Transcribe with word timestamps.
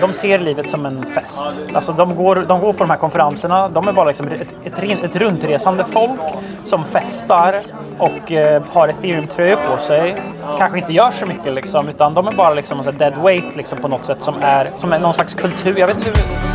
De 0.00 0.12
ser 0.12 0.38
livet 0.38 0.70
som 0.70 0.86
en 0.86 1.06
fest. 1.06 1.44
Alltså 1.74 1.92
de, 1.92 2.16
går, 2.16 2.44
de 2.48 2.60
går 2.60 2.72
på 2.72 2.78
de 2.78 2.90
här 2.90 2.96
konferenserna. 2.96 3.68
De 3.68 3.88
är 3.88 3.92
bara 3.92 4.08
liksom 4.08 4.28
ett, 4.28 4.54
ett, 4.64 5.04
ett 5.04 5.16
runtresande 5.16 5.84
folk 5.84 6.20
som 6.64 6.84
festar 6.84 7.62
och 7.98 8.32
eh, 8.32 8.62
har 8.70 8.88
ethereum-tröjor 8.88 9.56
på 9.56 9.82
sig. 9.82 10.22
Kanske 10.58 10.78
inte 10.78 10.92
gör 10.92 11.10
så 11.10 11.26
mycket 11.26 11.54
liksom, 11.54 11.88
utan 11.88 12.14
de 12.14 12.28
är 12.28 12.32
bara 12.32 12.54
liksom 12.54 12.80
en 12.80 12.98
dead 12.98 13.22
weight 13.22 13.56
liksom, 13.56 13.78
på 13.78 13.88
något 13.88 14.04
sätt 14.04 14.22
som 14.22 14.34
är, 14.40 14.66
som 14.66 14.92
är 14.92 14.98
någon 14.98 15.14
slags 15.14 15.34
kultur. 15.34 15.74
Jag 15.78 15.86
vet 15.86 15.96
inte 15.96 16.08
hur... 16.08 16.54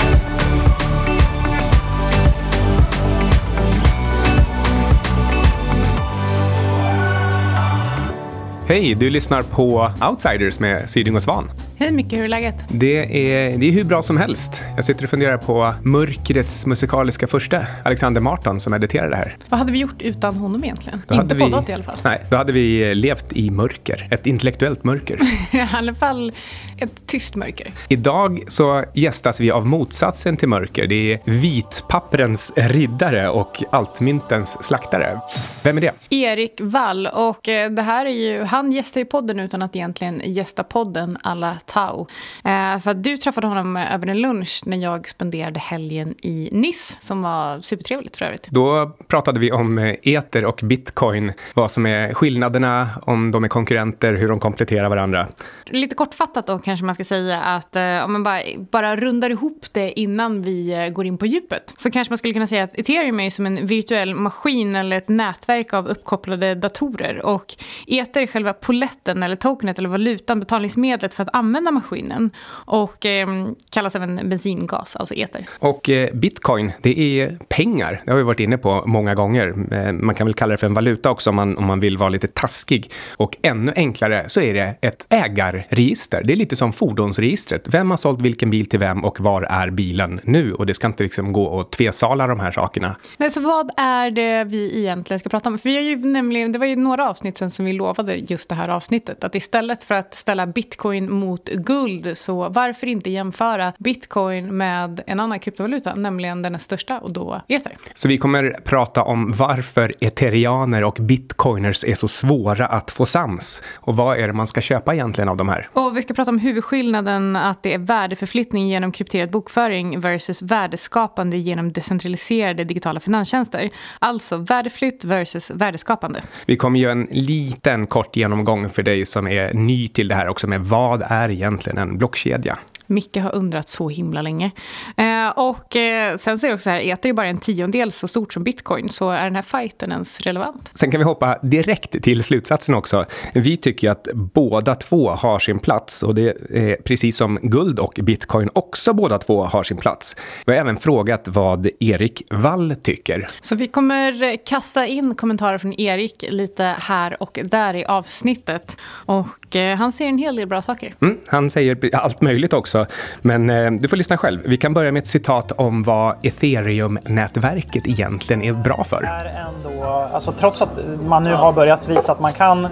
Hej, 8.67 8.95
du 8.95 9.09
lyssnar 9.09 9.41
på 9.41 9.89
Outsiders 10.09 10.59
med 10.59 10.89
Syding 10.89 11.15
och 11.15 11.23
Svan. 11.23 11.51
Hej 11.79 11.91
Micke, 11.91 12.13
hur 12.13 12.23
är 12.23 12.27
läget? 12.27 12.65
Det 12.67 12.97
är, 13.33 13.57
det 13.57 13.65
är 13.65 13.71
hur 13.71 13.83
bra 13.83 14.01
som 14.01 14.17
helst. 14.17 14.61
Jag 14.75 14.85
sitter 14.85 15.03
och 15.03 15.09
funderar 15.09 15.37
på 15.37 15.73
Mörkrets 15.83 16.65
musikaliska 16.65 17.27
första, 17.27 17.65
Alexander 17.85 18.21
Marton, 18.21 18.59
som 18.59 18.73
editerar 18.73 19.09
det 19.09 19.15
här. 19.15 19.37
Vad 19.49 19.59
hade 19.59 19.71
vi 19.71 19.79
gjort 19.79 20.01
utan 20.01 20.35
honom 20.35 20.63
egentligen? 20.63 21.01
Då 21.07 21.15
Inte 21.15 21.35
vi- 21.35 21.41
poddat 21.41 21.69
i 21.69 21.73
alla 21.73 21.83
fall. 21.83 21.97
Nej, 22.03 22.25
då 22.29 22.37
hade 22.37 22.51
vi 22.51 22.95
levt 22.95 23.25
i 23.33 23.49
mörker. 23.51 24.07
Ett 24.11 24.27
intellektuellt 24.27 24.83
mörker. 24.83 25.19
I 25.55 25.67
alla 25.73 25.95
fall 25.95 26.31
ett 26.79 27.07
tyst 27.07 27.35
mörker. 27.35 27.73
Idag 27.87 28.43
så 28.47 28.83
gästas 28.93 29.39
vi 29.39 29.51
av 29.51 29.65
motsatsen 29.67 30.37
till 30.37 30.47
mörker. 30.49 30.87
Det 30.87 31.13
är 31.13 31.19
vitpapperens 31.25 32.51
riddare 32.55 33.29
och 33.29 33.63
altmyntens 33.71 34.63
slaktare. 34.65 35.21
Vem 35.63 35.77
är 35.77 35.81
det? 35.81 35.91
Erik 36.09 36.61
Wall 36.61 37.07
och 37.07 37.47
eh, 37.49 37.71
det 37.71 37.81
här 37.81 38.05
är 38.05 38.09
ju, 38.09 38.43
han 38.43 38.71
gästar 38.71 39.01
ju 39.01 39.05
podden 39.05 39.39
utan 39.39 39.61
att 39.61 39.75
egentligen 39.75 40.21
gästa 40.25 40.63
podden 40.63 41.17
alla 41.23 41.57
Tau. 41.69 42.07
Eh, 42.43 42.79
för 42.79 42.93
du 42.93 43.17
träffade 43.17 43.47
honom 43.47 43.77
över 43.77 44.07
en 44.07 44.21
lunch 44.21 44.61
när 44.65 44.77
jag 44.77 45.09
spenderade 45.09 45.59
helgen 45.59 46.15
i 46.21 46.49
Nice 46.51 46.97
som 46.99 47.21
var 47.21 47.59
supertrevligt 47.59 48.17
för 48.17 48.25
övrigt. 48.25 48.47
Då 48.51 48.91
pratade 49.07 49.39
vi 49.39 49.51
om 49.51 49.77
eh, 49.77 49.95
eter 50.01 50.45
och 50.45 50.59
bitcoin, 50.63 51.33
vad 51.53 51.71
som 51.71 51.85
är 51.85 52.13
skillnaderna, 52.13 52.89
om 53.01 53.31
de 53.31 53.43
är 53.43 53.47
konkurrenter, 53.47 54.13
hur 54.13 54.27
de 54.27 54.39
kompletterar 54.39 54.89
varandra. 54.89 55.27
Lite 55.65 55.95
kortfattat 55.95 56.47
då 56.47 56.59
kanske 56.59 56.85
man 56.85 56.95
ska 56.95 57.03
säga 57.03 57.41
att 57.41 57.75
eh, 57.75 58.05
om 58.05 58.13
man 58.13 58.23
bara, 58.23 58.39
bara 58.71 58.95
rundar 58.95 59.29
ihop 59.29 59.65
det 59.71 59.99
innan 59.99 60.41
vi 60.41 60.73
eh, 60.73 60.89
går 60.89 61.05
in 61.05 61.17
på 61.17 61.25
djupet 61.25 61.73
så 61.77 61.91
kanske 61.91 62.11
man 62.11 62.17
skulle 62.17 62.33
kunna 62.33 62.47
säga 62.47 62.63
att 62.63 62.79
ethereum 62.79 63.19
är 63.19 63.29
som 63.29 63.45
en 63.45 63.67
virtuell 63.67 64.15
maskin 64.15 64.75
eller 64.75 64.97
ett 64.97 65.09
nätverk 65.09 65.73
av 65.73 65.87
uppkopplade 65.87 66.55
datorer 66.55 67.25
och 67.25 67.55
ether 67.87 68.21
är 68.21 68.27
själva 68.27 68.53
poletten 68.53 69.23
eller 69.23 69.35
tokenet 69.35 69.79
eller 69.79 69.89
valutan, 69.89 70.39
betalningsmedlet 70.39 71.13
för 71.13 71.23
att 71.23 71.29
använda 71.33 71.58
maskinen 71.61 72.31
och 72.65 73.05
eh, 73.05 73.27
kallas 73.71 73.95
även 73.95 74.29
bensingas, 74.29 74.95
alltså 74.95 75.13
ether. 75.13 75.45
Och 75.59 75.89
eh, 75.89 76.13
bitcoin, 76.13 76.71
det 76.81 76.99
är 76.99 77.37
pengar. 77.49 78.01
Det 78.05 78.11
har 78.11 78.17
vi 78.17 78.23
varit 78.23 78.39
inne 78.39 78.57
på 78.57 78.83
många 78.85 79.15
gånger. 79.15 79.53
Eh, 79.71 79.91
Man 79.93 80.15
kan 80.15 80.27
väl 80.27 80.33
kalla 80.33 80.51
det 80.51 80.57
för 80.57 80.67
en 80.67 80.73
valuta 80.73 81.11
också 81.11 81.29
om 81.29 81.35
man, 81.35 81.57
om 81.57 81.65
man 81.65 81.79
vill 81.79 81.97
vara 81.97 82.09
lite 82.09 82.27
taskig. 82.27 82.91
Och 83.17 83.37
ännu 83.41 83.73
enklare 83.75 84.25
så 84.29 84.41
är 84.41 84.53
det 84.53 84.75
ett 84.81 85.05
ägarregister. 85.09 86.21
Det 86.23 86.33
är 86.33 86.37
lite 86.37 86.55
som 86.55 86.73
fordonsregistret. 86.73 87.63
Vem 87.65 87.89
har 87.89 87.97
sålt 87.97 88.21
vilken 88.21 88.49
bil 88.49 88.65
till 88.65 88.79
vem 88.79 89.03
och 89.03 89.19
var 89.19 89.41
är 89.41 89.69
bilen 89.69 90.19
nu? 90.23 90.53
Och 90.53 90.65
det 90.65 90.73
ska 90.73 90.87
inte 90.87 91.03
liksom 91.03 91.33
gå 91.33 91.43
och 91.43 91.71
tvesala 91.71 92.27
de 92.27 92.39
här 92.39 92.51
sakerna. 92.51 92.95
Nej, 93.17 93.31
så 93.31 93.41
vad 93.41 93.71
är 93.77 94.11
det 94.11 94.43
vi 94.43 94.79
egentligen 94.79 95.19
ska 95.19 95.29
prata 95.29 95.49
om? 95.49 95.57
För 95.57 95.69
vi 95.69 95.75
har 95.75 95.83
ju 95.83 95.95
nämligen, 95.95 96.51
det 96.51 96.59
var 96.59 96.65
ju 96.65 96.75
några 96.75 97.09
avsnitt 97.09 97.37
sen 97.37 97.51
som 97.51 97.65
vi 97.65 97.73
lovade 97.73 98.15
just 98.15 98.49
det 98.49 98.55
här 98.55 98.69
avsnittet. 98.69 99.23
Att 99.23 99.35
istället 99.35 99.83
för 99.83 99.95
att 99.95 100.13
ställa 100.13 100.47
bitcoin 100.47 101.11
mot 101.11 101.48
guld, 101.53 102.17
så 102.17 102.49
varför 102.49 102.87
inte 102.87 103.09
jämföra 103.09 103.73
bitcoin 103.77 104.57
med 104.57 105.01
en 105.07 105.19
annan 105.19 105.39
kryptovaluta, 105.39 105.95
nämligen 105.95 106.41
den 106.41 106.59
största 106.59 106.99
och 106.99 107.13
då 107.13 107.41
ether. 107.47 107.77
Så 107.93 108.07
vi 108.07 108.17
kommer 108.17 108.59
prata 108.63 109.03
om 109.03 109.31
varför 109.31 109.93
eterianer 109.99 110.83
och 110.83 110.97
bitcoiners 110.99 111.83
är 111.83 111.95
så 111.95 112.07
svåra 112.07 112.67
att 112.67 112.91
få 112.91 113.05
sams. 113.05 113.61
Och 113.75 113.95
vad 113.95 114.17
är 114.17 114.27
det 114.27 114.33
man 114.33 114.47
ska 114.47 114.61
köpa 114.61 114.93
egentligen 114.93 115.29
av 115.29 115.37
de 115.37 115.49
här? 115.49 115.69
Och 115.73 115.97
vi 115.97 116.01
ska 116.01 116.13
prata 116.13 116.31
om 116.31 116.39
huvudskillnaden 116.39 117.35
att 117.35 117.63
det 117.63 117.73
är 117.73 117.77
värdeförflyttning 117.77 118.69
genom 118.69 118.91
krypterad 118.91 119.31
bokföring 119.31 119.99
versus 119.99 120.41
värdeskapande 120.41 121.37
genom 121.37 121.71
decentraliserade 121.73 122.63
digitala 122.63 122.99
finanstjänster. 122.99 123.69
Alltså 123.99 124.37
värdeflytt 124.37 125.05
versus 125.05 125.51
värdeskapande. 125.51 126.21
Vi 126.45 126.55
kommer 126.55 126.79
göra 126.79 126.91
en 126.91 127.07
liten 127.11 127.87
kort 127.87 128.15
genomgång 128.15 128.69
för 128.69 128.83
dig 128.83 129.05
som 129.05 129.27
är 129.27 129.53
ny 129.53 129.87
till 129.87 130.07
det 130.07 130.15
här 130.15 130.27
också 130.27 130.47
med 130.47 130.61
vad 130.61 131.03
är 131.07 131.29
egentligen 131.39 131.77
en 131.77 131.97
blockkedja? 131.97 132.59
Micke 132.89 133.17
har 133.17 133.35
undrat 133.35 133.69
så 133.69 133.89
himla 133.89 134.21
länge. 134.21 134.51
Eh, 134.97 135.29
och 135.29 135.75
eh, 135.75 136.17
sen 136.17 136.39
ser 136.39 136.47
jag 136.47 136.55
också 136.55 136.63
så 136.63 136.69
här, 136.69 136.79
ether 136.79 137.09
är 137.09 137.13
bara 137.13 137.27
en 137.27 137.37
tiondel 137.37 137.91
så 137.91 138.07
stort 138.07 138.33
som 138.33 138.43
bitcoin, 138.43 138.89
så 138.89 139.09
är 139.09 139.23
den 139.23 139.35
här 139.35 139.41
fighten 139.41 139.91
ens 139.91 140.21
relevant? 140.21 140.71
Sen 140.73 140.91
kan 140.91 140.99
vi 140.99 141.03
hoppa 141.03 141.39
direkt 141.41 142.03
till 142.03 142.23
slutsatsen 142.23 142.75
också. 142.75 143.05
Vi 143.33 143.57
tycker 143.57 143.87
ju 143.87 143.91
att 143.91 144.07
båda 144.13 144.75
två 144.75 145.09
har 145.09 145.39
sin 145.39 145.59
plats 145.59 146.03
och 146.03 146.15
det 146.15 146.27
är 146.49 146.75
precis 146.83 147.17
som 147.17 147.39
guld 147.41 147.79
och 147.79 147.99
bitcoin 148.03 148.49
också 148.53 148.93
båda 148.93 149.17
två 149.17 149.43
har 149.43 149.63
sin 149.63 149.77
plats. 149.77 150.15
Vi 150.45 150.53
har 150.53 150.59
även 150.59 150.77
frågat 150.77 151.27
vad 151.27 151.69
Erik 151.79 152.23
Wall 152.29 152.75
tycker. 152.75 153.27
Så 153.41 153.55
vi 153.55 153.67
kommer 153.67 154.37
kasta 154.45 154.87
in 154.87 155.15
kommentarer 155.15 155.57
från 155.57 155.79
Erik 155.79 156.25
lite 156.29 156.75
här 156.79 157.23
och 157.23 157.39
där 157.43 157.73
i 157.73 157.85
avsnittet. 157.85 158.77
Och 159.05 159.55
eh, 159.55 159.77
han 159.77 159.91
ser 159.91 160.05
en 160.05 160.17
hel 160.17 160.35
del 160.35 160.47
bra 160.47 160.61
saker. 160.61 160.93
Mm, 161.01 161.17
han 161.27 161.49
säger 161.49 161.95
allt 161.95 162.21
möjligt 162.21 162.53
också, 162.53 162.78
men 163.21 163.49
eh, 163.49 163.71
du 163.71 163.87
får 163.87 163.97
lyssna 163.97 164.17
själv. 164.17 164.39
Vi 164.45 164.57
kan 164.57 164.73
börja 164.73 164.91
med 164.91 165.01
ett 165.01 165.07
citat 165.07 165.51
om 165.51 165.83
vad 165.83 166.15
ethereum-nätverket 166.21 167.87
egentligen 167.87 168.41
är 168.41 168.53
bra 168.53 168.83
för. 168.83 169.03
är 169.03 169.45
ändå, 169.47 169.83
alltså 170.13 170.31
trots 170.31 170.61
att 170.61 170.79
man 171.05 171.23
nu 171.23 171.33
har 171.33 171.53
börjat 171.53 171.89
visa 171.89 172.11
att 172.11 172.19
man 172.19 172.33
kan 172.33 172.67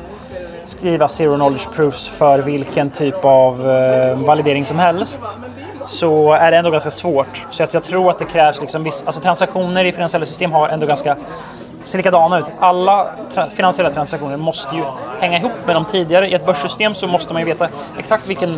skriva 0.65 1.07
zero 1.07 1.35
knowledge 1.35 1.67
proofs 1.75 2.07
för 2.07 2.39
vilken 2.39 2.89
typ 2.89 3.25
av 3.25 3.69
eh, 3.69 4.19
validering 4.25 4.65
som 4.65 4.79
helst 4.79 5.37
så 5.87 6.33
är 6.33 6.51
det 6.51 6.57
ändå 6.57 6.71
ganska 6.71 6.91
svårt. 6.91 7.45
Så 7.51 7.63
att 7.63 7.73
jag 7.73 7.83
tror 7.83 8.09
att 8.09 8.19
det 8.19 8.25
krävs 8.25 8.61
liksom 8.61 8.83
viss, 8.83 9.03
alltså 9.05 9.21
transaktioner 9.21 9.85
i 9.85 9.91
finansiella 9.91 10.25
system 10.25 10.51
har 10.51 10.69
ändå 10.69 10.85
ganska 10.85 11.17
ser 11.87 11.97
likadana 11.97 12.39
ut. 12.39 12.45
Alla 12.59 13.07
tra- 13.33 13.49
finansiella 13.49 13.91
transaktioner 13.91 14.37
måste 14.37 14.75
ju 14.75 14.83
hänga 15.19 15.37
ihop 15.37 15.51
med 15.65 15.75
de 15.75 15.85
tidigare. 15.85 16.27
I 16.29 16.33
ett 16.33 16.45
börssystem 16.45 16.95
så 16.95 17.07
måste 17.07 17.33
man 17.33 17.41
ju 17.41 17.45
veta 17.45 17.67
exakt 17.97 18.27
vilken 18.27 18.49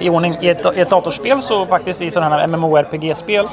i 0.00 0.10
ordning. 0.10 0.38
I 0.40 0.48
ett, 0.48 0.76
I 0.76 0.80
ett 0.80 0.90
datorspel 0.90 1.42
så 1.42 1.66
faktiskt 1.66 2.02
i 2.02 2.10
sådana 2.10 2.38
här 2.38 2.46
MMORPG-spel 2.46 3.46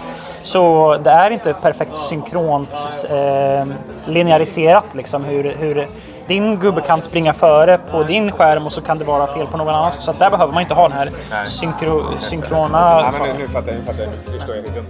så 0.44 0.98
det 1.04 1.10
är 1.10 1.32
inte 1.32 1.54
perfekt 1.54 1.96
synkront 1.96 2.70
eh, 3.10 3.66
lineariserat 4.06 4.86
liksom 4.96 5.24
hur, 5.24 5.56
hur 5.60 5.88
din 6.28 6.60
gubbe 6.60 6.82
kan 6.82 7.02
springa 7.02 7.34
före 7.34 7.78
på 7.92 8.04
din 8.04 8.32
skärm 8.32 8.66
och 8.66 8.74
så 8.74 8.82
kan 8.82 8.98
det 8.98 9.06
vara 9.06 9.28
fel 9.28 9.48
på 9.48 9.58
någon 9.58 9.76
annan. 9.76 9.92
Så 9.92 10.12
där 10.12 10.30
behöver 10.30 10.54
man 10.54 10.62
inte 10.62 10.74
ha 10.74 10.90
den 10.90 10.98
här 10.98 11.10
synkro, 11.46 12.04
synkrona... 12.20 13.12
saken. 13.12 13.48
fattar 13.48 13.72
jag, 13.72 13.76
nu 13.78 13.84
fattar 13.84 14.04
jag. 14.04 14.12
Nu 14.32 14.38
förstår 14.38 14.56
jag 14.56 14.64
hur 14.64 14.70
dumt 14.70 14.88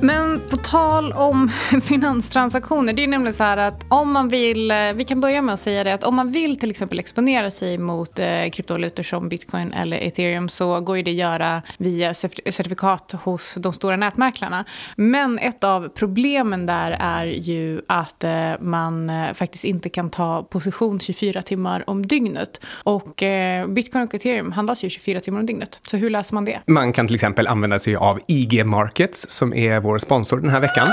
men 0.00 0.40
på 0.50 0.56
tal 0.56 1.12
om 1.12 1.48
finanstransaktioner, 1.82 2.92
det 2.92 3.04
är 3.04 3.08
nämligen 3.08 3.34
så 3.34 3.44
här 3.44 3.56
att 3.56 3.84
om 3.88 4.12
man 4.12 4.28
vill, 4.28 4.70
eh, 4.70 4.76
vi 4.94 5.04
kan 5.04 5.20
börja 5.20 5.42
med 5.42 5.52
att 5.52 5.60
säga 5.60 5.84
det 5.84 5.94
att 5.94 6.04
om 6.04 6.16
man 6.16 6.32
vill 6.32 6.58
till 6.58 6.70
exempel 6.70 6.98
exponera 6.98 7.50
sig 7.50 7.78
mot 7.78 8.18
eh, 8.18 8.26
kryptovalutor 8.52 9.02
som 9.02 9.28
bitcoin 9.28 9.72
eller 9.72 9.96
ethereum 9.96 10.48
så 10.48 10.80
går 10.80 10.96
ju 10.96 11.02
det 11.02 11.10
att 11.10 11.16
göra 11.16 11.62
via 11.78 12.14
certifikat 12.14 13.12
hos 13.22 13.54
de 13.54 13.72
stora 13.72 13.96
nätmäklarna. 13.96 14.64
Men 14.96 15.38
ett 15.38 15.64
av 15.64 15.88
problemen 15.88 16.66
där 16.66 16.96
är 17.00 17.26
ju 17.26 17.80
att 17.88 18.24
eh, 18.24 18.52
man 18.60 19.10
eh, 19.10 19.32
faktiskt 19.32 19.64
inte 19.64 19.88
kan 19.88 20.10
ta 20.10 20.42
position 20.42 21.00
24 21.00 21.42
timmar 21.42 21.84
om 21.90 22.06
dygnet. 22.06 22.60
Och 22.84 23.22
eh, 23.22 23.66
bitcoin 23.66 24.04
och 24.04 24.14
ethereum 24.14 24.52
handlas 24.52 24.84
ju 24.84 24.90
24 24.90 25.20
timmar 25.20 25.40
om 25.40 25.46
dygnet. 25.46 25.80
Så 25.82 25.96
hur 25.96 26.10
läser 26.10 26.34
man 26.34 26.44
det? 26.44 26.60
Man 26.66 26.92
kan 26.92 27.06
till 27.06 27.14
exempel 27.14 27.46
använda 27.46 27.78
sig 27.78 27.96
av 27.96 28.20
IG 28.26 28.66
Markets 28.66 29.30
som 29.30 29.54
är 29.54 29.85
vår 29.86 29.98
sponsor 29.98 30.40
den 30.40 30.50
här 30.50 30.60
veckan. 30.60 30.86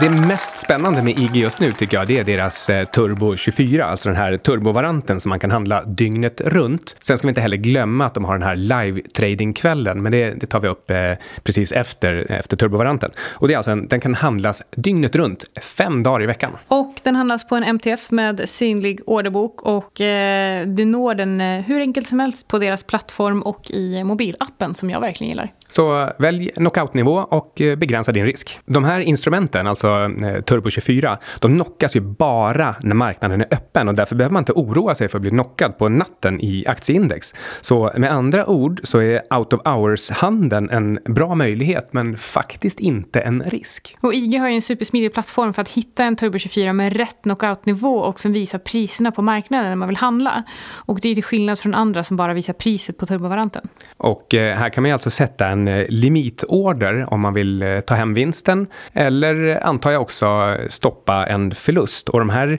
Det 0.00 0.10
mest 0.10 0.58
spännande 0.58 1.02
med 1.02 1.18
IG 1.18 1.36
just 1.36 1.60
nu 1.60 1.72
tycker 1.72 1.96
jag 1.96 2.06
det 2.06 2.18
är 2.18 2.24
deras 2.24 2.70
eh, 2.70 2.84
Turbo 2.84 3.36
24, 3.36 3.84
alltså 3.84 4.08
den 4.08 4.16
här 4.16 4.36
turbovaranten 4.36 5.20
som 5.20 5.28
man 5.28 5.40
kan 5.40 5.50
handla 5.50 5.84
dygnet 5.84 6.40
runt. 6.40 6.96
Sen 7.02 7.18
ska 7.18 7.26
vi 7.26 7.30
inte 7.30 7.40
heller 7.40 7.56
glömma 7.56 8.06
att 8.06 8.14
de 8.14 8.24
har 8.24 8.38
den 8.38 8.42
här 8.42 8.56
live 8.56 9.00
trading-kvällen, 9.00 10.02
men 10.02 10.12
det, 10.12 10.34
det 10.34 10.46
tar 10.46 10.60
vi 10.60 10.68
upp 10.68 10.90
eh, 10.90 10.96
precis 11.42 11.72
efter, 11.72 12.32
efter 12.32 12.56
turbovaranten. 12.56 13.10
Och 13.32 13.48
det 13.48 13.54
är 13.54 13.56
alltså 13.56 13.70
en, 13.70 13.88
den 13.88 14.00
kan 14.00 14.14
handlas 14.14 14.62
dygnet 14.70 15.16
runt, 15.16 15.44
fem 15.62 16.02
dagar 16.02 16.22
i 16.22 16.26
veckan. 16.26 16.50
Och 16.68 17.00
den 17.02 17.16
handlas 17.16 17.48
på 17.48 17.56
en 17.56 17.64
MTF 17.64 18.10
med 18.10 18.48
synlig 18.48 19.00
orderbok 19.06 19.62
och 19.62 20.00
eh, 20.00 20.66
du 20.66 20.84
når 20.84 21.14
den 21.14 21.40
eh, 21.40 21.60
hur 21.60 21.80
enkelt 21.80 22.08
som 22.08 22.20
helst 22.20 22.48
på 22.48 22.58
deras 22.58 22.82
plattform 22.82 23.42
och 23.42 23.70
i 23.70 24.04
mobilappen 24.04 24.74
som 24.74 24.90
jag 24.90 25.00
verkligen 25.00 25.28
gillar. 25.28 25.50
Så 25.68 26.10
välj 26.18 26.50
knockoutnivå 26.56 27.14
och 27.14 27.60
eh, 27.60 27.76
begränsa 27.76 28.12
din 28.12 28.26
risk. 28.26 28.58
De 28.64 28.84
här 28.84 29.00
instrumenten, 29.00 29.66
alltså 29.66 29.88
eh, 29.88 30.40
Turbo 30.40 30.70
24, 30.70 31.18
de 31.40 31.54
knockas 31.54 31.96
ju 31.96 32.00
bara 32.00 32.76
när 32.82 32.94
marknaden 32.94 33.40
är 33.40 33.46
öppen 33.50 33.88
och 33.88 33.94
därför 33.94 34.16
behöver 34.16 34.32
man 34.32 34.40
inte 34.40 34.52
oroa 34.52 34.94
sig 34.94 35.08
för 35.08 35.18
att 35.18 35.22
bli 35.22 35.30
knockad 35.30 35.78
på 35.78 35.88
natten 35.88 36.40
i 36.40 36.64
aktieindex. 36.66 37.34
Så 37.60 37.92
med 37.96 38.12
andra 38.12 38.46
ord 38.46 38.80
så 38.84 38.98
är 38.98 39.34
out 39.34 39.52
of 39.52 39.60
hours-handeln 39.64 40.70
en 40.70 40.98
bra 41.14 41.34
möjlighet 41.34 41.92
men 41.92 42.16
faktiskt 42.16 42.80
inte 42.80 43.20
en 43.20 43.42
risk. 43.42 43.96
Och 44.00 44.14
IG 44.14 44.40
har 44.40 44.48
ju 44.48 44.54
en 44.54 44.62
supersmidig 44.62 45.12
plattform 45.12 45.54
för 45.54 45.62
att 45.62 45.68
hitta 45.68 46.04
en 46.04 46.16
Turbo 46.16 46.38
24 46.38 46.72
med 46.72 46.96
rätt 46.96 47.22
knockout-nivå 47.22 47.98
och 47.98 48.20
som 48.20 48.32
visar 48.32 48.58
priserna 48.58 49.12
på 49.12 49.22
marknaden 49.22 49.68
när 49.68 49.76
man 49.76 49.88
vill 49.88 49.96
handla. 49.96 50.42
Och 50.72 50.98
det 51.02 51.08
är 51.08 51.14
till 51.14 51.24
skillnad 51.24 51.58
från 51.58 51.74
andra 51.74 52.04
som 52.04 52.16
bara 52.16 52.34
visar 52.34 52.52
priset 52.52 52.98
på 52.98 53.06
turbovaranten. 53.06 53.68
Och 53.96 54.34
eh, 54.34 54.56
här 54.56 54.68
kan 54.68 54.82
man 54.82 54.88
ju 54.88 54.92
alltså 54.92 55.10
sätta 55.10 55.53
en 55.54 55.68
eh, 55.68 55.86
limitorder 55.88 57.12
om 57.12 57.20
man 57.20 57.34
vill 57.34 57.62
eh, 57.62 57.80
ta 57.80 57.94
hem 57.94 58.14
vinsten 58.14 58.66
eller 58.92 59.66
antar 59.66 59.90
jag 59.90 60.02
också 60.02 60.56
stoppa 60.68 61.26
en 61.26 61.54
förlust. 61.54 62.08
Och 62.08 62.18
de 62.18 62.30
här 62.30 62.58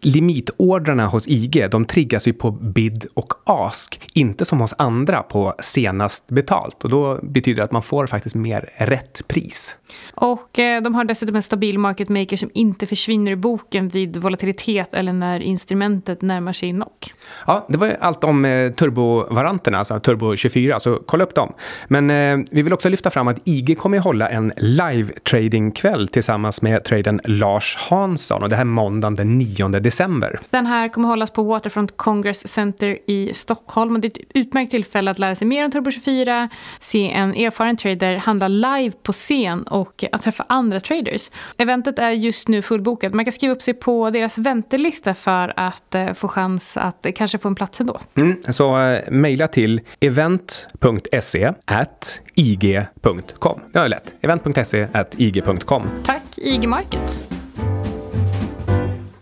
limitordrarna 0.00 1.06
hos 1.06 1.28
IG, 1.28 1.70
de 1.70 1.84
triggas 1.84 2.28
ju 2.28 2.32
på 2.32 2.50
bid 2.50 3.06
och 3.14 3.32
ask, 3.44 4.00
inte 4.14 4.44
som 4.44 4.60
hos 4.60 4.74
andra 4.78 5.22
på 5.22 5.54
senast 5.58 6.28
betalt. 6.28 6.84
Och 6.84 6.90
då 6.90 7.18
betyder 7.22 7.56
det 7.56 7.64
att 7.64 7.72
man 7.72 7.82
får 7.82 8.06
faktiskt 8.06 8.34
mer 8.34 8.70
rätt 8.76 9.28
pris. 9.28 9.76
Och 10.14 10.50
de 10.52 10.94
har 10.94 11.04
dessutom 11.04 11.36
en 11.36 11.42
stabil 11.42 11.78
market 11.78 12.08
maker 12.08 12.36
som 12.36 12.50
inte 12.54 12.86
försvinner 12.86 13.32
i 13.32 13.36
boken 13.36 13.88
vid 13.88 14.16
volatilitet 14.16 14.94
eller 14.94 15.12
när 15.12 15.40
instrumentet 15.40 16.22
närmar 16.22 16.52
sig 16.52 16.70
knock. 16.70 17.12
Ja, 17.46 17.66
det 17.68 17.78
var 17.78 17.96
allt 18.00 18.24
om 18.24 18.44
eh, 18.44 18.72
turbovaranterna, 18.72 19.78
alltså 19.78 20.00
Turbo 20.00 20.36
24, 20.36 20.80
så 20.80 21.02
kolla 21.06 21.24
upp 21.24 21.34
dem. 21.34 21.52
Men 21.88 22.10
eh, 22.10 22.16
vi 22.50 22.62
vill 22.62 22.72
också 22.72 22.88
lyfta 22.88 23.10
fram 23.10 23.28
att 23.28 23.38
IG 23.44 23.78
kommer 23.78 23.98
att 23.98 24.04
hålla 24.04 24.28
en 24.28 24.52
live 24.56 25.12
trading 25.12 25.70
kväll 25.70 26.08
tillsammans 26.08 26.62
med 26.62 26.84
traden 26.84 27.20
Lars 27.24 27.76
Hansson 27.76 28.42
och 28.42 28.48
det 28.48 28.56
här 28.56 28.64
måndagen 28.64 29.14
den 29.14 29.38
9 29.38 29.68
december. 29.68 30.40
Den 30.50 30.66
här 30.66 30.88
kommer 30.88 31.08
hållas 31.08 31.30
på 31.30 31.42
Waterfront 31.42 31.96
Congress 31.96 32.48
Center 32.48 32.98
i 33.06 33.30
Stockholm 33.34 33.94
och 33.94 34.00
det 34.00 34.08
är 34.08 34.20
ett 34.22 34.26
utmärkt 34.34 34.70
tillfälle 34.70 35.10
att 35.10 35.18
lära 35.18 35.34
sig 35.34 35.46
mer 35.46 35.64
om 35.64 35.70
Turbo 35.70 35.90
24, 35.90 36.48
se 36.80 37.10
en 37.10 37.34
erfaren 37.34 37.76
trader 37.76 38.16
handla 38.16 38.48
live 38.48 38.92
på 39.02 39.12
scen 39.12 39.62
och 39.62 40.04
att 40.12 40.22
träffa 40.22 40.44
andra 40.48 40.80
traders. 40.80 41.30
Eventet 41.58 41.98
är 41.98 42.10
just 42.10 42.48
nu 42.48 42.62
fullbokat. 42.62 43.14
Man 43.14 43.24
kan 43.24 43.32
skriva 43.32 43.54
upp 43.54 43.62
sig 43.62 43.74
på 43.74 44.10
deras 44.10 44.38
väntelista 44.38 45.14
för 45.14 45.52
att 45.56 45.94
eh, 45.94 46.12
få 46.12 46.28
chans 46.28 46.76
att 46.76 47.06
kanske 47.14 47.38
få 47.38 47.48
en 47.48 47.54
plats 47.54 47.80
ändå. 47.80 48.00
Mm, 48.14 48.42
så 48.48 48.78
uh, 48.78 49.10
mejla 49.10 49.48
till 49.48 49.80
event.se 50.00 51.52
at 51.64 52.13
ig.com. 52.34 53.60
Det 53.72 53.78
är 53.78 53.88
lätt. 53.88 54.14
event.se 54.20 54.88
ig.com. 55.16 55.82
Tack 56.04 56.22
IG 56.36 56.68
Markets. 56.68 57.24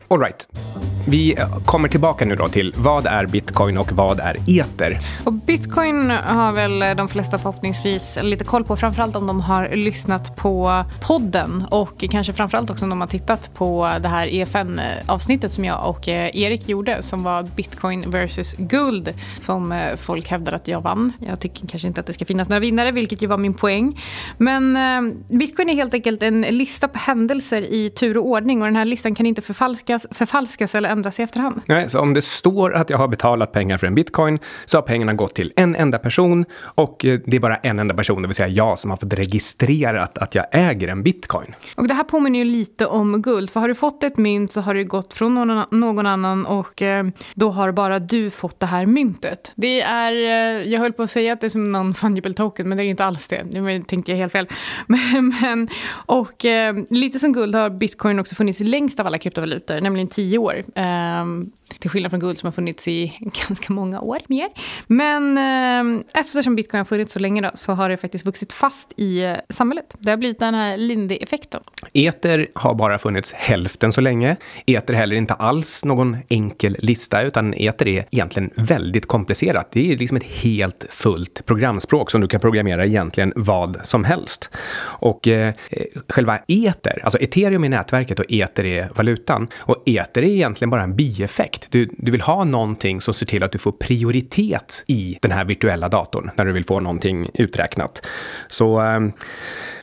All 0.08 0.18
right. 0.20 0.46
Vi 1.06 1.36
kommer 1.64 1.88
tillbaka 1.88 2.24
nu 2.24 2.34
då 2.34 2.48
till 2.48 2.74
vad 2.76 3.06
är 3.06 3.26
bitcoin 3.26 3.78
och 3.78 3.92
vad 3.92 4.20
är 4.20 4.36
eter? 4.46 4.98
Och 5.24 5.32
bitcoin 5.32 6.10
har 6.10 6.52
väl 6.52 6.96
de 6.96 7.08
flesta 7.08 7.38
förhoppningsvis 7.38 8.18
lite 8.22 8.44
koll 8.44 8.64
på, 8.64 8.76
framförallt 8.76 9.16
om 9.16 9.26
de 9.26 9.40
har 9.40 9.76
lyssnat 9.76 10.36
på 10.36 10.84
podden 11.06 11.64
och 11.70 12.04
kanske 12.10 12.32
framförallt 12.32 12.70
också 12.70 12.84
om 12.84 12.90
de 12.90 13.00
har 13.00 13.08
tittat 13.08 13.54
på 13.54 13.92
det 14.00 14.08
här 14.08 14.26
EFN-avsnittet 14.26 15.52
som 15.52 15.64
jag 15.64 15.88
och 15.88 16.08
eh, 16.08 16.36
Erik 16.36 16.68
gjorde 16.68 17.02
som 17.02 17.22
var 17.22 17.42
bitcoin 17.42 18.10
versus 18.10 18.54
guld 18.58 19.14
som 19.40 19.72
eh, 19.72 19.96
folk 19.96 20.28
hävdar 20.28 20.52
att 20.52 20.68
jag 20.68 20.80
vann. 20.80 21.12
Jag 21.18 21.40
tycker 21.40 21.66
kanske 21.66 21.88
inte 21.88 22.00
att 22.00 22.06
det 22.06 22.12
ska 22.12 22.24
finnas 22.24 22.48
några 22.48 22.60
vinnare, 22.60 22.92
vilket 22.92 23.22
ju 23.22 23.26
var 23.26 23.38
min 23.38 23.54
poäng. 23.54 24.00
Men 24.38 24.76
eh, 24.76 25.14
bitcoin 25.28 25.70
är 25.70 25.74
helt 25.74 25.94
enkelt 25.94 26.22
en 26.22 26.40
lista 26.40 26.88
på 26.88 26.98
händelser 26.98 27.62
i 27.62 27.90
tur 27.90 28.16
och 28.16 28.26
ordning 28.26 28.62
och 28.62 28.66
den 28.66 28.76
här 28.76 28.84
listan 28.84 29.14
kan 29.14 29.26
inte 29.26 29.42
förfalskas, 29.42 30.06
förfalskas 30.10 30.74
eller 30.74 30.91
ändras 30.92 31.20
i 31.20 31.22
efterhand. 31.22 31.60
Nej, 31.66 31.90
så 31.90 32.00
om 32.00 32.14
det 32.14 32.22
står 32.22 32.74
att 32.74 32.90
jag 32.90 32.98
har 32.98 33.08
betalat 33.08 33.52
pengar 33.52 33.78
för 33.78 33.86
en 33.86 33.94
bitcoin 33.94 34.38
så 34.64 34.76
har 34.76 34.82
pengarna 34.82 35.12
gått 35.14 35.34
till 35.34 35.52
en 35.56 35.76
enda 35.76 35.98
person 35.98 36.44
och 36.60 37.04
eh, 37.04 37.20
det 37.26 37.36
är 37.36 37.40
bara 37.40 37.56
en 37.56 37.78
enda 37.78 37.94
person, 37.94 38.22
det 38.22 38.28
vill 38.28 38.34
säga 38.34 38.48
jag, 38.48 38.78
som 38.78 38.90
har 38.90 38.96
fått 38.96 39.14
registrerat 39.14 40.18
att 40.18 40.34
jag 40.34 40.46
äger 40.52 40.88
en 40.88 41.02
bitcoin. 41.02 41.54
Och 41.76 41.88
det 41.88 41.94
här 41.94 42.04
påminner 42.04 42.38
ju 42.38 42.44
lite 42.44 42.86
om 42.86 43.22
guld, 43.22 43.50
för 43.50 43.60
har 43.60 43.68
du 43.68 43.74
fått 43.74 44.02
ett 44.02 44.16
mynt 44.16 44.52
så 44.52 44.60
har 44.60 44.74
det 44.74 44.84
gått 44.84 45.14
från 45.14 45.34
någon, 45.70 46.06
annan 46.06 46.46
och 46.46 46.82
eh, 46.82 47.06
då 47.34 47.50
har 47.50 47.72
bara 47.72 47.98
du 47.98 48.30
fått 48.30 48.60
det 48.60 48.66
här 48.66 48.86
myntet. 48.86 49.52
Det 49.54 49.80
är, 49.80 50.12
eh, 50.12 50.72
jag 50.72 50.80
höll 50.80 50.92
på 50.92 51.02
att 51.02 51.10
säga 51.10 51.32
att 51.32 51.40
det 51.40 51.46
är 51.46 51.48
som 51.48 51.72
någon 51.72 51.94
fungible 51.94 52.34
token, 52.34 52.68
men 52.68 52.78
det 52.78 52.84
är 52.84 52.86
inte 52.86 53.04
alls 53.04 53.28
det. 53.28 53.44
Nu 53.44 53.82
tänkte 53.82 54.10
jag 54.10 54.18
helt 54.18 54.32
fel. 54.32 54.48
Men, 54.86 55.34
men, 55.40 55.68
och 56.06 56.44
lite 56.90 57.18
som 57.18 57.32
guld 57.32 57.54
har 57.54 57.70
bitcoin 57.70 58.18
också 58.18 58.34
funnits 58.34 58.60
längst 58.60 59.00
av 59.00 59.06
alla 59.06 59.18
kryptovalutor, 59.18 59.80
nämligen 59.80 60.08
tio 60.08 60.38
år. 60.38 60.62
Um, 60.82 61.52
Till 61.78 61.90
skillnad 61.90 62.10
från 62.10 62.20
guld 62.20 62.38
som 62.38 62.46
har 62.46 62.52
funnits 62.52 62.88
i 62.88 63.12
ganska 63.48 63.72
många 63.72 64.00
år 64.00 64.18
mer. 64.26 64.48
Men 64.86 65.38
ehm, 65.38 66.04
eftersom 66.14 66.56
bitcoin 66.56 66.78
har 66.78 66.84
funnits 66.84 67.12
så 67.12 67.18
länge 67.18 67.40
då, 67.40 67.50
så 67.54 67.72
har 67.72 67.88
det 67.88 67.96
faktiskt 67.96 68.26
vuxit 68.26 68.52
fast 68.52 68.92
i 68.96 69.24
eh, 69.24 69.36
samhället. 69.48 69.96
Det 69.98 70.10
har 70.10 70.16
blivit 70.16 70.38
den 70.38 70.54
här 70.54 70.76
Lindy-effekten. 70.76 71.60
Eter 71.92 72.48
har 72.54 72.74
bara 72.74 72.98
funnits 72.98 73.32
hälften 73.32 73.92
så 73.92 74.00
länge. 74.00 74.36
Eter 74.66 74.94
är 74.94 74.98
heller 74.98 75.16
inte 75.16 75.34
alls 75.34 75.84
någon 75.84 76.16
enkel 76.28 76.76
lista, 76.78 77.22
utan 77.22 77.54
eter 77.54 77.88
är 77.88 78.06
egentligen 78.10 78.50
väldigt 78.56 79.06
komplicerat. 79.06 79.68
Det 79.72 79.92
är 79.92 79.96
liksom 79.96 80.16
ett 80.16 80.24
helt 80.42 80.86
fullt 80.90 81.46
programspråk 81.46 82.10
som 82.10 82.20
du 82.20 82.28
kan 82.28 82.40
programmera 82.40 82.86
egentligen 82.86 83.32
vad 83.36 83.80
som 83.84 84.04
helst. 84.04 84.50
Och 84.82 85.28
eh, 85.28 85.54
eh 85.70 85.84
själva 86.08 86.38
eter, 86.48 87.00
alltså 87.04 87.18
ethereum 87.18 87.64
är 87.64 87.68
nätverket 87.68 88.18
och 88.18 88.26
eter 88.28 88.64
är 88.64 88.90
valutan. 88.94 89.48
Och 89.58 89.82
eter 89.86 90.22
är 90.22 90.26
egentligen 90.26 90.70
bara 90.72 90.82
en 90.82 90.96
bieffekt. 90.96 91.66
Du, 91.70 91.88
du 91.98 92.12
vill 92.12 92.20
ha 92.20 92.44
någonting 92.44 93.00
som 93.00 93.14
ser 93.14 93.26
till 93.26 93.42
att 93.42 93.52
du 93.52 93.58
får 93.58 93.72
prioritet 93.72 94.84
i 94.86 95.18
den 95.22 95.30
här 95.30 95.44
virtuella 95.44 95.88
datorn 95.88 96.30
när 96.36 96.44
du 96.44 96.52
vill 96.52 96.64
få 96.64 96.80
någonting 96.80 97.30
uträknat. 97.34 98.06
Så 98.48 98.80
ehm, 98.80 99.12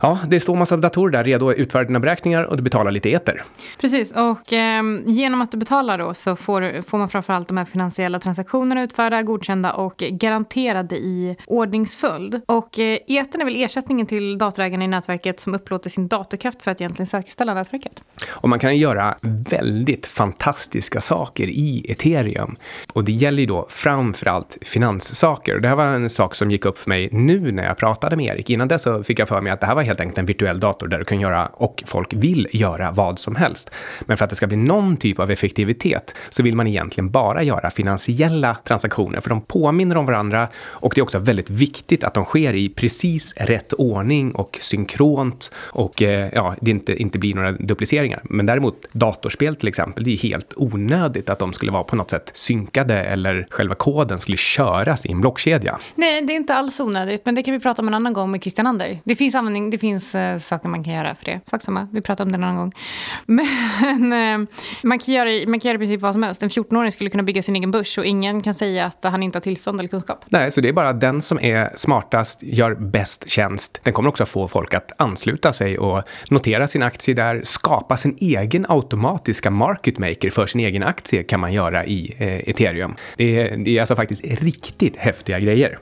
ja, 0.02 0.20
det 0.28 0.40
står 0.40 0.56
massa 0.56 0.78
datorer 0.78 1.12
där 1.12 1.24
redo 1.24 1.50
att 1.50 1.56
utföra 1.56 1.84
dina 1.84 2.00
beräkningar 2.00 2.44
och 2.44 2.58
du 2.58 2.64
betalar 2.64 2.92
lite 2.92 3.10
eter. 3.10 3.44
Precis, 3.82 4.12
och 4.12 4.54
eh, 4.54 4.84
genom 5.06 5.42
att 5.42 5.52
du 5.52 5.58
betalar 5.58 5.98
då 5.98 6.14
så 6.14 6.36
får, 6.36 6.82
får 6.82 6.98
man 6.98 7.10
framförallt 7.10 7.48
de 7.48 7.58
här 7.58 7.66
finansiella 7.66 8.20
transaktionerna 8.20 8.84
utförda, 8.84 9.22
godkända 9.22 9.74
och 9.74 9.98
garanterade 9.98 10.96
i 10.96 11.38
ordningsföljd. 11.48 12.42
Och 12.46 12.80
eh, 12.80 12.98
etern 13.08 13.42
är 13.42 13.46
väl 13.46 13.64
ersättningen 13.64 14.06
till 14.08 14.38
datorägarna 14.38 14.84
i 14.86 14.88
nätverket 14.88 15.40
som 15.40 15.54
upplåter 15.54 15.90
sin 15.90 16.08
datorkraft 16.08 16.62
för 16.62 16.72
att 16.72 16.82
egentligen 16.82 17.08
säkerställa 17.08 17.54
nätverket. 17.54 18.02
Och 18.30 18.50
man 18.50 18.60
kan 18.60 18.78
göra 18.78 19.18
väldigt 19.22 20.06
fantastiska 20.06 21.02
saker 21.02 21.48
i 21.48 21.86
ethereum. 21.90 22.56
Och 22.94 23.04
det 23.04 23.12
gäller 23.12 23.40
ju 23.40 23.46
då 23.46 23.68
framförallt 23.70 24.58
finanssaker. 24.62 25.56
Och 25.56 25.62
det 25.62 25.68
här 25.68 25.76
var 25.76 25.86
en 25.86 26.10
sak 26.10 26.36
som 26.36 26.52
gick 26.52 26.66
upp 26.66 26.78
för 26.78 26.90
mig 26.90 27.10
nu 27.12 27.52
när 27.52 27.64
jag 27.64 27.78
pratade 27.78 28.16
med 28.16 28.26
Erik. 28.26 28.50
Innan 28.50 28.68
dess 28.68 28.84
så 28.84 29.04
fick 29.04 29.20
jag 29.20 29.28
för 29.28 29.42
mig 29.42 29.52
att 29.52 29.60
det 29.60 29.68
här 29.68 29.76
var 29.76 29.84
helt 29.90 30.02
enkelt 30.02 30.18
en 30.18 30.26
virtuell 30.26 30.60
dator 30.60 30.88
där 30.88 30.98
du 30.98 31.06
kan 31.06 31.20
göra, 31.20 31.46
och 31.46 31.84
folk 31.86 32.14
vill 32.14 32.48
göra, 32.52 32.92
vad 32.92 33.20
som 33.20 33.36
helst. 33.36 33.72
Men 34.02 34.18
för 34.18 34.26
att 34.26 34.30
det 34.30 34.36
ska 34.36 34.48
bli 34.48 34.58
någon 34.58 34.98
typ 34.98 35.20
av 35.20 35.32
effektivitet 35.32 36.16
så 36.30 36.44
vill 36.44 36.56
man 36.56 36.68
egentligen 36.68 37.10
bara 37.10 37.44
göra 37.44 37.70
finansiella 37.70 38.58
transaktioner, 38.64 39.22
för 39.22 39.30
de 39.30 39.42
påminner 39.42 39.98
om 39.98 40.06
varandra 40.06 40.48
och 40.58 40.92
det 40.96 41.02
är 41.02 41.04
också 41.04 41.20
väldigt 41.20 41.50
viktigt 41.50 42.04
att 42.04 42.14
de 42.14 42.26
sker 42.26 42.54
i 42.56 42.70
precis 42.70 43.34
rätt 43.38 43.74
ordning 43.74 44.32
och 44.32 44.58
synkront 44.62 45.52
och 45.56 46.02
eh, 46.02 46.30
ja, 46.34 46.56
det 46.62 46.72
inte, 46.72 46.96
inte 46.96 47.20
blir 47.20 47.36
några 47.36 47.52
dupliceringar. 47.52 48.22
Men 48.24 48.46
däremot 48.46 48.86
datorspel 48.92 49.56
till 49.56 49.68
exempel, 49.68 50.04
det 50.04 50.12
är 50.12 50.18
helt 50.18 50.54
onödigt 50.56 51.30
att 51.30 51.40
de 51.40 51.54
skulle 51.54 51.72
vara 51.72 51.84
på 51.84 51.96
något 51.96 52.10
sätt 52.10 52.32
synkade 52.34 53.04
eller 53.04 53.48
själva 53.50 53.76
koden 53.76 54.20
skulle 54.20 54.38
köras 54.38 55.06
i 55.06 55.12
en 55.12 55.22
blockkedja. 55.22 55.78
Nej, 55.96 56.22
det 56.22 56.34
är 56.34 56.36
inte 56.36 56.54
alls 56.54 56.80
onödigt, 56.80 57.26
men 57.26 57.36
det 57.36 57.44
kan 57.44 57.54
vi 57.54 57.60
prata 57.60 57.82
om 57.82 57.88
en 57.88 57.94
annan 57.94 58.14
gång 58.14 58.32
med 58.32 58.42
Christian 58.42 58.68
Ander. 58.68 59.00
Det 59.04 59.16
finns 59.16 59.36
användning, 59.36 59.70
det 59.70 59.78
finns 59.80 60.16
eh, 60.16 60.38
saker 60.38 60.70
man 60.70 60.84
kan 60.84 60.94
göra 60.94 61.16
för 61.16 61.26
det. 61.26 61.40
Sak 61.46 61.62
samma, 61.62 61.88
vi 61.92 62.02
pratar 62.02 62.26
om 62.26 62.32
det 62.32 62.38
någon 62.38 62.56
gång. 62.56 62.74
Men 63.26 64.14
eh, 64.14 64.48
man, 64.84 65.00
kan 65.00 65.14
göra, 65.14 65.50
man 65.50 65.60
kan 65.60 65.70
göra 65.70 65.76
i 65.76 65.80
princip 65.80 66.02
vad 66.02 66.14
som 66.14 66.24
helst. 66.24 66.44
En 66.44 66.50
14-åring 66.50 66.92
skulle 66.92 67.10
kunna 67.10 67.24
bygga 67.24 67.42
sin 67.42 67.56
egen 67.56 67.72
börs 67.72 67.98
och 67.98 68.06
ingen 68.06 68.42
kan 68.42 68.54
säga 68.54 68.86
att 68.86 69.04
han 69.04 69.24
inte 69.24 69.36
har 69.36 69.42
tillstånd 69.42 69.80
eller 69.80 69.90
kunskap. 69.90 70.26
Nej, 70.30 70.52
så 70.52 70.62
det 70.62 70.70
är 70.70 70.74
bara 70.74 70.94
den 70.94 71.22
som 71.22 71.40
är 71.40 71.74
smartast, 71.76 72.44
gör 72.44 72.76
bäst 72.76 73.30
tjänst. 73.30 73.80
Den 73.84 73.94
kommer 73.94 74.10
också 74.10 74.26
få 74.26 74.48
folk 74.48 74.74
att 74.74 74.92
ansluta 74.98 75.54
sig 75.54 75.78
och 75.80 76.04
notera 76.30 76.68
sin 76.68 76.84
aktie 76.84 77.14
där, 77.14 77.42
skapa 77.44 77.98
sin 77.98 78.18
egen 78.20 78.66
automatiska 78.70 79.52
market 79.52 79.98
maker 79.98 80.30
för 80.30 80.48
sin 80.48 80.62
egen 80.62 80.84
aktie 80.84 81.24
kan 81.24 81.40
man 81.40 81.54
göra 81.54 81.86
i 81.86 82.16
eh, 82.18 82.50
ethereum. 82.50 82.96
Det 83.18 83.42
är, 83.42 83.58
det 83.58 83.78
är 83.78 83.82
alltså 83.82 83.96
faktiskt 83.96 84.24
riktigt 84.24 84.98
häftiga 84.98 85.40
grejer. 85.40 85.80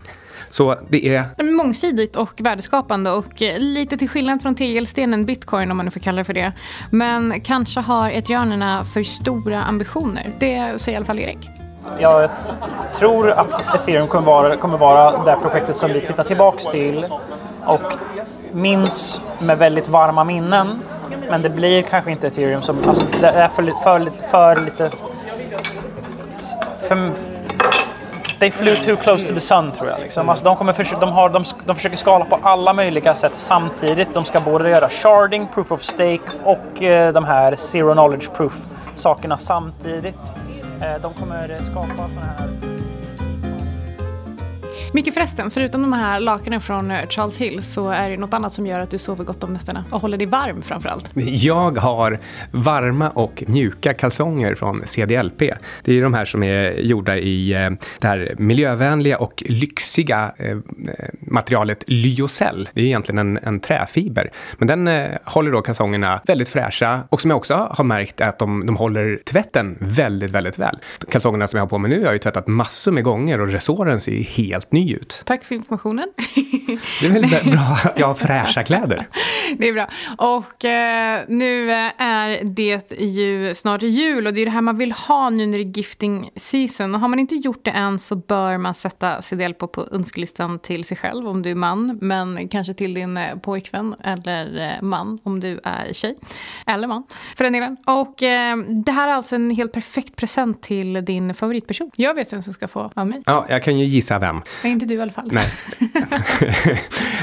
Så 0.49 0.75
det 0.89 1.15
är... 1.15 1.43
Mångsidigt 1.43 2.15
och 2.15 2.31
värdeskapande 2.37 3.11
och 3.11 3.41
eh, 3.41 3.59
lite 3.59 3.97
till 3.97 4.09
skillnad 4.09 4.41
från 4.41 4.55
tegelstenen 4.55 5.25
bitcoin 5.25 5.71
om 5.71 5.77
man 5.77 5.85
nu 5.85 5.91
får 5.91 5.99
kalla 5.99 6.17
det 6.17 6.23
för 6.23 6.33
det. 6.33 6.51
Men 6.91 7.41
kanske 7.41 7.79
har 7.79 8.09
ethereanerna 8.09 8.83
för 8.83 9.03
stora 9.03 9.63
ambitioner. 9.63 10.29
Det 10.39 10.81
säger 10.81 10.95
i 10.95 10.97
alla 10.97 11.05
fall 11.05 11.19
Erik. 11.19 11.49
Jag 11.99 12.29
tror 12.95 13.31
att 13.31 13.75
ethereum 13.75 14.07
kommer 14.07 14.25
vara, 14.25 14.55
kommer 14.55 14.77
vara 14.77 15.23
det 15.23 15.37
projektet 15.41 15.77
som 15.77 15.93
vi 15.93 16.01
tittar 16.01 16.23
tillbaks 16.23 16.65
till 16.65 17.05
och 17.65 17.93
minns 18.51 19.21
med 19.39 19.57
väldigt 19.57 19.87
varma 19.87 20.23
minnen 20.23 20.81
Men 21.29 21.41
det 21.41 21.49
blir 21.49 21.81
kanske 21.81 22.11
inte 22.11 22.27
ethereum 22.27 22.61
som... 22.61 22.77
Alltså 22.87 23.05
det 23.21 23.27
är 23.27 23.47
för, 23.47 23.63
för, 23.83 24.11
för 24.31 24.61
lite... 24.65 24.91
För, 26.87 27.11
they 28.39 28.51
flew 28.51 28.75
too 28.75 28.96
close 28.96 29.27
to 29.27 29.34
the 29.34 29.41
sun 29.41 29.72
tror 29.72 29.89
jag. 29.89 30.00
Liksom. 30.00 30.29
Alltså, 30.29 30.46
de, 30.46 30.56
kommer 30.56 30.74
för, 30.74 31.00
de, 31.00 31.12
har, 31.12 31.29
de, 31.29 31.44
de 31.65 31.75
försöker 31.75 31.98
skala 31.98 32.25
på 32.25 32.39
alla 32.44 32.74
möjliga 32.74 33.15
sätt 33.15 33.34
samtidigt. 33.38 34.13
De 34.13 34.25
ska 34.25 34.39
både 34.39 34.70
göra 34.70 34.89
sharding, 34.89 35.48
proof 35.53 35.72
of 35.72 35.82
stake 35.84 36.32
och 36.44 36.84
eh, 36.84 37.13
de 37.13 37.25
här 37.25 37.56
zero 37.56 37.94
knowledge 37.94 38.29
proof 38.34 38.58
sakerna 38.96 39.38
samtidigt. 39.38 40.34
Eh, 40.82 41.01
de 41.01 41.13
kommer 41.13 41.56
skapa 41.72 41.96
sådana 41.96 42.22
här... 42.38 42.76
Micke 44.94 45.13
förresten, 45.13 45.51
förutom 45.51 45.82
de 45.82 45.94
här 45.94 46.20
lakanen 46.20 46.62
från 46.62 46.91
eh, 46.91 47.08
Charles 47.10 47.41
Hill 47.41 47.63
så 47.63 47.89
är 47.89 48.10
det 48.10 48.17
något 48.17 48.34
annat 48.34 48.53
som 48.53 48.65
gör 48.65 48.79
att 48.79 48.91
du 48.91 48.98
sover 48.98 49.24
gott 49.24 49.44
om 49.44 49.53
nätterna 49.53 49.86
och 49.91 50.01
håller 50.01 50.17
dig 50.17 50.27
varm 50.27 50.62
framförallt. 50.62 51.12
Jag 51.15 51.77
har 51.77 52.20
varma 52.51 53.10
och 53.10 53.44
mjuka 53.48 53.94
kalsonger 53.94 54.56
från 54.56 54.82
CDLP. 54.86 55.39
Det 55.39 55.91
är 55.91 55.96
ju 55.96 56.01
de 56.01 56.13
här 56.13 56.25
som 56.25 56.44
är 56.44 56.72
gjorda 56.72 57.17
i 57.17 57.53
eh, 57.53 57.70
det 58.00 58.08
här 58.08 58.36
miljövänliga 58.38 59.17
och 59.17 59.44
lyxiga 59.46 60.34
eh, 60.38 60.58
materialet 61.20 61.84
lyocell. 61.88 62.70
Det 62.74 62.82
är 62.82 62.86
egentligen 62.86 63.20
en, 63.20 63.39
en 63.44 63.60
träfiber. 63.60 64.32
Men 64.58 64.67
den 64.67 65.08
håller 65.24 65.51
då 65.51 65.62
kalsongerna 65.62 66.22
väldigt 66.27 66.50
fräscha 66.50 67.03
och 67.10 67.22
som 67.22 67.32
jag 67.32 67.38
också 67.38 67.67
har 67.72 67.84
märkt 67.84 68.22
är 68.22 68.27
att 68.27 68.39
de, 68.39 68.65
de 68.65 68.75
håller 68.75 69.20
tvätten 69.25 69.77
väldigt, 69.79 70.32
väldigt 70.32 70.60
väl. 70.60 70.77
Kalsongerna 71.10 71.48
som 71.48 71.58
jag 71.58 71.63
har 71.63 71.70
på 71.70 71.77
mig 71.77 71.91
nu 71.91 71.98
har 71.98 72.06
jag 72.06 72.13
ju 72.13 72.20
tvättat 72.20 72.48
massor 72.48 72.91
med 72.91 73.03
gånger 73.03 73.41
och 73.41 73.48
resåren 73.48 74.01
ser 74.01 74.12
helt 74.12 74.72
ny 74.77 74.93
ut. 74.93 75.22
Tack 75.25 75.43
för 75.43 75.55
informationen. 75.55 76.07
Det 77.01 77.05
är 77.05 77.10
väldigt 77.10 77.43
bra 77.43 77.77
att 77.84 78.00
jag 78.00 78.07
har 78.07 78.13
fräscha 78.13 78.63
kläder. 78.63 79.07
Det 79.57 79.67
är 79.67 79.74
bra. 79.74 79.88
Och 80.17 80.65
eh, 80.65 81.22
nu 81.27 81.72
är 81.98 82.39
det 82.43 83.01
ju 83.01 83.55
snart 83.55 83.81
jul 83.81 84.27
och 84.27 84.34
det 84.34 84.41
är 84.41 84.46
det 84.46 84.51
här 84.51 84.62
man 84.62 84.77
vill 84.77 84.91
ha 84.91 85.29
nu 85.29 85.46
när 85.46 85.57
det 85.57 85.63
är 85.63 85.77
gifting 85.77 86.29
season. 86.36 86.96
Och 86.96 87.01
har 87.01 87.07
man 87.07 87.19
inte 87.19 87.36
gjort 87.36 87.65
det 87.65 87.72
än 87.72 88.00
så 88.00 88.15
bör 88.15 88.57
man 88.57 88.74
sätta 88.74 89.22
CDL 89.22 89.53
på, 89.53 89.67
på 89.67 89.88
önskelistan 89.91 90.60
till 90.60 90.86
sig 90.86 90.98
själv 90.98 91.27
om 91.27 91.41
du 91.41 91.51
är 91.51 91.55
man. 91.55 92.00
Men 92.01 92.48
kanske 92.48 92.74
till 92.74 92.93
din 92.93 93.17
eh, 93.17 93.36
pojkvän 93.36 93.96
eller 94.03 94.60
eh, 94.60 94.81
man 94.81 95.19
om 95.24 95.39
du 95.39 95.60
är 95.63 95.93
tjej. 95.93 96.15
Eller 96.65 96.88
man 96.88 97.03
för 97.38 97.43
den 97.43 97.53
delen. 97.53 97.77
Och 97.86 98.24
eh, 98.24 98.57
det 98.57 98.91
här 98.91 99.07
är 99.07 99.13
alltså 99.13 99.36
en 99.36 99.51
helt 99.51 99.72
perfekt 99.72 100.15
present 100.15 100.62
till 100.62 101.05
din 101.05 101.34
favoritperson. 101.34 101.91
Jag 101.96 102.13
vet 102.13 102.34
vem 102.34 102.43
som 102.43 102.53
ska 102.53 102.67
få 102.67 102.91
av 102.93 103.07
mig. 103.07 103.22
Ja, 103.25 103.46
jag 103.50 103.63
kan 103.63 103.79
ju 103.79 103.86
gissa 103.86 104.19
vem. 104.19 104.41
Men 104.67 104.74
inte 104.74 104.86
du 104.86 104.93
i 104.93 105.01
alla 105.01 105.12
fall. 105.12 105.31
Nej. 105.31 105.47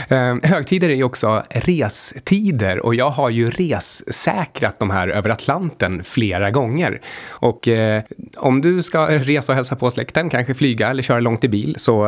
Eh, 0.08 0.36
Högtider 0.42 0.88
är 0.88 0.94
ju 0.94 1.04
också 1.04 1.42
restider 1.50 2.86
och 2.86 2.94
jag 2.94 3.10
har 3.10 3.30
ju 3.30 3.50
ressäkrat 3.50 4.78
de 4.78 4.90
här 4.90 5.08
över 5.08 5.30
Atlanten 5.30 6.04
flera 6.04 6.50
gånger. 6.50 7.00
Och 7.28 7.68
eh, 7.68 8.02
om 8.36 8.60
du 8.60 8.82
ska 8.82 9.08
resa 9.08 9.52
och 9.52 9.56
hälsa 9.56 9.76
på 9.76 9.90
släkten, 9.90 10.30
kanske 10.30 10.54
flyga 10.54 10.90
eller 10.90 11.02
köra 11.02 11.20
långt 11.20 11.44
i 11.44 11.48
bil, 11.48 11.74
så 11.78 12.06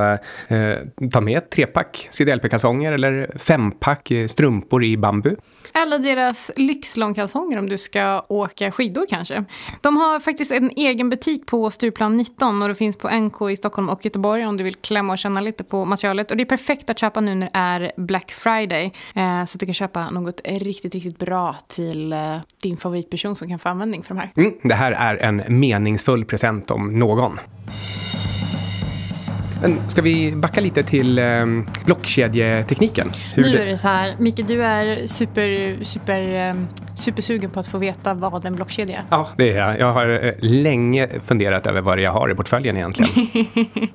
eh, 0.48 1.08
ta 1.12 1.20
med 1.20 1.38
ett 1.38 1.50
trepack 1.50 2.08
CDLP-kalsonger 2.10 2.92
eller 2.92 3.38
fempack 3.38 4.12
strumpor 4.28 4.84
i 4.84 4.96
bambu. 4.96 5.36
Eller 5.74 5.98
deras 5.98 6.50
lyxlångkalsonger 6.56 7.58
om 7.58 7.68
du 7.68 7.78
ska 7.78 8.26
åka 8.28 8.72
skidor 8.72 9.06
kanske. 9.08 9.44
De 9.80 9.96
har 9.96 10.20
faktiskt 10.20 10.52
en 10.52 10.70
egen 10.76 11.10
butik 11.10 11.46
på 11.46 11.70
Stureplan 11.70 12.16
19 12.16 12.62
och 12.62 12.68
det 12.68 12.74
finns 12.74 12.96
på 12.96 13.08
NK 13.08 13.50
i 13.50 13.56
Stockholm 13.56 13.88
och 13.88 14.04
Göteborg 14.04 14.46
om 14.46 14.56
du 14.56 14.64
vill 14.64 14.74
klämma 14.74 15.12
och 15.12 15.18
känna 15.26 15.40
lite 15.40 15.64
på 15.64 15.84
materialet. 15.84 16.30
Och 16.30 16.36
det 16.36 16.42
är 16.42 16.44
perfekt 16.44 16.90
att 16.90 16.98
köpa 16.98 17.20
nu 17.20 17.34
när 17.34 17.46
det 17.46 17.50
är 17.52 17.92
Black 17.96 18.30
Friday. 18.30 18.92
Eh, 19.14 19.44
så 19.44 19.56
att 19.56 19.60
du 19.60 19.66
kan 19.66 19.74
köpa 19.74 20.10
något 20.10 20.40
riktigt, 20.44 20.94
riktigt 20.94 21.18
bra 21.18 21.56
till 21.68 22.12
eh, 22.12 22.36
din 22.62 22.76
favoritperson 22.76 23.36
som 23.36 23.48
kan 23.48 23.58
få 23.58 23.68
användning 23.68 24.02
för 24.02 24.14
de 24.14 24.20
här. 24.20 24.32
Mm, 24.36 24.52
det 24.62 24.74
här 24.74 24.92
är 24.92 25.16
en 25.16 25.42
meningsfull 25.60 26.24
present 26.24 26.70
om 26.70 26.98
någon. 26.98 27.38
Men 29.62 29.90
ska 29.90 30.02
vi 30.02 30.36
backa 30.36 30.60
lite 30.60 30.82
till 30.82 31.18
eh, 31.18 31.46
blockkedjetekniken? 31.84 33.10
Hur 33.34 33.42
nu 33.42 33.58
är 33.58 33.66
det 33.66 33.78
så 33.78 33.88
här, 33.88 34.14
Micke 34.18 34.46
du 34.46 34.64
är 34.64 35.06
super, 35.06 35.84
super, 35.84 36.48
eh, 36.48 36.54
supersugen 36.96 37.50
på 37.50 37.60
att 37.60 37.66
få 37.66 37.78
veta 37.78 38.14
vad 38.14 38.44
en 38.44 38.56
blockkedja 38.56 38.96
är. 38.96 39.04
Ja, 39.10 39.28
det 39.36 39.52
är 39.52 39.56
jag. 39.56 39.80
Jag 39.80 39.92
har 39.92 40.24
eh, 40.24 40.34
länge 40.38 41.08
funderat 41.24 41.66
över 41.66 41.80
vad 41.80 42.00
jag 42.00 42.12
har 42.12 42.30
i 42.30 42.34
portföljen 42.34 42.76
egentligen. 42.76 43.46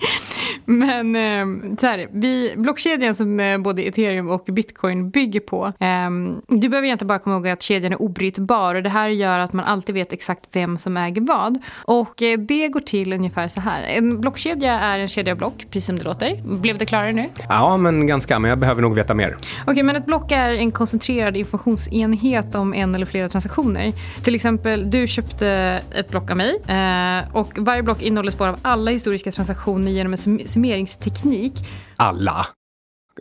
Men 0.65 1.15
eh, 1.15 1.75
så 1.77 1.87
här, 1.87 2.07
vi, 2.11 2.53
blockkedjan 2.57 3.15
som 3.15 3.39
eh, 3.39 3.57
både 3.57 3.81
ethereum 3.81 4.29
och 4.29 4.43
bitcoin 4.45 5.09
bygger 5.09 5.39
på. 5.39 5.65
Eh, 5.65 6.09
du 6.47 6.69
behöver 6.69 6.85
egentligen 6.85 7.07
bara 7.07 7.19
komma 7.19 7.35
ihåg 7.35 7.47
att 7.47 7.61
kedjan 7.61 7.91
är 7.93 8.01
obrytbar 8.01 8.75
och 8.75 8.83
det 8.83 8.89
här 8.89 9.09
gör 9.09 9.39
att 9.39 9.53
man 9.53 9.65
alltid 9.65 9.95
vet 9.95 10.13
exakt 10.13 10.47
vem 10.51 10.77
som 10.77 10.97
äger 10.97 11.21
vad. 11.21 11.59
Och 11.85 12.21
eh, 12.21 12.39
det 12.39 12.67
går 12.67 12.79
till 12.79 13.13
ungefär 13.13 13.47
så 13.47 13.61
här. 13.61 13.81
En 13.87 14.21
blockkedja 14.21 14.79
är 14.79 14.99
en 14.99 15.07
kedja 15.07 15.33
av 15.33 15.37
block, 15.37 15.65
precis 15.69 15.85
som 15.85 15.97
det 15.97 16.03
låter. 16.03 16.41
Blev 16.61 16.77
det 16.77 16.85
klarare 16.85 17.11
nu? 17.11 17.29
Ja, 17.49 17.77
men 17.77 18.07
ganska. 18.07 18.39
Men 18.39 18.49
jag 18.49 18.59
behöver 18.59 18.81
nog 18.81 18.95
veta 18.95 19.13
mer. 19.13 19.37
Okej, 19.67 19.83
men 19.83 19.95
ett 19.95 20.05
block 20.05 20.31
är 20.31 20.53
en 20.53 20.71
koncentrerad 20.71 21.37
informationsenhet 21.37 22.55
om 22.55 22.73
en 22.73 22.90
eller 22.95 23.05
flera 23.05 23.29
transaktioner. 23.29 23.93
Till 24.23 24.35
exempel, 24.35 24.91
du 24.91 25.07
köpte 25.07 25.47
ett 25.95 26.09
block 26.09 26.31
av 26.31 26.37
mig 26.37 26.55
eh, 26.67 27.35
och 27.35 27.51
varje 27.57 27.83
block 27.83 28.01
innehåller 28.01 28.31
spår 28.31 28.47
av 28.47 28.59
alla 28.61 28.91
historiska 28.91 29.31
transaktioner 29.31 29.91
genom 29.91 30.13
en 30.13 30.17
sum- 30.17 30.47
summeringsteknik. 30.47 31.53
Alla. 31.95 32.45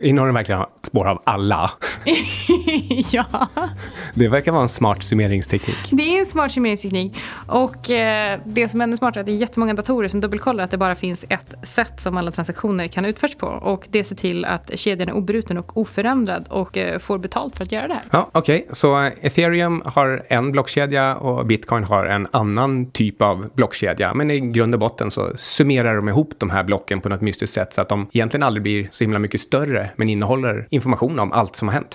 Innehåller 0.01 0.27
den 0.27 0.35
verkligen 0.35 0.65
spår 0.83 1.07
av 1.07 1.21
alla? 1.25 1.71
ja, 3.11 3.25
Det 4.13 4.27
verkar 4.27 4.51
vara 4.51 4.61
en 4.61 4.69
smart 4.69 5.03
summeringsteknik. 5.03 5.77
det 5.91 6.15
är 6.15 6.19
en 6.19 6.25
smart 6.25 6.51
summeringsteknik. 6.51 7.17
Och 7.47 7.89
eh, 7.89 8.39
det 8.45 8.67
som 8.67 8.81
är 8.81 8.83
ännu 8.83 8.97
smartare 8.97 9.19
är 9.19 9.21
att 9.21 9.25
det 9.25 9.31
är 9.31 9.35
jättemånga 9.35 9.73
datorer 9.73 10.07
som 10.07 10.21
dubbelkollar 10.21 10.63
att 10.63 10.71
det 10.71 10.77
bara 10.77 10.95
finns 10.95 11.25
ett 11.29 11.53
sätt 11.63 12.01
som 12.01 12.17
alla 12.17 12.31
transaktioner 12.31 12.87
kan 12.87 13.05
utföras 13.05 13.35
på. 13.35 13.47
Och 13.47 13.87
det 13.89 14.03
ser 14.03 14.15
till 14.15 14.45
att 14.45 14.79
kedjan 14.79 15.09
är 15.09 15.13
obruten 15.13 15.57
och 15.57 15.77
oförändrad 15.77 16.45
och 16.49 16.77
eh, 16.77 16.99
får 16.99 17.17
betalt 17.17 17.57
för 17.57 17.63
att 17.63 17.71
göra 17.71 17.87
det 17.87 17.93
här. 17.93 18.03
Ja, 18.11 18.29
okej. 18.31 18.67
Så 18.71 19.03
eh, 19.03 19.11
ethereum 19.21 19.81
har 19.85 20.25
en 20.29 20.51
blockkedja 20.51 21.15
och 21.15 21.45
bitcoin 21.45 21.83
har 21.83 22.05
en 22.05 22.27
annan 22.31 22.91
typ 22.91 23.21
av 23.21 23.49
blockkedja. 23.55 24.13
Men 24.13 24.31
i 24.31 24.39
grund 24.39 24.73
och 24.73 24.79
botten 24.79 25.11
så 25.11 25.31
summerar 25.37 25.95
de 25.95 26.09
ihop 26.09 26.33
de 26.37 26.49
här 26.49 26.63
blocken 26.63 27.01
på 27.01 27.09
något 27.09 27.21
mystiskt 27.21 27.53
sätt 27.55 27.73
så 27.73 27.81
att 27.81 27.89
de 27.89 28.07
egentligen 28.13 28.43
aldrig 28.43 28.63
blir 28.63 28.87
så 28.91 29.03
himla 29.03 29.19
mycket 29.19 29.41
större 29.41 29.89
men 29.95 30.09
innehåller 30.09 30.67
information 30.69 31.19
om 31.19 31.31
allt 31.31 31.55
som 31.55 31.67
har 31.67 31.73
hänt. 31.73 31.90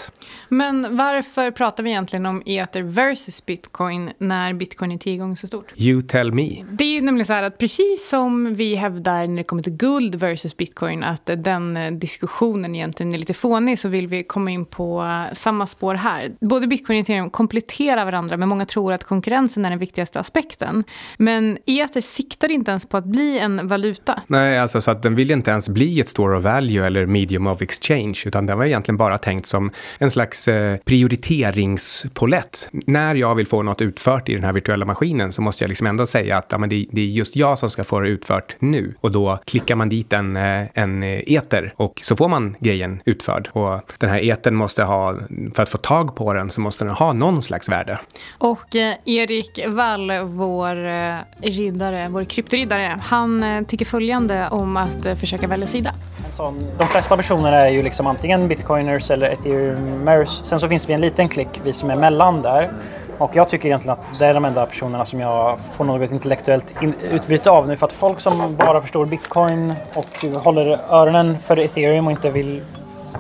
Men 0.49 0.97
varför 0.97 1.50
pratar 1.50 1.83
vi 1.85 1.91
egentligen 1.91 2.26
om 2.26 2.43
ether 2.47 2.83
versus 2.83 3.47
bitcoin 3.47 4.11
när 4.19 4.53
bitcoin 4.53 4.93
är 4.93 4.99
tio 4.99 5.17
gånger 5.17 5.37
så 5.37 5.47
stort? 5.47 5.73
You 5.76 6.03
tell 6.03 6.33
me. 6.33 6.65
Det 6.71 6.85
är 6.85 6.95
ju 6.95 7.00
nämligen 7.00 7.26
så 7.26 7.33
här 7.33 7.43
att 7.43 7.59
precis 7.59 8.09
som 8.09 8.55
vi 8.55 8.75
hävdar 8.75 9.26
när 9.26 9.37
det 9.37 9.45
kommer 9.45 9.62
till 9.62 9.73
guld 9.73 10.15
versus 10.15 10.57
bitcoin 10.57 11.05
att 11.05 11.31
den 11.37 11.99
diskussionen 11.99 12.75
egentligen 12.75 13.15
är 13.15 13.19
lite 13.19 13.35
fånig 13.35 13.79
så 13.79 13.88
vill 13.88 14.09
vi 14.09 14.23
komma 14.23 14.50
in 14.50 14.65
på 14.65 15.05
samma 15.33 15.67
spår 15.67 15.95
här. 15.95 16.33
Både 16.41 16.67
bitcoin 16.67 16.99
och 16.99 17.03
ethereum 17.03 17.31
kompletterar 17.31 18.05
varandra 18.05 18.37
men 18.37 18.49
många 18.49 18.67
tror 18.67 18.93
att 18.93 19.05
konkurrensen 19.05 19.65
är 19.65 19.71
den 19.71 19.79
viktigaste 19.79 20.21
aspekten. 20.21 20.85
Men 21.19 21.59
ether 21.67 22.00
siktar 22.00 22.50
inte 22.50 22.71
ens 22.71 22.87
på 22.87 22.97
att 22.97 23.05
bli 23.05 23.38
en 23.38 23.69
valuta. 23.69 24.23
Nej, 24.26 24.59
alltså 24.59 24.81
så 24.81 24.91
att 24.91 25.03
den 25.03 25.15
vill 25.15 25.31
inte 25.31 25.50
ens 25.50 25.69
bli 25.69 26.00
ett 26.00 26.09
store 26.09 26.37
of 26.37 26.45
value 26.45 26.87
eller 26.87 27.07
medium 27.07 27.47
of 27.47 27.62
exchange, 27.62 28.23
utan 28.26 28.47
den 28.47 28.59
var 28.59 28.65
egentligen 28.65 28.97
bara 28.97 29.19
tänkt 29.19 29.47
som 29.47 29.71
en 29.99 30.11
slags 30.11 30.49
eh, 30.49 30.76
prioriteringspolett. 30.76 32.69
När 32.73 33.14
jag 33.14 33.35
vill 33.35 33.47
få 33.47 33.62
något 33.62 33.81
utfört 33.81 34.28
i 34.28 34.35
den 34.35 34.45
här 34.45 34.52
virtuella 34.52 34.85
maskinen 34.85 35.33
så 35.33 35.43
måste 35.43 35.64
jag 35.64 35.69
liksom 35.69 35.87
ändå 35.87 36.07
säga 36.07 36.37
att 36.38 36.47
ja, 36.50 36.59
men 36.59 36.69
det, 36.69 36.87
det 36.90 37.00
är 37.00 37.07
just 37.07 37.37
jag 37.37 37.59
som 37.59 37.71
ska 37.71 37.85
få 37.85 38.00
det 38.00 38.09
utfört 38.09 38.57
nu. 38.59 38.95
Och 39.00 39.12
då 39.12 39.40
klickar 39.45 39.76
man 39.76 39.88
dit 39.88 40.12
en, 40.12 40.37
eh, 40.37 40.66
en 40.75 41.02
eh, 41.02 41.21
eter 41.26 41.75
och 41.76 42.00
så 42.05 42.16
får 42.16 42.28
man 42.28 42.57
grejen 42.61 43.00
utförd. 43.05 43.49
Och 43.52 43.93
den 43.99 44.11
här 44.11 44.31
etern 44.31 44.55
måste 44.55 44.83
ha, 44.83 45.19
för 45.55 45.62
att 45.62 45.69
få 45.69 45.78
tag 45.78 46.16
på 46.16 46.33
den 46.33 46.50
så 46.50 46.61
måste 46.61 46.85
den 46.85 46.95
ha 46.95 47.12
någon 47.12 47.43
slags 47.43 47.69
värde. 47.69 47.99
Och 48.38 48.76
eh, 48.76 48.95
Erik 49.05 49.66
Wall, 49.69 50.11
vår 50.25 50.87
eh, 50.87 51.16
riddare, 51.43 52.09
vår 52.09 52.25
kryptoriddare, 52.25 52.97
han 53.02 53.43
eh, 53.43 53.62
tycker 53.64 53.85
följande 53.85 54.49
om 54.49 54.76
att 54.76 55.19
försöka 55.21 55.47
välja 55.47 55.66
sida. 55.66 55.95
Sån, 56.37 56.64
de 56.78 56.87
flesta 56.88 57.16
personer 57.16 57.52
är 57.52 57.69
ju 57.69 57.83
liksom 57.83 58.07
antingen 58.07 58.49
bitcoiners 58.49 59.11
eller 59.11 59.31
ethereumers. 59.76 60.28
Sen 60.45 60.61
så 60.61 60.68
finns 60.68 60.88
vi 60.88 60.92
en 60.95 61.00
liten 61.00 61.28
klick, 61.28 61.61
vi 61.64 61.73
som 61.73 61.90
är 61.90 61.97
mellan 61.97 62.42
där. 62.42 62.71
Och 63.18 63.30
jag 63.37 63.49
tycker 63.49 63.66
egentligen 63.68 63.99
att 63.99 64.18
det 64.18 64.26
är 64.26 64.35
de 64.35 64.45
enda 64.45 64.66
personerna 64.66 65.04
som 65.04 65.21
jag 65.21 65.59
får 65.73 65.85
något 65.85 66.11
intellektuellt 66.11 66.83
in- 66.83 66.95
utbyte 67.11 67.50
av 67.50 67.68
nu. 67.68 67.76
För 67.76 67.87
att 67.87 67.92
folk 67.92 68.21
som 68.21 68.56
bara 68.56 68.80
förstår 68.80 69.06
bitcoin 69.06 69.75
och 69.95 70.40
håller 70.45 70.78
öronen 70.90 71.38
för 71.38 71.59
ethereum 71.59 72.06
och 72.06 72.11
inte 72.12 72.30
vill 72.30 72.62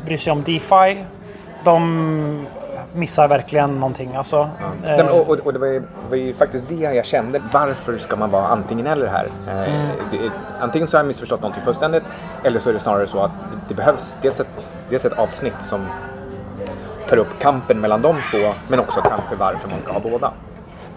bry 0.04 0.18
sig 0.18 0.32
om 0.32 0.42
DeFi. 0.42 1.04
De 1.64 2.46
missar 2.94 3.28
verkligen 3.28 3.74
någonting. 3.80 4.14
Alltså, 4.16 4.50
Nej, 4.84 4.96
men, 4.96 5.08
och, 5.08 5.28
och, 5.30 5.52
det 5.52 5.58
var 5.58 5.66
ju, 5.66 5.82
var 6.10 6.16
ju 6.16 6.34
faktiskt 6.34 6.64
det 6.68 6.74
jag 6.74 7.04
kände. 7.06 7.42
Varför 7.52 7.98
ska 7.98 8.16
man 8.16 8.30
vara 8.30 8.46
antingen 8.46 8.86
eller 8.86 9.06
här? 9.06 9.24
Eh, 9.48 9.72
det, 10.10 10.16
är- 10.16 10.30
antingen 10.60 10.88
så 10.88 10.96
har 10.96 10.98
jag 10.98 11.06
missförstått 11.06 11.40
någonting 11.42 11.62
fullständigt 11.64 12.04
eller 12.44 12.60
så 12.60 12.68
är 12.68 12.72
det 12.72 12.80
snarare 12.80 13.06
så 13.06 13.18
att 13.22 13.30
det, 13.30 13.56
det 13.68 13.74
behövs 13.74 14.18
dels 14.22 14.40
ett, 14.40 14.66
dels 14.90 15.04
ett 15.04 15.12
avsnitt 15.18 15.54
som 15.68 15.80
tar 17.08 17.16
upp 17.16 17.38
kampen 17.40 17.80
mellan 17.80 18.02
de 18.02 18.16
två, 18.30 18.52
men 18.68 18.80
också 18.80 19.00
kanske 19.00 19.34
varför 19.34 19.68
man 19.68 19.80
ska 19.80 19.92
ha 19.92 20.00
båda. 20.00 20.32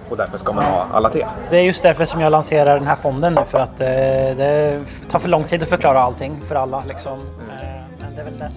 Och 0.09 0.17
därför 0.17 0.37
ska 0.37 0.53
man 0.53 0.63
ha 0.63 0.87
alla 0.93 1.09
tre. 1.09 1.25
Det 1.49 1.57
är 1.57 1.61
just 1.61 1.83
därför 1.83 2.05
som 2.05 2.21
jag 2.21 2.31
lanserar 2.31 2.79
den 2.79 2.87
här 2.87 2.95
fonden 2.95 3.33
nu 3.33 3.41
för 3.45 3.59
att 3.59 3.81
eh, 3.81 3.87
det 3.87 4.79
tar 5.09 5.19
för 5.19 5.29
lång 5.29 5.43
tid 5.43 5.63
att 5.63 5.69
förklara 5.69 5.99
allting 5.99 6.41
för 6.47 6.55
alla. 6.55 6.83
Liksom. 6.87 7.19
Eh, 7.49 7.68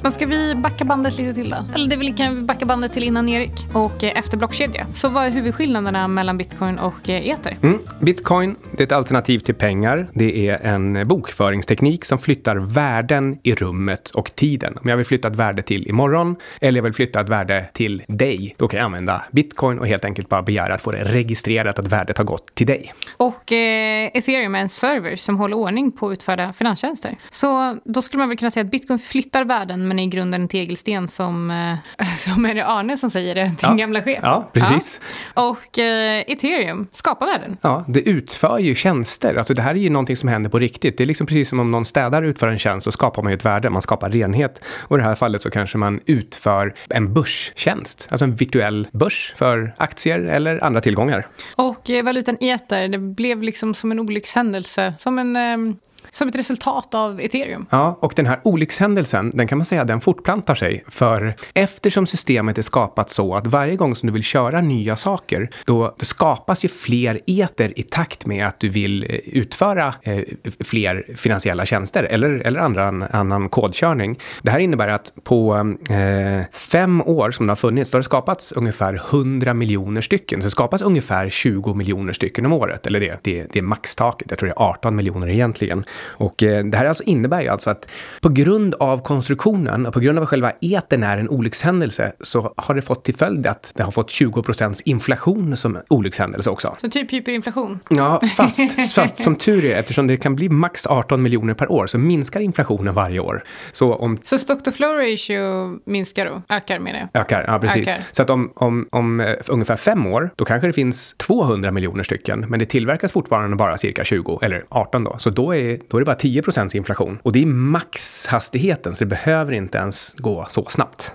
men 0.03 0.13
ska 0.13 0.27
vi 0.27 0.55
backa 0.55 0.85
bandet 0.85 1.19
lite 1.19 1.35
till 1.35 1.51
då? 1.51 1.57
Eller 1.75 1.97
det 1.97 2.17
kan 2.17 2.37
vi 2.37 2.43
backa 2.43 2.67
bandet 2.67 2.93
till 2.93 3.03
innan 3.03 3.29
Erik 3.29 3.67
och 3.73 4.05
eh, 4.05 4.19
efter 4.19 4.37
blockkedja. 4.37 4.87
Så 4.95 5.09
vad 5.09 5.27
är 5.27 5.31
huvudskillnaderna 5.31 6.09
mellan 6.09 6.39
bitcoin 6.39 6.79
och 6.79 7.09
eh, 7.09 7.29
ether? 7.29 7.57
Mm. 7.63 7.79
Bitcoin 8.01 8.57
det 8.77 8.83
är 8.83 8.87
ett 8.87 8.93
alternativ 8.93 9.39
till 9.39 9.55
pengar. 9.55 10.11
Det 10.15 10.49
är 10.49 10.67
en 10.67 11.09
bokföringsteknik 11.09 12.05
som 12.05 12.19
flyttar 12.19 12.57
värden 12.57 13.39
i 13.43 13.55
rummet 13.55 14.11
och 14.11 14.37
tiden. 14.37 14.79
Om 14.83 14.89
jag 14.89 14.97
vill 14.97 15.07
flytta 15.07 15.29
ett 15.29 15.37
värde 15.37 15.63
till 15.63 15.89
imorgon 15.89 16.37
eller 16.61 16.79
jag 16.79 16.83
vill 16.83 16.93
flytta 16.93 17.21
ett 17.21 17.29
värde 17.29 17.69
till 17.73 18.03
dig, 18.09 18.55
då 18.59 18.69
kan 18.69 18.79
jag 18.79 18.85
använda 18.85 19.25
bitcoin 19.31 19.79
och 19.79 19.87
helt 19.87 20.05
enkelt 20.05 20.29
bara 20.29 20.43
begära 20.43 20.75
att 20.75 20.81
få 20.83 20.93
det 20.93 21.05
registrerat 21.05 21.79
att 21.79 21.87
värdet 21.87 22.19
har 22.19 22.25
gått 22.25 22.55
till 22.55 22.67
dig. 22.67 22.93
Och 23.17 23.53
eh, 23.53 24.11
ethereum 24.15 24.55
är 24.55 24.61
en 24.61 24.69
server 24.69 25.17
som 25.17 25.39
håller 25.39 25.57
ordning 25.57 25.93
på 25.93 26.13
utförda 26.13 26.53
finanstjänster. 26.53 27.17
Så 27.31 27.79
då 27.85 28.03
skulle 28.03 28.19
man 28.19 28.29
väl 28.29 28.39
kunna 28.39 28.51
säga 28.51 28.65
att 28.65 28.71
bitcoin 28.71 28.99
flyttar 28.99 29.45
värden 29.53 29.89
men 29.89 29.99
är 29.99 30.03
i 30.05 30.07
grunden 30.07 30.43
en 30.43 30.49
tegelsten 30.49 31.09
som, 31.09 31.51
eh, 31.99 32.07
som 32.17 32.45
är 32.47 32.55
det 32.55 32.67
Arne 32.67 32.97
som 32.97 33.11
säger 33.11 33.35
det, 33.35 33.45
din 33.45 33.57
Ja. 33.63 33.75
gamla 33.75 34.03
chef. 34.03 34.19
Ja, 34.23 34.51
precis. 34.53 35.01
Ja. 35.35 35.49
Och 35.51 35.79
eh, 35.79 36.21
ethereum 36.27 36.87
skapar 36.93 37.27
värden. 37.27 37.57
Ja, 37.61 37.85
det 37.89 38.01
utför 38.01 38.59
ju 38.59 38.75
tjänster. 38.75 39.35
Alltså 39.35 39.55
det 39.55 39.63
här 39.63 39.71
är 39.75 39.79
ju 39.79 39.91
någonting 39.91 40.17
som 40.17 40.29
händer 40.29 40.51
på 40.51 40.59
riktigt. 40.59 40.99
Det 40.99 41.05
är 41.05 41.07
liksom 41.07 41.27
precis 41.27 41.49
som 41.49 41.61
om 41.61 41.71
någon 41.71 41.85
städare 41.85 42.27
utför 42.27 42.49
en 42.49 42.59
tjänst 42.59 42.85
så 42.85 42.93
skapar 42.93 43.23
man 43.23 43.33
ju 43.33 43.37
ett 43.37 43.45
värde, 43.45 43.71
man 43.71 43.83
skapar 43.83 44.11
renhet. 44.11 44.61
Och 44.81 44.97
i 44.97 45.01
det 45.01 45.05
här 45.07 45.15
fallet 45.15 45.43
så 45.43 45.51
kanske 45.51 45.79
man 45.79 46.01
utför 46.07 46.75
en 46.91 47.13
börstjänst, 47.15 48.09
alltså 48.11 48.25
en 48.25 48.35
virtuell 48.35 48.89
börs 48.93 49.35
för 49.37 49.75
aktier 49.77 50.19
eller 50.19 50.65
andra 50.65 50.81
tillgångar. 50.81 51.27
Och 51.57 51.91
eh, 51.91 52.05
valutan 52.05 52.37
ether, 52.41 52.89
det 52.89 52.99
blev 52.99 53.43
liksom 53.43 53.75
som 53.75 53.93
en 53.93 54.01
olyckshändelse. 54.01 54.95
Som, 54.99 55.19
en, 55.19 55.37
eh, 55.37 55.75
som 56.11 56.29
ett 56.29 56.37
resultat 56.37 56.95
av 56.95 57.21
ethereum. 57.21 57.67
Ja, 57.71 57.99
och 58.01 58.13
den 58.17 58.27
här 58.27 58.41
olyckshändelsen, 58.45 59.31
den 59.35 59.47
kan 59.47 59.59
man 59.59 59.65
säga, 59.65 59.85
den 59.85 60.01
fortplantar 60.01 60.55
sig. 60.55 60.85
För 60.89 61.35
eftersom 61.55 62.07
systemet 62.07 62.59
är 62.59 62.63
skapat 62.63 63.11
så 63.11 63.35
att 63.35 63.47
varje 63.47 63.77
gång 63.77 63.97
som 63.97 64.07
du 64.07 64.13
vill 64.13 64.23
köra 64.23 64.61
nya 64.61 64.97
saker, 64.97 65.51
då 65.65 65.95
det 65.99 66.05
skapas 66.05 66.65
ju 66.65 66.69
fler 66.69 67.21
eter 67.27 67.79
i 67.79 67.83
takt 67.83 68.27
med 68.27 68.47
att 68.47 68.61
du 68.61 68.69
vill 68.69 69.03
eh, 69.03 69.17
utföra 69.17 69.95
eh, 70.03 70.21
fler 70.65 71.05
finansiella 71.17 71.67
tjänster 71.67 72.05
eller, 72.05 72.31
eller 72.31 72.61
andra, 72.61 73.09
annan 73.13 73.49
kodkörning. 73.49 74.19
Det 74.43 74.51
här 74.51 74.59
innebär 74.59 74.89
att 74.89 75.13
på 75.25 75.57
eh, 75.91 76.47
fem 76.53 77.03
år 77.03 77.31
som 77.31 77.47
det 77.47 77.51
har 77.51 77.57
funnits, 77.57 77.91
då 77.91 77.97
har 77.97 78.01
det 78.01 78.05
skapats 78.05 78.53
ungefär 78.53 78.95
100 78.95 79.55
miljoner 79.55 80.01
stycken. 80.01 80.41
Så 80.41 80.47
det 80.47 80.51
skapas 80.51 80.83
ungefär 80.83 81.29
20 81.29 81.75
miljoner 81.75 82.13
stycken 82.13 82.47
om 82.47 82.53
året, 82.53 82.87
eller 82.87 83.01
det, 83.01 83.19
det, 83.23 83.47
det 83.53 83.59
är 83.59 83.63
maxtaket. 83.63 84.31
Jag 84.31 84.39
tror 84.39 84.49
det 84.49 84.55
är 84.57 84.63
18 84.63 84.97
miljoner 84.97 85.29
egentligen. 85.29 85.85
Och 86.01 86.43
eh, 86.43 86.65
det 86.65 86.79
här 86.79 86.85
alltså 86.85 87.05
innebär 87.05 87.41
ju 87.41 87.49
alltså 87.49 87.71
att 87.71 87.89
på 88.21 88.29
grund 88.29 88.75
av 88.75 89.03
konstruktionen 89.03 89.87
och 89.87 89.95
på 89.95 90.01
grund 90.01 90.19
av 90.19 90.23
att 90.23 90.29
själva 90.29 90.53
etern 90.61 91.03
är 91.03 91.19
en 91.19 91.29
olyckshändelse 91.29 92.13
så 92.21 92.55
har 92.57 92.75
det 92.75 92.83
fått 92.83 93.05
till 93.05 93.15
följd 93.15 93.47
att 93.47 93.73
det 93.75 93.83
har 93.83 93.91
fått 93.91 94.11
20 94.11 94.43
procents 94.43 94.81
inflation 94.81 95.57
som 95.57 95.79
olyckshändelse 95.89 96.51
också. 96.51 96.77
Så 96.81 96.91
typ 96.91 97.13
hyperinflation. 97.13 97.81
Ja, 97.89 98.21
fast, 98.37 98.61
fast 98.95 99.23
som 99.23 99.37
tur 99.37 99.65
är, 99.65 99.79
eftersom 99.79 100.07
det 100.07 100.17
kan 100.17 100.37
bli 100.37 100.49
max 100.49 100.87
18 100.87 101.23
miljoner 101.23 101.55
per 101.55 101.73
år 101.73 101.87
så 101.87 101.99
minskar 101.99 102.41
inflationen 102.41 102.95
varje 102.95 103.21
år. 103.21 103.45
Så 103.73 103.95
om 103.95 104.19
Så 104.23 104.39
stock 104.39 104.63
to 104.63 104.71
flow 104.71 104.97
ratio 104.97 105.79
minskar 105.85 106.27
då? 106.27 106.55
Ökar 106.55 106.79
menar 106.79 107.09
jag. 107.13 107.23
Ökar, 107.23 107.45
ja 107.47 107.59
precis. 107.59 107.89
Ökar. 107.89 108.03
Så 108.13 108.23
att 108.23 108.31
om, 108.31 108.53
om, 108.55 108.89
om 108.91 109.21
eh, 109.21 109.37
ungefär 109.49 109.77
fem 109.77 110.07
år, 110.07 110.31
då 110.37 110.45
kanske 110.45 110.67
det 110.67 110.73
finns 110.73 111.15
200 111.15 111.71
miljoner 111.71 112.03
stycken, 112.03 112.41
men 112.49 112.59
det 112.59 112.67
tillverkas 112.67 113.13
fortfarande 113.13 113.57
bara 113.57 113.77
cirka 113.79 114.05
20, 114.05 114.39
eller 114.43 114.65
18 114.69 115.05
då. 115.05 115.19
Så 115.19 115.31
då 115.31 115.57
är, 115.57 115.79
då 115.89 115.97
är 115.97 116.01
det 116.01 116.05
bara 116.05 116.17
10 116.17 116.43
procents 116.43 116.75
inflation. 116.75 117.19
Och 117.23 117.33
det 117.33 117.43
är 117.43 117.47
maxhastigheten, 117.47 118.95
så 118.95 119.05
det 119.05 119.09
behöver 119.09 119.53
inte 119.53 119.79
ens 119.79 120.15
gå 120.15 120.47
så 120.51 120.67
snabbt. 120.69 121.13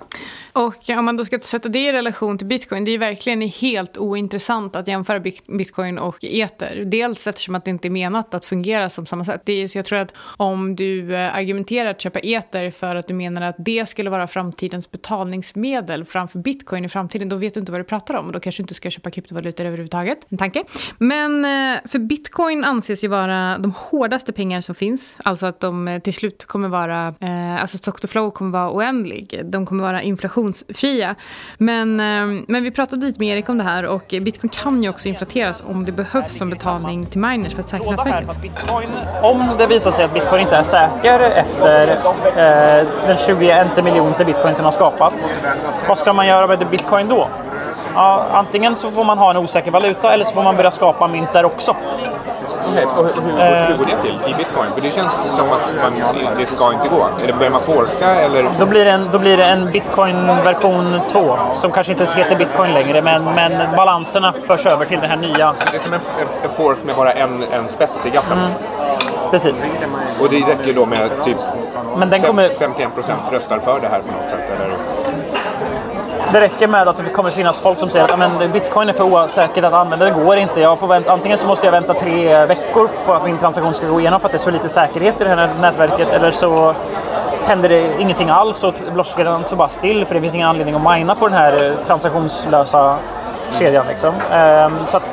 Och 0.58 0.90
om 0.90 1.06
man 1.06 1.18
då 1.18 1.26
ska 1.26 1.40
sätta 1.40 1.70
det 1.70 1.80
i 1.80 1.94
relation 1.94 2.38
till 2.38 2.48
bitcoin, 2.48 2.86
det 2.86 2.91
är 2.91 2.93
ju 2.93 2.98
verkligen 2.98 3.41
helt 3.41 3.98
ointressant 3.98 4.76
att 4.76 4.88
jämföra 4.88 5.20
bitcoin 5.48 5.98
och 5.98 6.17
eter. 6.22 6.84
Dels 6.86 7.28
eftersom 7.28 7.56
att 7.56 7.65
det 7.65 7.72
inte 7.72 7.88
är 7.88 7.89
menat 7.89 8.34
att 8.34 8.46
fungera 8.46 8.89
som 8.89 9.06
samma 9.06 9.26
sätt. 9.26 9.41
Det 9.46 9.63
är, 9.63 9.67
så 9.67 9.78
jag 9.78 9.86
tror 9.86 10.00
att 10.00 10.13
om 10.38 10.76
du 10.76 11.15
eh, 11.15 11.36
argumenterar 11.36 11.89
att 11.89 12.02
köpa 12.02 12.20
eter 12.20 12.72
för 12.72 12.96
att 12.96 13.08
du 13.08 13.13
menar 13.13 13.41
att 13.41 13.56
det 13.60 13.89
skulle 13.89 14.10
vara 14.10 14.28
framtidens 14.28 14.91
betalningsmedel 14.91 16.06
framför 16.06 16.39
bitcoin 16.39 16.86
i 16.86 16.89
framtiden, 16.89 17.30
då 17.30 17.36
vet 17.36 17.54
du 17.54 17.60
inte 17.60 17.72
vad 17.72 17.82
du 17.82 17.86
pratar 17.86 18.13
om 18.13 18.32
då 18.32 18.39
kanske 18.39 18.62
du 18.62 18.63
inte 18.63 18.74
ska 18.74 18.89
köpa 18.89 19.12
kryptovalutor 19.12 19.65
överhuvudtaget. 19.65 20.17
En 20.30 20.38
tanke. 20.38 20.63
Men 20.98 21.46
eh, 21.46 21.80
för 21.86 22.00
bitcoin 22.00 22.63
anses 22.63 23.04
ju 23.04 23.08
vara 23.08 23.58
de 23.58 23.74
hårdaste 23.78 24.34
pengar 24.34 24.62
som 24.62 24.76
finns, 24.76 25.17
alltså 25.24 25.46
att 25.46 25.60
de 25.60 25.88
eh, 25.88 26.02
till 26.02 26.13
slut 26.13 26.46
kommer 26.46 26.70
vara, 26.70 27.13
alltså 27.60 27.78
stock 27.78 28.02
to 28.02 28.08
flow 28.08 28.32
kommer 28.32 28.52
vara 28.52 28.72
oändlig. 28.72 29.41
De 29.46 29.65
kommer 29.65 29.84
vara 29.84 30.02
inflation 30.02 30.46
inflationsfria. 30.47 31.15
Men, 31.57 31.99
eh, 31.99 32.43
men 32.47 32.63
vi 32.63 32.71
pratade 32.71 33.05
lite 33.05 33.19
med 33.19 33.38
Erik 33.38 33.49
om 33.49 33.57
det 33.57 33.63
här 33.63 33.86
och 33.86 34.05
bitcoin 34.21 34.49
kan 34.49 34.83
ju 34.83 34.89
också 34.89 35.07
inflateras 35.07 35.63
om 35.67 35.86
det 35.86 35.91
behövs 35.91 36.38
som 36.38 36.49
betalning 36.49 37.05
till 37.05 37.19
miners 37.19 37.53
för 37.53 37.62
att 37.62 37.69
säkra 37.69 37.91
nätverket. 37.91 38.41
bitcoin, 38.41 38.89
om 39.21 39.49
det 39.57 39.67
visar 39.67 39.91
sig 39.91 40.05
att 40.05 40.13
bitcoin 40.13 40.41
inte 40.41 40.55
är 40.55 40.63
säker 40.63 41.19
efter 41.19 41.88
eh, 41.89 42.88
den 43.07 43.17
21 43.17 43.83
miljoner 43.83 44.25
bitcoin 44.25 44.55
som 44.55 44.65
har 44.65 44.71
skapat, 44.71 45.13
vad 45.88 45.97
ska 45.97 46.13
man 46.13 46.27
göra 46.27 46.47
med 46.47 46.69
bitcoin 46.71 47.07
då? 47.07 47.29
Ja, 47.93 48.25
antingen 48.31 48.75
så 48.75 48.91
får 48.91 49.03
man 49.03 49.17
ha 49.17 49.29
en 49.29 49.38
osäker 49.38 49.71
valuta 49.71 50.13
eller 50.13 50.25
så 50.25 50.33
får 50.33 50.43
man 50.43 50.55
börja 50.55 50.71
skapa 50.71 51.07
mynt 51.07 51.33
där 51.33 51.45
också. 51.45 51.75
Okej, 52.71 52.86
och 52.86 53.06
hur, 53.06 53.13
hur, 53.21 53.67
hur 53.67 53.77
går 53.77 53.86
det 53.86 54.01
till 54.01 54.19
i 54.27 54.34
bitcoin? 54.34 54.71
För 54.73 54.82
det 54.82 54.91
känns 54.91 55.13
som 55.36 55.51
att 55.51 55.62
man, 55.82 56.15
det 56.38 56.45
ska 56.45 56.73
inte 56.73 56.88
gå. 56.88 57.08
Eller 57.23 57.34
börjar 57.34 57.51
man 57.51 57.62
forka 57.62 58.15
eller? 58.15 58.49
Då 58.60 58.65
blir 58.65 58.86
det 58.86 58.91
en, 58.91 59.10
då 59.12 59.19
blir 59.19 59.38
det 59.38 59.45
en 59.45 59.71
bitcoin 59.71 60.27
version 60.27 60.99
2 61.08 61.38
som 61.56 61.71
kanske 61.71 61.91
inte 61.91 62.06
heter 62.15 62.36
bitcoin 62.36 62.73
längre 62.73 63.01
men, 63.01 63.23
men 63.23 63.75
balanserna 63.75 64.34
förs 64.47 64.65
över 64.65 64.86
till 64.86 64.99
det 64.99 65.08
här 65.08 65.17
nya. 65.17 65.56
Det 65.71 65.77
är 65.77 65.82
som 65.82 65.93
en, 65.93 65.99
en, 66.43 66.51
fork 66.51 66.77
med 66.84 66.95
bara 66.95 67.12
en, 67.12 67.43
en 67.51 67.69
spets 67.69 68.06
i 68.06 68.10
gaffeln. 68.10 68.39
Precis. 69.32 69.67
Och 70.21 70.30
det 70.30 70.39
räcker 70.39 70.73
då 70.73 70.86
med 70.86 71.10
typ 71.25 71.38
Men 71.97 72.10
den 72.10 72.21
kommer, 72.21 72.49
51 72.60 72.95
procent 72.95 73.21
röstar 73.32 73.60
för 73.60 73.80
det 73.80 73.88
här 73.88 73.99
på 73.99 74.12
något 74.12 74.30
sätt. 74.30 74.51
Eller? 74.56 74.77
Det 76.32 76.42
räcker 76.42 76.68
med 76.68 76.88
att 76.88 76.98
det 76.98 77.04
kommer 77.04 77.30
finnas 77.30 77.60
folk 77.60 77.80
som 77.80 77.90
säger 77.90 78.06
att 78.06 78.20
men 78.20 78.52
bitcoin 78.52 78.90
är 78.90 78.94
för 78.94 79.04
osäkert 79.04 79.63
att 79.63 79.74
använda, 79.74 80.06
det 80.06 80.12
går 80.12 80.38
inte. 80.38 80.62
Jag 80.62 80.80
får 80.80 80.88
vänta, 80.88 81.12
antingen 81.12 81.38
så 81.38 81.48
måste 81.48 81.66
jag 81.68 81.72
vänta 81.72 81.94
tre 81.94 82.46
veckor 82.46 82.90
på 83.06 83.13
att 83.13 83.26
min 83.26 83.38
transaktion 83.38 83.74
ska 83.74 83.88
gå 83.88 84.00
igenom 84.00 84.20
för 84.20 84.28
att 84.28 84.32
det 84.32 84.38
är 84.38 84.40
så 84.40 84.52
lite 84.52 84.70
säkerhet 84.70 85.22
i 85.22 85.24
det 85.24 85.30
här 85.30 85.50
nätverket 85.62 86.13
eller 86.13 86.32
så 86.32 86.76
händer 87.46 87.70
det 87.70 88.02
ingenting 88.02 88.30
alls 88.30 88.63
och 88.63 88.74
blockkedjan 88.94 89.46
står 89.46 89.58
bara 89.58 89.70
still 89.70 90.06
för 90.06 90.16
det 90.16 90.22
finns 90.22 90.36
ingen 90.36 90.48
anledning 90.48 90.76
att 90.76 90.98
mina 90.98 91.16
på 91.16 91.28
den 91.28 91.38
här 91.38 91.76
transaktionslösa 91.86 92.98
kedjan. 93.60 93.86
Liksom. 93.88 94.13
Ehm, 94.32 94.78
så 94.88 94.98
att, 94.98 95.04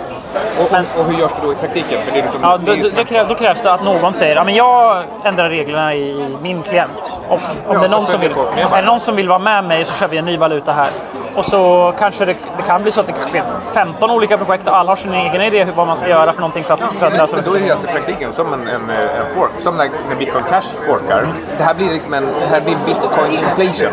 och, 0.61 0.73
och, 0.73 1.01
och 1.01 1.05
hur 1.05 1.19
görs 1.19 1.33
det 1.41 1.47
då 1.47 1.53
i 1.53 1.55
praktiken? 1.55 2.03
För 2.05 2.13
det 2.13 2.19
är 2.19 2.23
liksom, 2.23 2.41
Ja, 2.43 2.57
det 2.57 2.77
då, 2.77 2.89
då, 2.95 3.01
en- 3.01 3.07
krävs, 3.07 3.29
då 3.29 3.35
krävs 3.35 3.63
det 3.63 3.73
att 3.73 3.85
någon 3.85 4.15
säger 4.15 4.37
att 4.37 4.55
jag 4.55 5.03
ändrar 5.25 5.49
reglerna 5.51 5.95
i 5.95 6.37
min 6.43 6.63
klient. 6.63 7.17
Och 7.29 7.35
om 7.35 7.41
Ja, 7.73 7.79
det 7.79 7.85
är 7.85 7.89
någon 7.89 8.07
som 8.07 8.21
vill, 8.21 8.31
är 8.57 8.83
det 8.83 8.87
någon 8.89 9.01
som 9.01 9.17
vill 9.17 9.29
vara 9.29 9.39
med 9.39 9.65
mig 9.65 9.85
så 9.85 9.93
kör 9.93 10.09
vi 10.09 10.19
en 10.19 10.25
ny 10.25 10.37
valuta 10.37 10.73
här. 10.73 10.89
Och 11.37 11.45
så 11.45 11.93
kanske 11.99 12.25
det, 12.25 12.37
det 12.57 12.63
kan 12.63 12.83
bli 12.83 12.93
så 12.93 13.01
att 13.01 13.07
det 13.07 13.13
kanske 13.13 13.39
är 13.39 13.45
15 13.75 14.11
olika 14.11 14.39
projekt 14.39 14.69
och 14.69 14.77
alla 14.77 14.91
har 14.91 14.97
sin 14.97 15.15
egen 15.15 15.43
idé 15.43 15.65
hur- 15.65 15.73
vad 15.73 15.87
man 15.87 15.97
ska 15.97 16.09
göra 16.09 16.33
för 16.33 16.41
någonting 16.41 16.63
för 16.65 16.75
att, 16.75 16.81
för 16.99 17.07
att 17.07 17.13
lösa 17.13 17.37
Men 17.37 17.45
då 17.45 17.55
är 17.55 17.61
det 17.61 17.71
alltså 17.71 17.87
praktiken 17.87 18.33
som 18.33 18.53
en, 18.53 18.69
en, 18.69 18.91
en 18.91 19.35
fork. 19.35 19.51
Som 19.61 19.77
när, 19.77 19.91
när 20.09 20.17
Bitcoin 20.17 20.45
Cash 20.45 20.63
forkar. 20.87 21.27
Det 21.59 21.65
här 21.65 21.75
blir 21.75 21.91
liksom 21.93 22.15
en 22.15 22.25
det 22.41 22.47
här 22.47 22.61
blir 22.61 22.77
Bitcoin 22.87 23.33
inflation. 23.33 23.93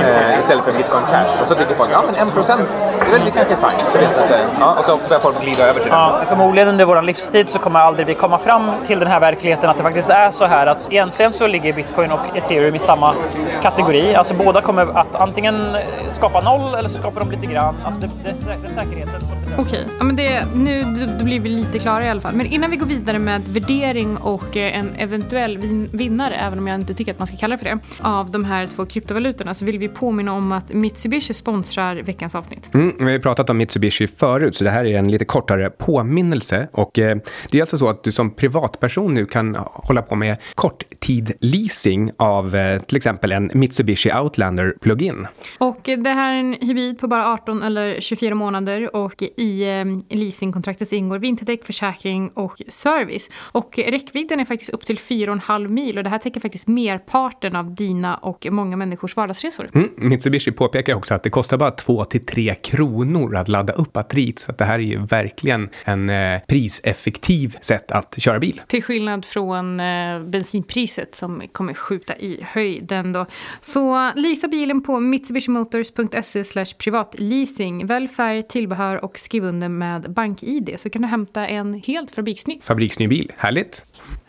Eh, 0.00 0.40
istället 0.40 0.64
för 0.64 0.72
Bitcoin 0.72 1.02
Cash. 1.10 1.42
Och 1.42 1.48
så 1.48 1.54
tycker 1.54 1.74
folk, 1.74 1.90
ja 1.92 2.02
men 2.06 2.28
1 2.28 2.34
procent, 2.34 2.68
det 3.00 3.06
är 3.06 3.10
väl 3.18 3.24
det 3.24 3.30
kanske 3.30 3.54
är 3.54 3.58
fine. 3.58 4.48
Ja, 4.60 4.74
och 4.78 4.84
så 4.84 4.98
börjar 5.08 5.20
folk 5.20 5.40
glida 5.40 5.62
över 5.62 5.72
till 5.80 5.82
det. 5.90 5.96
Ja, 5.96 6.20
förmodligen 6.26 6.68
under 6.68 6.84
vår 6.84 7.02
livstid 7.02 7.48
så 7.50 7.58
kommer 7.58 7.80
aldrig 7.80 8.06
vi 8.06 8.14
komma 8.14 8.38
fram 8.38 8.70
till 8.86 8.98
den 8.98 9.08
här 9.08 9.20
verkligheten 9.20 9.70
att 9.70 9.76
det 9.76 9.82
faktiskt 9.82 10.10
är 10.10 10.30
så 10.30 10.44
här 10.44 10.66
att 10.66 10.86
egentligen 10.90 11.32
så 11.32 11.46
ligger 11.46 11.72
bitcoin 11.72 12.12
och 12.12 12.20
ethereum 12.34 12.74
i 12.74 12.78
samma 12.78 13.14
kategori. 13.62 14.14
Alltså 14.14 14.34
båda 14.34 14.60
kommer 14.60 14.86
att 14.98 15.14
antingen 15.14 15.76
skapa 16.10 16.40
noll 16.40 16.65
eller 16.74 16.88
så 16.88 16.98
skapar 16.98 17.20
de 17.20 17.30
lite 17.30 17.46
grann. 17.46 17.74
Alltså 17.84 18.00
det, 18.00 18.10
det, 18.24 18.30
är, 18.30 18.34
det 18.62 18.66
är 18.66 18.70
säkerheten 18.70 19.20
som 19.20 19.40
bedöms. 19.44 19.58
Okej, 19.58 19.86
ja, 19.98 20.04
men 20.04 20.16
det, 20.16 20.44
nu 20.54 20.82
då, 20.82 21.24
blir 21.24 21.40
vi 21.40 21.48
lite 21.48 21.78
klara 21.78 22.04
i 22.04 22.08
alla 22.08 22.20
fall. 22.20 22.34
Men 22.34 22.46
innan 22.46 22.70
vi 22.70 22.76
går 22.76 22.86
vidare 22.86 23.18
med 23.18 23.48
värdering 23.48 24.16
och 24.16 24.56
eh, 24.56 24.78
en 24.78 24.94
eventuell 24.94 25.58
vin, 25.58 25.88
vinnare, 25.92 26.34
även 26.34 26.58
om 26.58 26.66
jag 26.66 26.80
inte 26.80 26.94
tycker 26.94 27.12
att 27.12 27.18
man 27.18 27.28
ska 27.28 27.36
kalla 27.36 27.56
det 27.56 27.58
för 27.58 27.64
det, 27.64 27.78
av 28.00 28.30
de 28.30 28.44
här 28.44 28.66
två 28.66 28.86
kryptovalutorna 28.86 29.54
så 29.54 29.64
vill 29.64 29.78
vi 29.78 29.88
påminna 29.88 30.32
om 30.32 30.52
att 30.52 30.72
Mitsubishi 30.72 31.34
sponsrar 31.34 31.96
veckans 31.96 32.34
avsnitt. 32.34 32.74
Mm, 32.74 32.96
vi 32.98 33.04
har 33.04 33.10
ju 33.10 33.20
pratat 33.20 33.50
om 33.50 33.56
Mitsubishi 33.56 34.06
förut, 34.06 34.56
så 34.56 34.64
det 34.64 34.70
här 34.70 34.84
är 34.84 34.98
en 34.98 35.10
lite 35.10 35.24
kortare 35.24 35.70
påminnelse. 35.70 36.68
Och 36.72 36.98
eh, 36.98 37.16
det 37.50 37.58
är 37.58 37.62
alltså 37.62 37.78
så 37.78 37.88
att 37.88 38.04
du 38.04 38.12
som 38.12 38.30
privatperson 38.30 39.14
nu 39.14 39.26
kan 39.26 39.56
hålla 39.58 40.02
på 40.02 40.14
med 40.14 40.36
korttid-leasing 40.54 42.10
av 42.16 42.56
eh, 42.56 42.82
till 42.82 42.96
exempel 42.96 43.32
en 43.32 43.50
Mitsubishi 43.54 44.12
Outlander 44.12 44.74
plugin. 44.80 45.26
Och 45.58 45.88
eh, 45.88 45.98
det 45.98 46.10
här 46.10 46.34
är 46.34 46.38
en 46.38 46.55
hybrid 46.60 46.98
på 46.98 47.08
bara 47.08 47.32
18 47.32 47.62
eller 47.62 48.00
24 48.00 48.34
månader 48.34 48.96
och 48.96 49.22
i 49.22 49.62
eh, 49.62 50.16
leasingkontraktet 50.16 50.88
så 50.88 50.94
ingår 50.94 51.18
vinterdäck, 51.18 51.64
försäkring 51.64 52.30
och 52.34 52.62
service. 52.68 53.30
Och 53.52 53.78
räckvidden 53.78 54.40
är 54.40 54.44
faktiskt 54.44 54.70
upp 54.70 54.86
till 54.86 54.98
4,5 54.98 55.68
mil 55.68 55.98
och 55.98 56.04
det 56.04 56.10
här 56.10 56.18
täcker 56.18 56.40
faktiskt 56.40 56.68
merparten 56.68 57.56
av 57.56 57.74
dina 57.74 58.16
och 58.16 58.46
många 58.50 58.76
människors 58.76 59.16
vardagsresor. 59.16 59.70
Mm, 59.74 59.90
Mitsubishi 59.96 60.52
påpekar 60.52 60.94
också 60.94 61.14
att 61.14 61.22
det 61.22 61.30
kostar 61.30 61.56
bara 61.56 61.70
2-3 61.70 62.54
kronor 62.54 63.36
att 63.36 63.48
ladda 63.48 63.72
upp 63.72 63.92
batteriet, 63.92 64.38
så 64.38 64.50
att 64.50 64.58
det 64.58 64.64
här 64.64 64.78
är 64.78 64.82
ju 64.82 64.98
verkligen 64.98 65.68
en 65.84 66.10
eh, 66.10 66.40
priseffektiv 66.48 67.56
sätt 67.60 67.90
att 67.90 68.14
köra 68.18 68.38
bil. 68.38 68.60
Till 68.66 68.82
skillnad 68.82 69.24
från 69.24 69.80
eh, 69.80 70.22
bensinpriset 70.22 71.14
som 71.14 71.42
kommer 71.52 71.74
skjuta 71.74 72.16
i 72.16 72.40
höjden 72.42 73.12
då. 73.12 73.26
Så 73.60 74.10
leasa 74.14 74.48
bilen 74.48 74.82
på 74.82 75.00
mitsubishimotors.se 75.00 76.44
Slash 76.46 76.76
privatleasing. 76.78 77.86
Välj 77.86 78.08
färg, 78.08 78.42
tillbehör 78.42 79.04
och 79.04 79.18
skriv 79.18 79.44
under 79.44 79.68
med 79.68 80.12
BankID 80.12 80.74
så 80.78 80.90
kan 80.90 81.02
du 81.02 81.08
hämta 81.08 81.46
en 81.46 81.74
helt 81.86 82.10
fabriksny. 82.10 82.60
Fabriksny 82.62 83.08
bil, 83.08 83.32
härligt. 83.36 83.86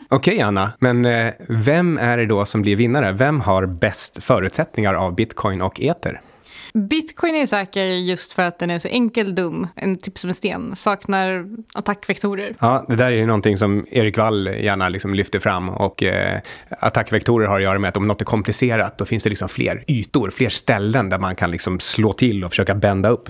Okej 0.08 0.40
Anna, 0.40 0.72
men 0.78 1.04
eh, 1.04 1.32
vem 1.48 1.98
är 1.98 2.16
det 2.16 2.26
då 2.26 2.44
som 2.44 2.62
blir 2.62 2.76
vinnare? 2.76 3.12
Vem 3.12 3.40
har 3.40 3.66
bäst 3.66 4.24
förutsättningar 4.24 4.94
av 4.94 5.14
bitcoin 5.14 5.62
och 5.62 5.80
ether? 5.80 6.20
Bitcoin 6.78 7.34
är 7.34 7.46
säker 7.46 7.84
just 7.84 8.32
för 8.32 8.42
att 8.42 8.58
den 8.58 8.70
är 8.70 8.78
så 8.78 8.88
enkel 8.88 9.34
dum, 9.34 9.66
en 9.74 9.96
typ 9.96 10.18
som 10.18 10.28
en 10.28 10.34
sten, 10.34 10.76
saknar 10.76 11.46
attackvektorer. 11.74 12.56
Ja, 12.60 12.84
det 12.88 12.96
där 12.96 13.06
är 13.06 13.10
ju 13.10 13.26
någonting 13.26 13.58
som 13.58 13.86
Erik 13.90 14.18
Wall 14.18 14.46
gärna 14.46 14.88
liksom 14.88 15.14
lyfter 15.14 15.38
fram 15.38 15.68
och 15.68 16.02
eh, 16.02 16.40
attackvektorer 16.68 17.46
har 17.46 17.56
att 17.56 17.62
göra 17.62 17.78
med 17.78 17.88
att 17.88 17.96
om 17.96 18.06
något 18.06 18.20
är 18.20 18.24
komplicerat 18.24 18.98
då 18.98 19.04
finns 19.04 19.22
det 19.22 19.28
liksom 19.28 19.48
fler 19.48 19.84
ytor, 19.86 20.30
fler 20.30 20.48
ställen 20.48 21.08
där 21.08 21.18
man 21.18 21.36
kan 21.36 21.50
liksom 21.50 21.80
slå 21.80 22.12
till 22.12 22.44
och 22.44 22.50
försöka 22.50 22.74
bända 22.74 23.08
upp. 23.08 23.28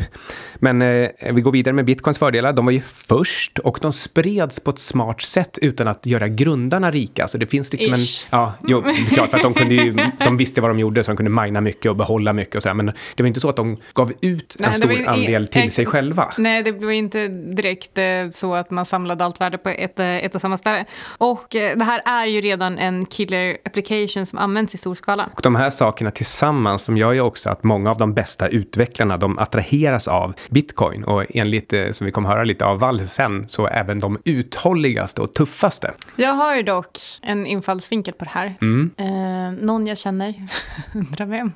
Men 0.57 0.83
eh, 0.83 1.09
vi 1.33 1.41
går 1.41 1.53
vidare 1.53 1.75
med 1.75 1.85
bitcoins 1.85 2.19
fördelar. 2.19 2.53
De 2.53 2.65
var 2.65 2.73
ju 2.73 2.81
först 2.81 3.59
och 3.59 3.79
de 3.83 3.93
spreds 3.93 4.61
på 4.61 4.71
ett 4.71 4.79
smart 4.79 5.21
sätt 5.21 5.59
utan 5.63 5.89
att 5.89 6.07
göra 6.07 6.29
grundarna 6.29 6.91
rika. 6.91 7.29
Så 7.29 7.39
det 7.39 7.47
finns 7.47 7.73
liksom 7.73 7.95
Ish. 7.95 8.27
en... 8.31 8.39
Ja, 8.39 8.55
jo, 8.67 8.83
klart 9.13 9.31
för 9.31 9.37
att 9.37 9.43
de 9.43 9.55
kunde 9.55 9.75
ju, 9.75 9.97
de 10.25 10.37
visste 10.37 10.61
vad 10.61 10.71
de 10.71 10.79
gjorde 10.79 11.05
så 11.05 11.11
de 11.11 11.17
kunde 11.17 11.43
mina 11.43 11.61
mycket 11.61 11.91
och 11.91 11.97
behålla 11.97 12.33
mycket 12.33 12.57
och 12.57 12.63
så 12.63 12.69
här. 12.69 12.75
Men 12.75 12.87
det 12.87 13.23
var 13.23 13.27
inte 13.27 13.38
så 13.41 13.49
att 13.49 13.57
de 13.57 13.77
gav 13.95 14.13
ut 14.21 14.57
en 14.59 14.65
Nej, 14.71 14.75
stor 14.75 14.93
ju- 14.93 15.07
andel 15.07 15.49
till 15.49 15.63
ex- 15.63 15.75
sig 15.75 15.87
själva. 15.87 16.33
Nej, 16.39 16.63
det 16.63 16.73
var 16.73 16.91
inte 16.91 17.29
direkt 17.29 17.99
eh, 17.99 18.05
så 18.31 18.55
att 18.55 18.71
man 18.71 18.85
samlade 18.87 19.25
allt 19.25 19.41
värde 19.41 19.59
på 19.59 19.69
ett, 19.69 20.01
eh, 20.01 20.17
ett 20.17 20.35
och 20.35 20.41
samma 20.41 20.59
ställe. 20.59 20.85
Och 21.19 21.57
eh, 21.57 21.77
det 21.79 21.85
här 21.85 22.03
är 22.05 22.27
ju 22.27 22.41
redan 22.41 22.79
en 22.79 23.07
killer 23.07 23.57
application 23.65 24.27
som 24.27 24.39
används 24.39 24.75
i 24.75 24.79
stor 24.79 24.95
skala. 24.95 25.29
Och 25.35 25.41
de 25.43 25.55
här 25.57 25.71
sakerna 25.71 26.11
tillsammans, 26.11 26.85
de 26.85 26.97
gör 26.97 27.13
ju 27.13 27.21
också 27.21 27.51
att 27.51 27.65
många 27.65 27.91
av 27.91 27.99
de 27.99 28.15
bästa 28.15 28.49
utvecklarna, 28.49 29.17
de 29.17 29.39
attraheras 29.39 30.09
av 30.09 30.35
bitcoin. 30.51 31.05
Och 31.05 31.25
enligt, 31.31 31.73
eh, 31.73 31.91
som 31.91 32.05
vi 32.05 32.11
kommer 32.11 32.29
höra 32.29 32.45
lite 32.45 32.65
av 32.65 32.79
Wall 32.79 33.01
sen, 33.01 33.49
så 33.49 33.67
även 33.67 34.01
de 34.01 34.19
uthålligaste 34.25 35.21
och 35.21 35.35
tuffaste. 35.35 35.95
Jag 36.17 36.33
har 36.33 36.57
ju 36.57 36.63
dock 36.63 36.99
en 37.23 37.47
infallsvinkel 37.47 38.15
på 38.15 38.25
det 38.25 38.31
här. 38.31 38.55
Mm. 38.61 38.91
Eh, 38.97 39.65
någon 39.65 39.87
jag 39.87 39.99
känner, 39.99 40.35
undrar 40.95 41.27
vem, 41.27 41.53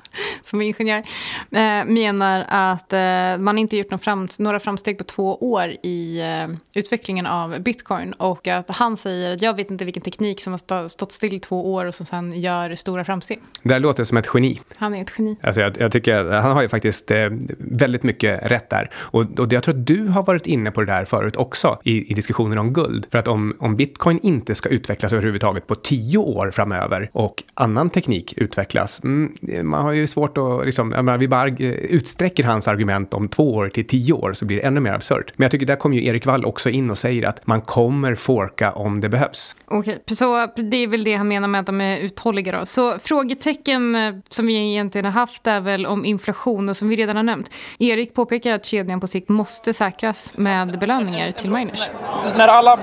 som 0.53 0.61
är 0.61 0.65
ingenjör, 0.65 1.03
eh, 1.51 1.85
menar 1.85 2.45
att 2.47 2.93
eh, 2.93 3.43
man 3.43 3.57
inte 3.57 3.77
gjort 3.77 4.03
fram, 4.03 4.27
några 4.39 4.59
framsteg 4.59 4.97
på 4.97 5.03
två 5.03 5.35
år 5.35 5.75
i 5.83 6.21
eh, 6.21 6.55
utvecklingen 6.73 7.25
av 7.25 7.59
bitcoin. 7.59 8.13
Och 8.13 8.47
att 8.47 8.69
han 8.69 8.97
säger 8.97 9.31
att 9.31 9.41
jag 9.41 9.55
vet 9.55 9.71
inte 9.71 9.85
vilken 9.85 10.03
teknik 10.03 10.41
som 10.41 10.53
har 10.53 10.57
stå, 10.57 10.89
stått 10.89 11.11
still 11.11 11.33
i 11.33 11.39
två 11.39 11.73
år 11.73 11.85
och 11.85 11.95
som 11.95 12.05
sen 12.05 12.41
gör 12.41 12.75
stora 12.75 13.05
framsteg. 13.05 13.39
Det 13.63 13.73
här 13.73 13.79
låter 13.79 14.03
som 14.03 14.17
ett 14.17 14.27
geni. 14.33 14.61
Han 14.75 14.93
är 14.93 15.01
ett 15.01 15.13
geni. 15.17 15.37
Alltså 15.43 15.61
jag, 15.61 15.77
jag 15.79 15.91
tycker 15.91 16.31
han 16.31 16.51
har 16.51 16.61
ju 16.61 16.69
faktiskt 16.69 17.11
eh, 17.11 17.29
väldigt 17.57 18.03
mycket 18.03 18.51
rätt 18.51 18.69
där. 18.69 18.89
Och, 18.95 19.39
och 19.39 19.53
jag 19.53 19.63
tror 19.63 19.75
att 19.75 19.87
du 19.87 20.07
har 20.07 20.23
varit 20.23 20.45
inne 20.45 20.71
på 20.71 20.81
det 20.81 20.87
där 20.87 21.05
förut 21.05 21.35
också 21.35 21.79
i, 21.83 22.11
i 22.11 22.13
diskussionen 22.13 22.57
om 22.57 22.73
guld. 22.73 23.05
För 23.11 23.19
att 23.19 23.27
om, 23.27 23.55
om 23.59 23.75
bitcoin 23.75 24.19
inte 24.23 24.55
ska 24.55 24.69
utvecklas 24.69 25.13
överhuvudtaget 25.13 25.67
på 25.67 25.75
tio 25.75 26.17
år 26.17 26.51
framöver 26.51 27.09
och 27.13 27.43
annan 27.53 27.89
teknik 27.89 28.33
utvecklas, 28.37 29.03
mm, 29.03 29.33
man 29.63 29.83
har 29.83 29.91
ju 29.91 30.07
svårt 30.07 30.37
att 30.37 30.42
liksom, 30.65 30.91
jag 30.91 31.05
menar, 31.05 31.17
vi 31.17 31.27
bara 31.27 31.49
utsträcker 31.49 32.43
hans 32.43 32.67
argument 32.67 33.13
om 33.13 33.29
två 33.29 33.53
år 33.53 33.69
till 33.69 33.87
tio 33.87 34.13
år 34.13 34.33
så 34.33 34.45
blir 34.45 34.57
det 34.57 34.63
ännu 34.63 34.79
mer 34.79 34.93
absurt. 34.93 35.33
Men 35.35 35.43
jag 35.43 35.51
tycker 35.51 35.65
där 35.65 35.75
kommer 35.75 35.97
ju 35.97 36.05
Erik 36.05 36.25
Wall 36.25 36.45
också 36.45 36.69
in 36.69 36.89
och 36.89 36.97
säger 36.97 37.27
att 37.27 37.47
man 37.47 37.61
kommer 37.61 38.15
forka 38.15 38.71
om 38.71 39.01
det 39.01 39.09
behövs. 39.09 39.55
Okej, 39.65 40.03
så 40.07 40.47
det 40.55 40.77
är 40.77 40.87
väl 40.87 41.03
det 41.03 41.15
han 41.15 41.27
menar 41.27 41.47
med 41.47 41.59
att 41.59 41.65
de 41.65 41.81
är 41.81 41.97
uthålliga 41.97 42.59
då. 42.59 42.65
Så 42.65 42.99
frågetecken 42.99 43.95
eh, 43.95 44.15
som 44.29 44.47
vi 44.47 44.71
egentligen 44.71 45.05
har 45.05 45.11
haft 45.11 45.47
är 45.47 45.59
väl 45.59 45.85
om 45.85 46.05
inflation 46.05 46.69
och 46.69 46.77
som 46.77 46.89
vi 46.89 46.95
redan 46.95 47.15
har 47.15 47.23
nämnt. 47.23 47.49
Erik 47.79 48.13
påpekar 48.13 48.53
att 48.53 48.65
kedjan 48.65 48.99
på 48.99 49.07
sikt 49.07 49.29
måste 49.29 49.73
säkras 49.73 50.33
med 50.35 50.79
belöningar 50.79 51.31
till 51.31 51.49
miners. 51.49 51.89
när 52.37 52.47
alla 52.47 52.79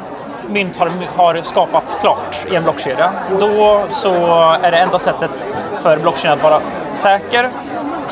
mynt 0.50 0.76
har, 0.76 0.90
har 1.16 1.42
skapats 1.42 1.94
klart 1.94 2.46
i 2.50 2.56
en 2.56 2.62
blockkedja, 2.62 3.12
då 3.40 3.82
så 3.90 4.14
är 4.62 4.70
det 4.70 4.76
enda 4.76 4.98
sättet 4.98 5.46
för 5.82 5.98
blockkedjan 5.98 6.38
att 6.38 6.44
vara 6.44 6.60
säker 6.94 7.50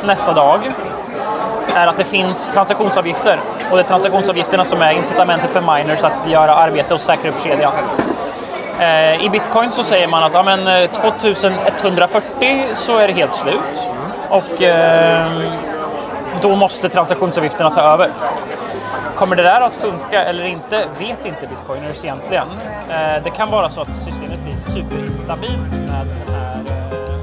nästa 0.04 0.32
dag 0.32 0.60
är 1.74 1.86
att 1.86 1.96
det 1.96 2.04
finns 2.04 2.50
transaktionsavgifter. 2.54 3.40
Och 3.70 3.76
det 3.76 3.82
är 3.82 3.86
transaktionsavgifterna 3.88 4.64
som 4.64 4.82
är 4.82 4.92
incitamentet 4.92 5.50
för 5.50 5.60
miners 5.60 6.04
att 6.04 6.30
göra 6.30 6.54
arbete 6.54 6.94
och 6.94 7.00
säkra 7.00 7.30
upp 7.30 7.42
kedjan. 7.42 7.72
Eh, 8.80 9.24
I 9.24 9.30
bitcoin 9.30 9.70
så 9.70 9.84
säger 9.84 10.08
man 10.08 10.24
att 10.24 10.34
ja, 10.34 10.42
men, 10.42 10.68
eh, 10.68 10.90
2140 10.90 12.66
så 12.74 12.98
är 12.98 13.08
det 13.08 13.14
helt 13.14 13.34
slut. 13.34 13.82
Och 14.28 14.62
eh, 14.62 15.26
då 16.40 16.56
måste 16.56 16.88
transaktionsavgifterna 16.88 17.70
ta 17.70 17.80
över. 17.80 18.10
Kommer 19.18 19.36
det 19.36 19.42
där 19.42 19.60
att 19.60 19.74
funka 19.74 20.24
eller 20.24 20.44
inte 20.44 20.88
vet 20.98 21.26
inte 21.26 21.46
bitcoiners 21.46 22.04
egentligen. 22.04 22.48
Eh, 22.90 23.22
det 23.24 23.30
kan 23.30 23.50
vara 23.50 23.70
så 23.70 23.80
att 23.80 23.96
systemet 24.04 24.40
blir 24.44 24.56
superinstabilt 24.56 25.72
med 25.88 26.06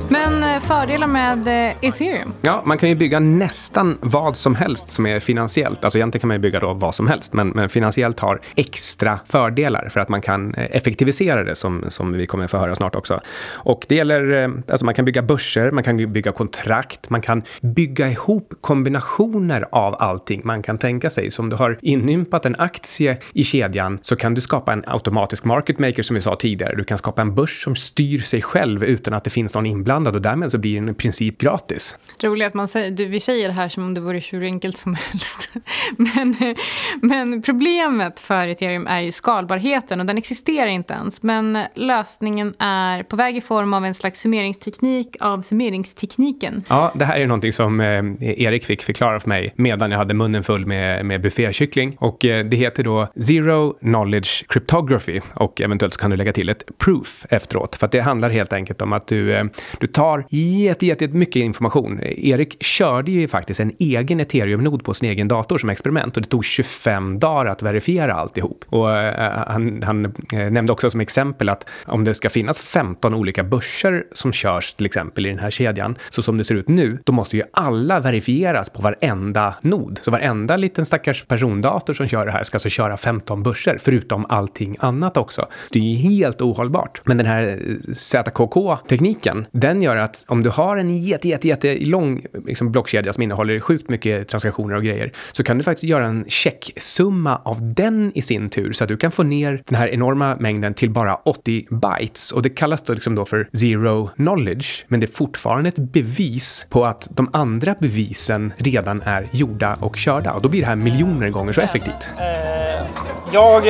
men 0.09 0.43
eh, 0.43 0.59
fördelar 0.59 1.07
med 1.07 1.47
eh, 1.47 1.75
ethereum? 1.81 2.33
Ja, 2.41 2.63
man 2.65 2.77
kan 2.77 2.89
ju 2.89 2.95
bygga 2.95 3.19
nästan 3.19 3.97
vad 4.01 4.37
som 4.37 4.55
helst 4.55 4.91
som 4.91 5.05
är 5.05 5.19
finansiellt. 5.19 5.83
Alltså 5.83 5.97
egentligen 5.97 6.21
kan 6.21 6.27
man 6.27 6.35
ju 6.35 6.41
bygga 6.41 6.59
då 6.59 6.73
vad 6.73 6.95
som 6.95 7.07
helst, 7.07 7.33
men, 7.33 7.49
men 7.49 7.69
finansiellt 7.69 8.19
har 8.19 8.41
extra 8.55 9.19
fördelar 9.25 9.89
för 9.89 9.99
att 9.99 10.09
man 10.09 10.21
kan 10.21 10.53
eh, 10.53 10.75
effektivisera 10.75 11.43
det 11.43 11.55
som, 11.55 11.83
som 11.87 12.13
vi 12.13 12.27
kommer 12.27 12.47
få 12.47 12.57
höra 12.57 12.75
snart 12.75 12.95
också. 12.95 13.21
Och 13.53 13.85
det 13.87 13.95
gäller, 13.95 14.51
alltså 14.67 14.85
man 14.85 14.93
kan 14.93 15.05
bygga 15.05 15.21
börser, 15.21 15.71
man 15.71 15.83
kan 15.83 16.13
bygga 16.13 16.31
kontrakt, 16.31 17.09
man 17.09 17.21
kan 17.21 17.43
bygga 17.61 18.09
ihop 18.09 18.53
kombinationer 18.61 19.67
av 19.71 19.95
allting 19.99 20.41
man 20.43 20.61
kan 20.61 20.77
tänka 20.77 21.09
sig. 21.09 21.31
Så 21.31 21.41
om 21.41 21.49
du 21.49 21.55
har 21.55 21.77
inympat 21.81 22.45
en 22.45 22.55
aktie 22.55 23.17
i 23.33 23.43
kedjan 23.43 23.99
så 24.01 24.15
kan 24.15 24.33
du 24.33 24.41
skapa 24.41 24.73
en 24.73 24.83
automatisk 24.87 25.43
market 25.43 25.79
maker 25.79 26.03
som 26.03 26.13
vi 26.13 26.21
sa 26.21 26.35
tidigare. 26.35 26.75
Du 26.75 26.83
kan 26.83 26.97
skapa 26.97 27.21
en 27.21 27.35
börs 27.35 27.63
som 27.63 27.75
styr 27.75 28.19
sig 28.19 28.41
själv 28.41 28.83
utan 28.83 29.13
att 29.13 29.23
det 29.23 29.29
finns 29.29 29.53
någon 29.53 29.65
inblandad 29.95 30.15
och 30.15 30.21
därmed 30.21 30.51
så 30.51 30.57
blir 30.57 30.75
den 30.75 30.89
i 30.89 30.93
princip 30.93 31.37
gratis. 31.37 31.97
Roligt 32.23 32.47
att 32.47 32.53
man 32.53 32.67
säger, 32.67 32.91
du, 32.91 33.05
vi 33.05 33.19
säger 33.19 33.47
det 33.47 33.53
här 33.53 33.69
som 33.69 33.83
om 33.83 33.93
det 33.93 34.01
vore 34.01 34.19
hur 34.19 34.43
enkelt 34.43 34.77
som 34.77 34.95
helst. 35.11 35.49
Men, 35.97 36.55
men 37.01 37.41
problemet 37.41 38.19
för 38.19 38.47
ethereum 38.47 38.87
är 38.87 39.01
ju 39.01 39.11
skalbarheten 39.11 39.99
och 39.99 40.05
den 40.05 40.17
existerar 40.17 40.67
inte 40.67 40.93
ens. 40.93 41.23
Men 41.23 41.57
lösningen 41.75 42.53
är 42.59 43.03
på 43.03 43.15
väg 43.15 43.37
i 43.37 43.41
form 43.41 43.73
av 43.73 43.85
en 43.85 43.93
slags 43.93 44.19
summeringsteknik 44.19 45.17
av 45.19 45.41
summeringstekniken. 45.41 46.63
Ja, 46.67 46.91
det 46.95 47.05
här 47.05 47.19
är 47.19 47.27
någonting 47.27 47.53
som 47.53 47.79
eh, 47.79 48.03
Erik 48.21 48.65
fick 48.65 48.83
förklara 48.83 49.19
för 49.19 49.29
mig 49.29 49.53
medan 49.55 49.91
jag 49.91 49.97
hade 49.97 50.13
munnen 50.13 50.43
full 50.43 50.65
med, 50.65 51.05
med 51.05 51.21
buffékyckling. 51.21 51.95
Och 51.99 52.25
eh, 52.25 52.45
det 52.45 52.57
heter 52.57 52.83
då 52.83 53.07
Zero 53.21 53.73
Knowledge 53.73 54.45
Cryptography 54.47 55.21
och 55.33 55.61
eventuellt 55.61 55.93
så 55.93 55.99
kan 55.99 56.11
du 56.11 56.17
lägga 56.17 56.33
till 56.33 56.49
ett 56.49 56.63
proof 56.77 57.25
efteråt. 57.29 57.75
För 57.75 57.85
att 57.85 57.91
det 57.91 57.99
handlar 57.99 58.29
helt 58.29 58.53
enkelt 58.53 58.81
om 58.81 58.93
att 58.93 59.07
du, 59.07 59.33
eh, 59.33 59.45
du 59.85 59.91
tar 59.91 60.25
jätte, 60.29 60.85
jätte, 60.85 61.03
jätte 61.03 61.17
mycket 61.17 61.35
information. 61.35 61.99
Erik 62.03 62.63
körde 62.63 63.11
ju 63.11 63.27
faktiskt 63.27 63.59
en 63.59 63.71
egen 63.79 64.19
ethereum-nod 64.19 64.83
på 64.83 64.93
sin 64.93 65.09
egen 65.09 65.27
dator 65.27 65.57
som 65.57 65.69
experiment 65.69 66.17
och 66.17 66.23
det 66.23 66.29
tog 66.29 66.45
25 66.45 67.19
dagar 67.19 67.51
att 67.51 67.63
verifiera 67.63 68.13
alltihop. 68.13 68.65
Och 68.69 68.97
eh, 68.97 69.43
han, 69.47 69.83
han 69.83 70.05
eh, 70.05 70.11
nämnde 70.51 70.73
också 70.73 70.89
som 70.89 71.01
exempel 71.01 71.49
att 71.49 71.69
om 71.85 72.03
det 72.03 72.13
ska 72.13 72.29
finnas 72.29 72.59
15 72.59 73.13
olika 73.13 73.43
börser 73.43 74.03
som 74.13 74.33
körs 74.33 74.73
till 74.73 74.85
exempel 74.85 75.25
i 75.25 75.29
den 75.29 75.39
här 75.39 75.49
kedjan, 75.49 75.97
så 76.09 76.21
som 76.21 76.37
det 76.37 76.43
ser 76.43 76.55
ut 76.55 76.67
nu, 76.67 76.99
då 77.03 77.13
måste 77.13 77.37
ju 77.37 77.43
alla 77.53 77.99
verifieras 77.99 78.69
på 78.69 78.81
varenda 78.81 79.55
nod. 79.61 79.99
Så 80.03 80.11
varenda 80.11 80.57
liten 80.57 80.85
stackars 80.85 81.23
persondator 81.23 81.93
som 81.93 82.07
kör 82.07 82.25
det 82.25 82.31
här 82.31 82.43
ska 82.43 82.55
alltså 82.55 82.69
köra 82.69 82.97
15 82.97 83.43
börser, 83.43 83.77
förutom 83.81 84.25
allting 84.29 84.75
annat 84.79 85.17
också. 85.17 85.47
Det 85.71 85.79
är 85.79 85.83
ju 85.83 85.95
helt 85.95 86.41
ohållbart. 86.41 87.01
Men 87.03 87.17
den 87.17 87.25
här 87.25 87.43
eh, 87.43 87.93
ZKK-tekniken, 87.93 89.45
den 89.51 89.74
den 89.75 89.81
gör 89.81 89.95
att 89.95 90.25
om 90.27 90.43
du 90.43 90.49
har 90.49 90.77
en 90.77 90.97
jätte, 90.97 91.27
jätte, 91.27 91.47
jätte 91.47 91.75
lång 91.79 92.25
liksom 92.45 92.71
blockkedja 92.71 93.13
som 93.13 93.23
innehåller 93.23 93.59
sjukt 93.59 93.89
mycket 93.89 94.27
transaktioner 94.27 94.75
och 94.75 94.83
grejer, 94.83 95.11
så 95.31 95.43
kan 95.43 95.57
du 95.57 95.63
faktiskt 95.63 95.83
göra 95.83 96.05
en 96.05 96.25
checksumma 96.27 97.41
av 97.45 97.73
den 97.73 98.11
i 98.15 98.21
sin 98.21 98.49
tur, 98.49 98.73
så 98.73 98.83
att 98.83 98.87
du 98.87 98.97
kan 98.97 99.11
få 99.11 99.23
ner 99.23 99.63
den 99.65 99.75
här 99.75 99.87
enorma 99.87 100.35
mängden 100.35 100.73
till 100.73 100.89
bara 100.89 101.15
80 101.15 101.67
bytes. 101.69 102.31
Och 102.31 102.41
det 102.41 102.49
kallas 102.49 102.81
då 102.81 102.93
liksom 102.93 103.15
då 103.15 103.25
för 103.25 103.49
zero 103.53 104.09
knowledge, 104.15 104.85
men 104.87 104.99
det 104.99 105.05
är 105.05 105.11
fortfarande 105.11 105.69
ett 105.69 105.77
bevis 105.77 106.65
på 106.69 106.85
att 106.85 107.07
de 107.09 107.29
andra 107.33 107.75
bevisen 107.79 108.53
redan 108.57 109.01
är 109.01 109.27
gjorda 109.31 109.77
och 109.79 109.97
körda. 109.97 110.33
Och 110.33 110.41
då 110.41 110.49
blir 110.49 110.61
det 110.61 110.67
här 110.67 110.75
miljoner 110.75 111.29
gånger 111.29 111.53
så 111.53 111.61
effektivt. 111.61 112.05
Eh, 112.19 112.85
jag 113.33 113.63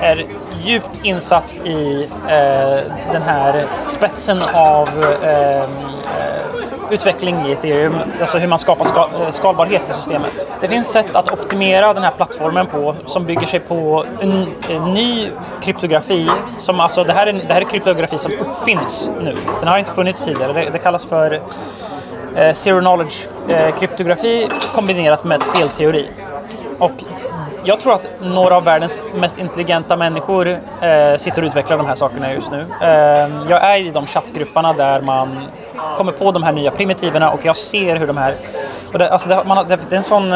är 0.00 0.26
djupt 0.62 1.00
insatt 1.02 1.54
i 1.64 2.08
eh, 2.28 2.92
den 3.12 3.22
här 3.22 3.64
spetsen 3.88 4.42
av 4.42 4.88
eh, 5.22 5.68
utveckling 6.90 7.46
i 7.46 7.52
ethereum, 7.52 7.96
alltså 8.20 8.38
hur 8.38 8.48
man 8.48 8.58
skapar 8.58 8.84
skal 8.84 9.08
eh, 9.22 9.30
skalbarhet 9.30 9.82
i 9.90 9.92
systemet. 9.92 10.50
Det 10.60 10.68
finns 10.68 10.92
sätt 10.92 11.16
att 11.16 11.32
optimera 11.32 11.94
den 11.94 12.02
här 12.02 12.10
plattformen 12.10 12.66
på 12.66 12.94
som 13.06 13.24
bygger 13.24 13.46
sig 13.46 13.60
på 13.60 14.04
en, 14.20 14.46
en 14.70 14.94
ny 14.94 15.28
kryptografi. 15.62 16.30
Som 16.60 16.80
alltså, 16.80 17.04
det, 17.04 17.12
här 17.12 17.26
är, 17.26 17.32
det 17.32 17.54
här 17.54 17.60
är 17.60 17.64
kryptografi 17.64 18.18
som 18.18 18.32
uppfinns 18.32 19.10
nu. 19.20 19.34
Den 19.60 19.68
har 19.68 19.78
inte 19.78 19.90
funnits 19.90 20.24
tidigare. 20.24 20.52
Det, 20.52 20.70
det 20.70 20.78
kallas 20.78 21.04
för 21.04 21.40
eh, 22.36 22.52
zero 22.52 22.80
knowledge 22.80 23.28
eh, 23.48 23.78
kryptografi 23.78 24.48
kombinerat 24.74 25.24
med 25.24 25.42
spelteori. 25.42 26.08
Och 26.78 26.92
jag 27.68 27.80
tror 27.80 27.94
att 27.94 28.08
några 28.20 28.56
av 28.56 28.64
världens 28.64 29.02
mest 29.14 29.38
intelligenta 29.38 29.96
människor 29.96 30.48
eh, 30.48 31.16
sitter 31.18 31.42
och 31.42 31.46
utvecklar 31.48 31.76
de 31.76 31.86
här 31.86 31.94
sakerna 31.94 32.32
just 32.32 32.50
nu. 32.50 32.66
Eh, 32.80 32.88
jag 33.48 33.64
är 33.64 33.76
i 33.76 33.90
de 33.90 34.06
chattgrupperna 34.06 34.72
där 34.72 35.00
man 35.00 35.38
kommer 35.96 36.12
på 36.12 36.32
de 36.32 36.42
här 36.42 36.52
nya 36.52 36.70
primitiverna 36.70 37.30
och 37.30 37.44
jag 37.44 37.56
ser 37.56 37.96
hur 37.96 38.06
de 38.06 38.16
här... 38.16 38.34
Och 38.92 38.98
det, 38.98 39.10
alltså 39.10 39.28
det, 39.28 39.42
man, 39.46 39.68
det, 39.68 39.78
det 39.88 39.94
är 39.94 39.96
en 39.96 40.02
sån... 40.02 40.30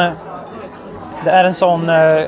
Det 1.23 1.31
är 1.31 1.43
en 1.43 1.53
sån 1.53 1.89
eh, 1.89 2.23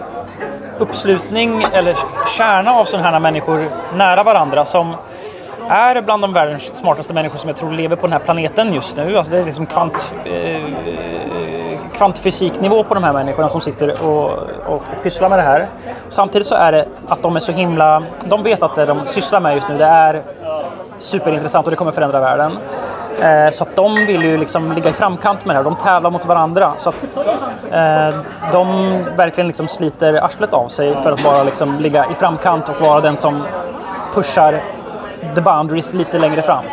uppslutning 0.77 1.65
eller 1.73 1.97
kärna 2.37 2.71
av 2.71 2.85
sådana 2.85 3.09
här 3.09 3.19
människor 3.19 3.61
nära 3.95 4.23
varandra 4.23 4.65
som 4.65 4.95
är 5.69 6.01
bland 6.01 6.23
de 6.23 6.33
världens 6.33 6.75
smartaste 6.75 7.13
människor 7.13 7.37
som 7.37 7.49
jag 7.49 7.57
tror 7.57 7.71
lever 7.71 7.95
på 7.95 8.07
den 8.07 8.13
här 8.13 8.19
planeten 8.19 8.73
just 8.73 8.95
nu. 8.95 9.17
Alltså 9.17 9.31
det 9.31 9.39
är 9.39 9.45
liksom 9.45 9.65
kvant, 9.65 10.15
eh, 10.25 10.61
kvantfysiknivå 11.97 12.84
på 12.84 12.93
de 12.93 13.03
här 13.03 13.13
människorna 13.13 13.49
som 13.49 13.62
sitter 13.62 14.03
och, 14.03 14.31
och 14.65 14.81
pysslar 15.03 15.29
med 15.29 15.39
det 15.39 15.43
här. 15.43 15.67
Samtidigt 16.10 16.47
så 16.47 16.55
är 16.55 16.71
det 16.71 16.86
att 17.08 17.21
de 17.21 17.36
är 17.36 17.39
så 17.39 17.51
himla... 17.51 18.03
De 18.25 18.43
vet 18.43 18.63
att 18.63 18.75
det 18.75 18.86
de 18.86 18.99
sysslar 19.08 19.39
med 19.39 19.55
just 19.55 19.69
nu 19.69 19.77
det 19.77 19.86
är 19.86 20.21
superintressant 20.97 21.67
och 21.67 21.71
det 21.71 21.77
kommer 21.77 21.91
förändra 21.91 22.19
världen. 22.19 22.58
Eh, 23.21 23.51
så 23.51 23.63
att 23.63 23.75
de 23.75 23.95
vill 23.95 24.23
ju 24.23 24.38
liksom 24.38 24.71
ligga 24.71 24.89
i 24.89 24.93
framkant 24.93 25.45
med 25.45 25.55
det 25.55 25.58
här. 25.58 25.63
De 25.63 25.75
tävlar 25.75 26.10
mot 26.10 26.25
varandra. 26.25 26.73
Så 26.77 26.89
att 26.89 26.95
eh, 27.71 28.19
de 28.51 28.97
verkligen 29.17 29.47
liksom 29.47 29.67
sliter 29.67 30.25
arslet 30.25 30.53
av 30.53 30.67
sig 30.67 30.95
för 31.03 31.12
att 31.12 31.23
bara 31.23 31.43
liksom 31.43 31.79
ligga 31.79 32.05
i 32.12 32.13
framkant 32.13 32.69
och 32.69 32.88
vara 32.88 33.01
den 33.01 33.17
som 33.17 33.43
pushar 34.13 34.60
the 35.36 35.41
boundaries 35.41 35.93
lite 35.93 36.19
längre 36.19 36.41
fram. 36.41 36.63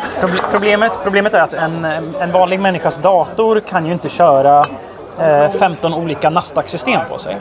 Problemet, 0.51 0.99
problemet 1.03 1.33
är 1.33 1.41
att 1.41 1.53
en, 1.53 1.85
en 2.19 2.31
vanlig 2.31 2.59
människas 2.59 2.97
dator 2.97 3.59
kan 3.59 3.85
ju 3.85 3.93
inte 3.93 4.09
köra 4.09 4.65
Eh, 5.19 5.51
15 5.51 5.93
olika 5.93 6.29
Nasdaq-system 6.29 7.01
på 7.09 7.17
sig. 7.17 7.37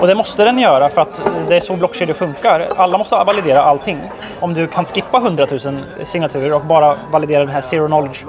Och 0.00 0.06
det 0.06 0.14
måste 0.14 0.44
den 0.44 0.58
göra 0.58 0.88
för 0.88 1.02
att 1.02 1.22
det 1.48 1.56
är 1.56 1.60
så 1.60 1.76
blockkedjor 1.76 2.14
funkar. 2.14 2.68
Alla 2.76 2.98
måste 2.98 3.14
validera 3.14 3.62
allting. 3.62 4.10
Om 4.40 4.54
du 4.54 4.66
kan 4.66 4.84
skippa 4.84 5.18
100 5.18 5.46
000 5.50 5.84
signaturer 6.02 6.54
och 6.54 6.64
bara 6.64 6.96
validera 7.10 7.40
den 7.40 7.54
här 7.54 7.60
zero 7.60 7.86
knowledge 7.86 8.24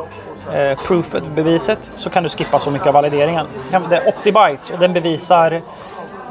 eh, 0.54 0.78
proof-beviset 0.78 1.92
så 1.96 2.10
kan 2.10 2.24
du 2.24 2.30
skippa 2.30 2.60
så 2.60 2.72
mycket 2.72 2.88
av 2.88 2.94
valideringen. 2.94 3.46
Det 3.90 3.96
är 3.96 4.08
80 4.08 4.32
bytes 4.32 4.70
och 4.70 4.80
den 4.80 4.94
bevisar 4.94 5.62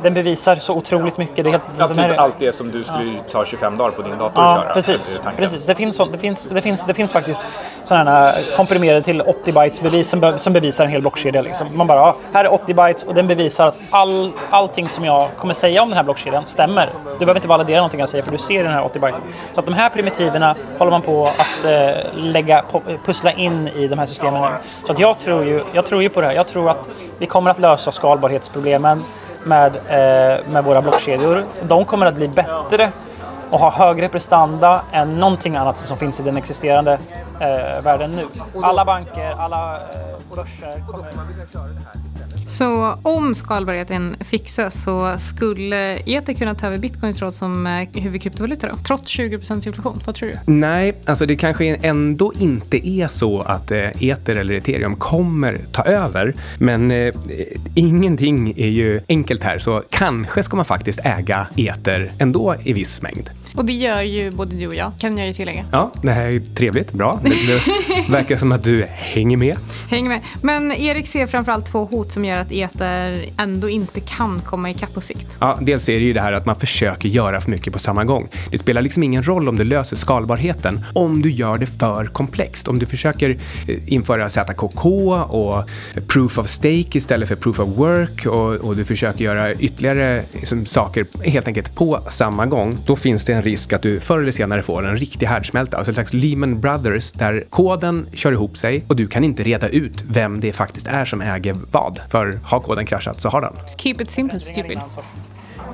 den 0.02 0.14
bevisar 0.14 0.56
så 0.56 0.74
otroligt 0.74 1.18
mycket. 1.18 1.44
Det 1.44 1.50
är 1.50 1.50
helt, 1.50 1.64
ja, 1.76 1.88
typ 1.88 1.96
här... 1.96 2.14
allt 2.14 2.38
det 2.38 2.52
som 2.52 2.70
du 2.70 2.84
skulle 2.84 3.12
ja. 3.12 3.32
ta 3.32 3.44
25 3.44 3.76
dagar 3.76 3.90
på 3.90 4.02
din 4.02 4.18
dator 4.18 4.42
ja, 4.42 4.56
att 4.56 4.62
köra. 4.62 4.74
Precis, 4.74 5.20
precis. 5.36 5.66
Det, 5.66 5.74
finns 5.74 5.98
det, 6.12 6.18
finns, 6.18 6.48
det, 6.50 6.62
finns, 6.62 6.86
det 6.86 6.94
finns 6.94 7.12
faktiskt 7.12 7.42
sådana 7.84 8.32
komprimerade 8.56 9.02
till 9.02 9.20
80 9.20 9.52
bytes 9.52 9.80
bevis 9.80 10.08
som, 10.08 10.20
be, 10.20 10.38
som 10.38 10.52
bevisar 10.52 10.84
en 10.84 10.90
hel 10.90 11.00
blockkedja. 11.00 11.42
Liksom. 11.42 11.76
Man 11.76 11.86
bara, 11.86 11.98
ja, 11.98 12.16
här 12.32 12.44
är 12.44 12.52
80 12.52 12.74
bytes 12.74 13.04
och 13.04 13.14
den 13.14 13.26
bevisar 13.26 13.66
att 13.66 13.76
all, 13.90 14.32
allting 14.50 14.88
som 14.88 15.04
jag 15.04 15.28
kommer 15.36 15.54
säga 15.54 15.82
om 15.82 15.88
den 15.88 15.96
här 15.96 16.04
blockkedjan 16.04 16.46
stämmer. 16.46 16.88
Du 17.04 17.18
behöver 17.18 17.38
inte 17.38 17.48
validera 17.48 17.76
någonting 17.76 18.00
jag 18.00 18.08
säger 18.08 18.24
för 18.24 18.32
du 18.32 18.38
ser 18.38 18.64
den 18.64 18.72
här 18.72 18.84
80 18.84 18.98
bytes. 18.98 19.20
Så 19.52 19.60
att 19.60 19.66
de 19.66 19.74
här 19.74 19.90
primitiverna 19.90 20.56
håller 20.78 20.90
man 20.90 21.02
på 21.02 21.26
att 21.26 21.64
eh, 21.64 21.90
lägga, 22.14 22.64
pussla 23.04 23.32
in 23.32 23.68
i 23.68 23.88
de 23.88 23.98
här 23.98 24.06
systemen 24.06 24.42
nu. 24.42 24.48
Så 24.86 24.92
att 24.92 24.98
jag 24.98 25.18
tror 25.18 25.44
ju, 25.44 25.62
jag 25.72 25.86
tror 25.86 26.02
ju 26.02 26.08
på 26.08 26.20
det 26.20 26.26
här. 26.26 26.34
Jag 26.34 26.46
tror 26.46 26.70
att 26.70 26.90
vi 27.18 27.26
kommer 27.26 27.50
att 27.50 27.58
lösa 27.58 27.92
skalbarhetsproblemen 27.92 29.04
med, 29.44 29.76
eh, 29.76 30.50
med 30.52 30.64
våra 30.64 30.82
blockkedjor. 30.82 31.44
De 31.62 31.84
kommer 31.84 32.06
att 32.06 32.14
bli 32.14 32.28
bättre 32.28 32.92
och 33.50 33.58
ha 33.60 33.70
högre 33.70 34.08
prestanda 34.08 34.82
än 34.92 35.20
någonting 35.20 35.56
annat 35.56 35.78
som 35.78 35.96
finns 35.96 36.20
i 36.20 36.22
den 36.22 36.36
existerande 36.36 36.98
eh, 37.40 37.82
världen 37.82 38.16
nu. 38.16 38.26
Alla 38.62 38.84
banker, 38.84 39.30
alla 39.38 39.76
eh, 39.76 40.36
börser 40.36 40.82
kommer... 40.90 41.10
Så 42.48 42.98
om 43.02 43.34
skalbarheten 43.34 44.16
fixas 44.20 44.82
så 44.82 45.14
skulle 45.18 45.96
Ether 45.96 46.34
kunna 46.34 46.54
ta 46.54 46.66
över 46.66 46.78
bitcoins 46.78 47.22
roll 47.22 47.32
som 47.32 47.66
eh, 47.66 48.02
huvudkryptovaluta 48.02 48.68
då? 48.68 48.74
Trots 48.86 49.18
20% 49.18 49.66
inflation? 49.66 50.00
Vad 50.06 50.14
tror 50.14 50.28
du? 50.28 50.52
Nej, 50.52 50.94
alltså 51.04 51.26
det 51.26 51.36
kanske 51.36 51.66
ändå 51.66 52.32
inte 52.38 52.88
är 52.88 53.08
så 53.08 53.40
att 53.40 53.70
eh, 53.70 54.02
Ether 54.02 54.36
eller 54.36 54.54
ethereum 54.54 54.96
kommer 54.96 55.60
ta 55.72 55.82
över. 55.84 56.34
Men 56.58 56.90
eh, 56.90 57.14
ingenting 57.74 58.54
är 58.56 58.68
ju 58.68 59.00
enkelt 59.08 59.42
här, 59.42 59.58
så 59.58 59.82
kanske 59.90 60.42
ska 60.42 60.56
man 60.56 60.64
faktiskt 60.64 60.98
äga 61.04 61.46
Ether 61.56 62.12
ändå 62.18 62.54
i 62.64 62.72
viss 62.72 63.02
mängd. 63.02 63.30
Och 63.56 63.64
det 63.64 63.72
gör 63.72 64.02
ju 64.02 64.30
både 64.30 64.56
du 64.56 64.66
och 64.66 64.74
jag, 64.74 64.92
kan 64.98 65.18
jag 65.18 65.26
ju 65.26 65.32
tillägga. 65.32 65.64
Ja, 65.72 65.92
det 66.02 66.10
här 66.10 66.26
är 66.26 66.40
trevligt, 66.54 66.92
bra. 66.92 67.20
Det, 67.24 67.30
det 67.30 67.60
verkar 68.12 68.36
som 68.36 68.52
att 68.52 68.64
du 68.64 68.84
hänger 68.88 69.36
med. 69.36 69.56
Hänger 69.88 70.08
med. 70.08 70.20
Men 70.42 70.72
Erik 70.72 71.06
ser 71.06 71.26
framförallt 71.26 71.66
två 71.66 71.84
hot 71.84 72.12
som 72.12 72.24
gör 72.24 72.38
att 72.38 72.52
eter 72.52 73.24
ändå 73.38 73.68
inte 73.68 74.00
kan 74.00 74.40
komma 74.40 74.70
ikapp 74.70 74.94
på 74.94 75.00
sikt. 75.00 75.36
Ja, 75.38 75.58
dels 75.60 75.88
är 75.88 75.92
det 75.92 76.04
ju 76.04 76.12
det 76.12 76.20
här 76.20 76.32
att 76.32 76.46
man 76.46 76.56
försöker 76.56 77.08
göra 77.08 77.40
för 77.40 77.50
mycket 77.50 77.72
på 77.72 77.78
samma 77.78 78.04
gång. 78.04 78.28
Det 78.50 78.58
spelar 78.58 78.82
liksom 78.82 79.02
ingen 79.02 79.22
roll 79.22 79.48
om 79.48 79.56
du 79.56 79.64
löser 79.64 79.96
skalbarheten 79.96 80.84
om 80.94 81.22
du 81.22 81.30
gör 81.30 81.58
det 81.58 81.66
för 81.66 82.06
komplext. 82.06 82.68
Om 82.68 82.78
du 82.78 82.86
försöker 82.86 83.38
eh, 83.68 83.92
införa 83.92 84.28
ZKK 84.28 84.84
och 85.28 85.64
proof 86.06 86.38
of 86.38 86.48
stake 86.48 86.98
istället 86.98 87.28
för 87.28 87.36
proof 87.36 87.60
of 87.60 87.68
work 87.68 88.26
och, 88.26 88.54
och 88.54 88.76
du 88.76 88.84
försöker 88.84 89.24
göra 89.24 89.54
ytterligare 89.54 90.22
liksom, 90.32 90.66
saker 90.66 91.06
helt 91.24 91.46
enkelt 91.46 91.74
på 91.74 92.00
samma 92.10 92.46
gång, 92.46 92.78
då 92.86 92.96
finns 92.96 93.24
det 93.24 93.32
en 93.32 93.39
risk 93.42 93.72
att 93.72 93.82
du 93.82 94.00
förr 94.00 94.18
eller 94.20 94.32
senare 94.32 94.62
får 94.62 94.86
en 94.86 94.96
riktig 94.96 95.26
härdsmälta, 95.26 95.76
alltså 95.76 95.90
ett 95.90 95.96
slags 95.96 96.12
Lehman 96.12 96.60
Brothers 96.60 97.12
där 97.12 97.44
koden 97.50 98.06
kör 98.12 98.32
ihop 98.32 98.56
sig 98.56 98.84
och 98.88 98.96
du 98.96 99.06
kan 99.06 99.24
inte 99.24 99.42
reda 99.42 99.68
ut 99.68 100.04
vem 100.08 100.40
det 100.40 100.52
faktiskt 100.52 100.86
är 100.86 101.04
som 101.04 101.20
äger 101.20 101.56
vad. 101.70 102.00
För 102.10 102.38
har 102.44 102.60
koden 102.60 102.86
kraschat 102.86 103.20
så 103.20 103.28
har 103.28 103.40
den. 103.40 103.52
Keep 103.76 103.94
it 104.00 104.10
simple 104.10 104.40
stupid. 104.40 104.78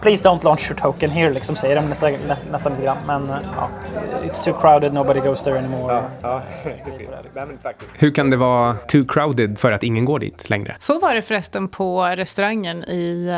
Please 0.06 0.22
don't 0.22 0.44
launch 0.44 0.70
your 0.70 0.80
token 0.80 1.10
here, 1.10 1.32
liksom 1.32 1.56
säger 1.56 1.76
de 1.76 1.88
nästan, 1.88 2.12
nästan 2.52 2.72
lite 2.72 2.84
grann. 2.84 2.96
Men 3.06 3.28
ja, 3.28 3.70
it's 4.22 4.44
too 4.44 4.60
crowded, 4.60 4.94
nobody 4.94 5.20
goes 5.20 5.42
there 5.42 5.58
anymore. 5.58 5.94
Ja, 5.94 6.10
ja. 6.22 6.42
Hur 7.98 8.10
kan 8.10 8.30
det 8.30 8.36
vara 8.36 8.74
too 8.74 9.04
crowded 9.08 9.58
för 9.58 9.72
att 9.72 9.82
ingen 9.82 10.04
går 10.04 10.18
dit 10.18 10.50
längre? 10.50 10.76
Så 10.80 10.98
var 10.98 11.14
det 11.14 11.22
förresten 11.22 11.68
på 11.68 12.04
restaurangen 12.04 12.84
i, 12.84 13.30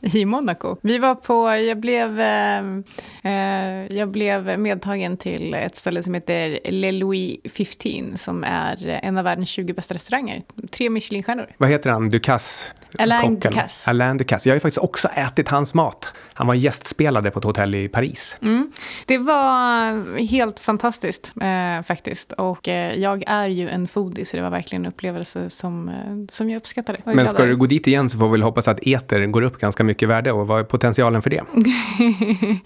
uh, 0.00 0.14
i 0.16 0.24
Monaco. 0.24 0.76
Vi 0.82 0.98
var 0.98 1.14
på, 1.14 1.50
jag 1.50 1.80
blev, 1.80 2.20
uh, 2.20 3.96
jag 3.98 4.08
blev 4.08 4.58
medtagen 4.58 5.16
till 5.16 5.54
ett 5.54 5.76
ställe 5.76 6.02
som 6.02 6.14
heter 6.14 6.58
Le 6.64 6.92
Louis 6.92 7.38
15 7.44 8.18
som 8.18 8.44
är 8.44 9.00
en 9.02 9.18
av 9.18 9.24
världens 9.24 9.48
20 9.48 9.72
bästa 9.72 9.94
restauranger. 9.94 10.42
Tre 10.70 10.90
Michelinstjärnor. 10.90 11.46
Vad 11.58 11.68
heter 11.68 11.90
han? 11.90 12.08
Ducasse? 12.08 12.72
Alain 12.98 13.40
Ducasse. 13.40 13.90
Alain 13.90 14.16
Ducasse. 14.18 14.48
Jag 14.48 14.52
har 14.52 14.56
ju 14.56 14.60
faktiskt 14.60 14.84
också 14.84 15.08
ätit 15.08 15.48
hans 15.48 15.74
mat. 15.74 16.12
Han 16.34 16.46
var 16.46 16.54
gästspelare 16.54 17.30
på 17.30 17.38
ett 17.38 17.44
hotell 17.44 17.74
i 17.74 17.88
Paris. 17.88 18.36
Mm. 18.42 18.72
Det 19.06 19.18
var 19.18 20.18
helt 20.18 20.60
fantastiskt 20.60 21.32
eh, 21.40 21.82
faktiskt. 21.82 22.32
Och 22.32 22.68
eh, 22.68 22.98
jag 22.98 23.24
är 23.26 23.48
ju 23.48 23.68
en 23.68 23.88
foodie 23.88 24.24
så 24.24 24.36
det 24.36 24.42
var 24.42 24.50
verkligen 24.50 24.84
en 24.84 24.92
upplevelse 24.92 25.50
som, 25.50 25.88
eh, 25.88 25.94
som 26.30 26.50
jag 26.50 26.56
uppskattade. 26.56 26.98
Jag 27.04 27.16
Men 27.16 27.28
ska 27.28 27.44
du 27.44 27.56
gå 27.56 27.66
dit 27.66 27.86
igen 27.86 28.10
så 28.10 28.18
får 28.18 28.26
vi 28.26 28.32
väl 28.32 28.42
hoppas 28.42 28.68
att 28.68 28.86
eter 28.86 29.26
går 29.26 29.42
upp 29.42 29.58
ganska 29.58 29.84
mycket 29.84 30.08
värde 30.08 30.32
och 30.32 30.46
vad 30.46 30.60
är 30.60 30.64
potentialen 30.64 31.22
för 31.22 31.30
det? 31.30 31.40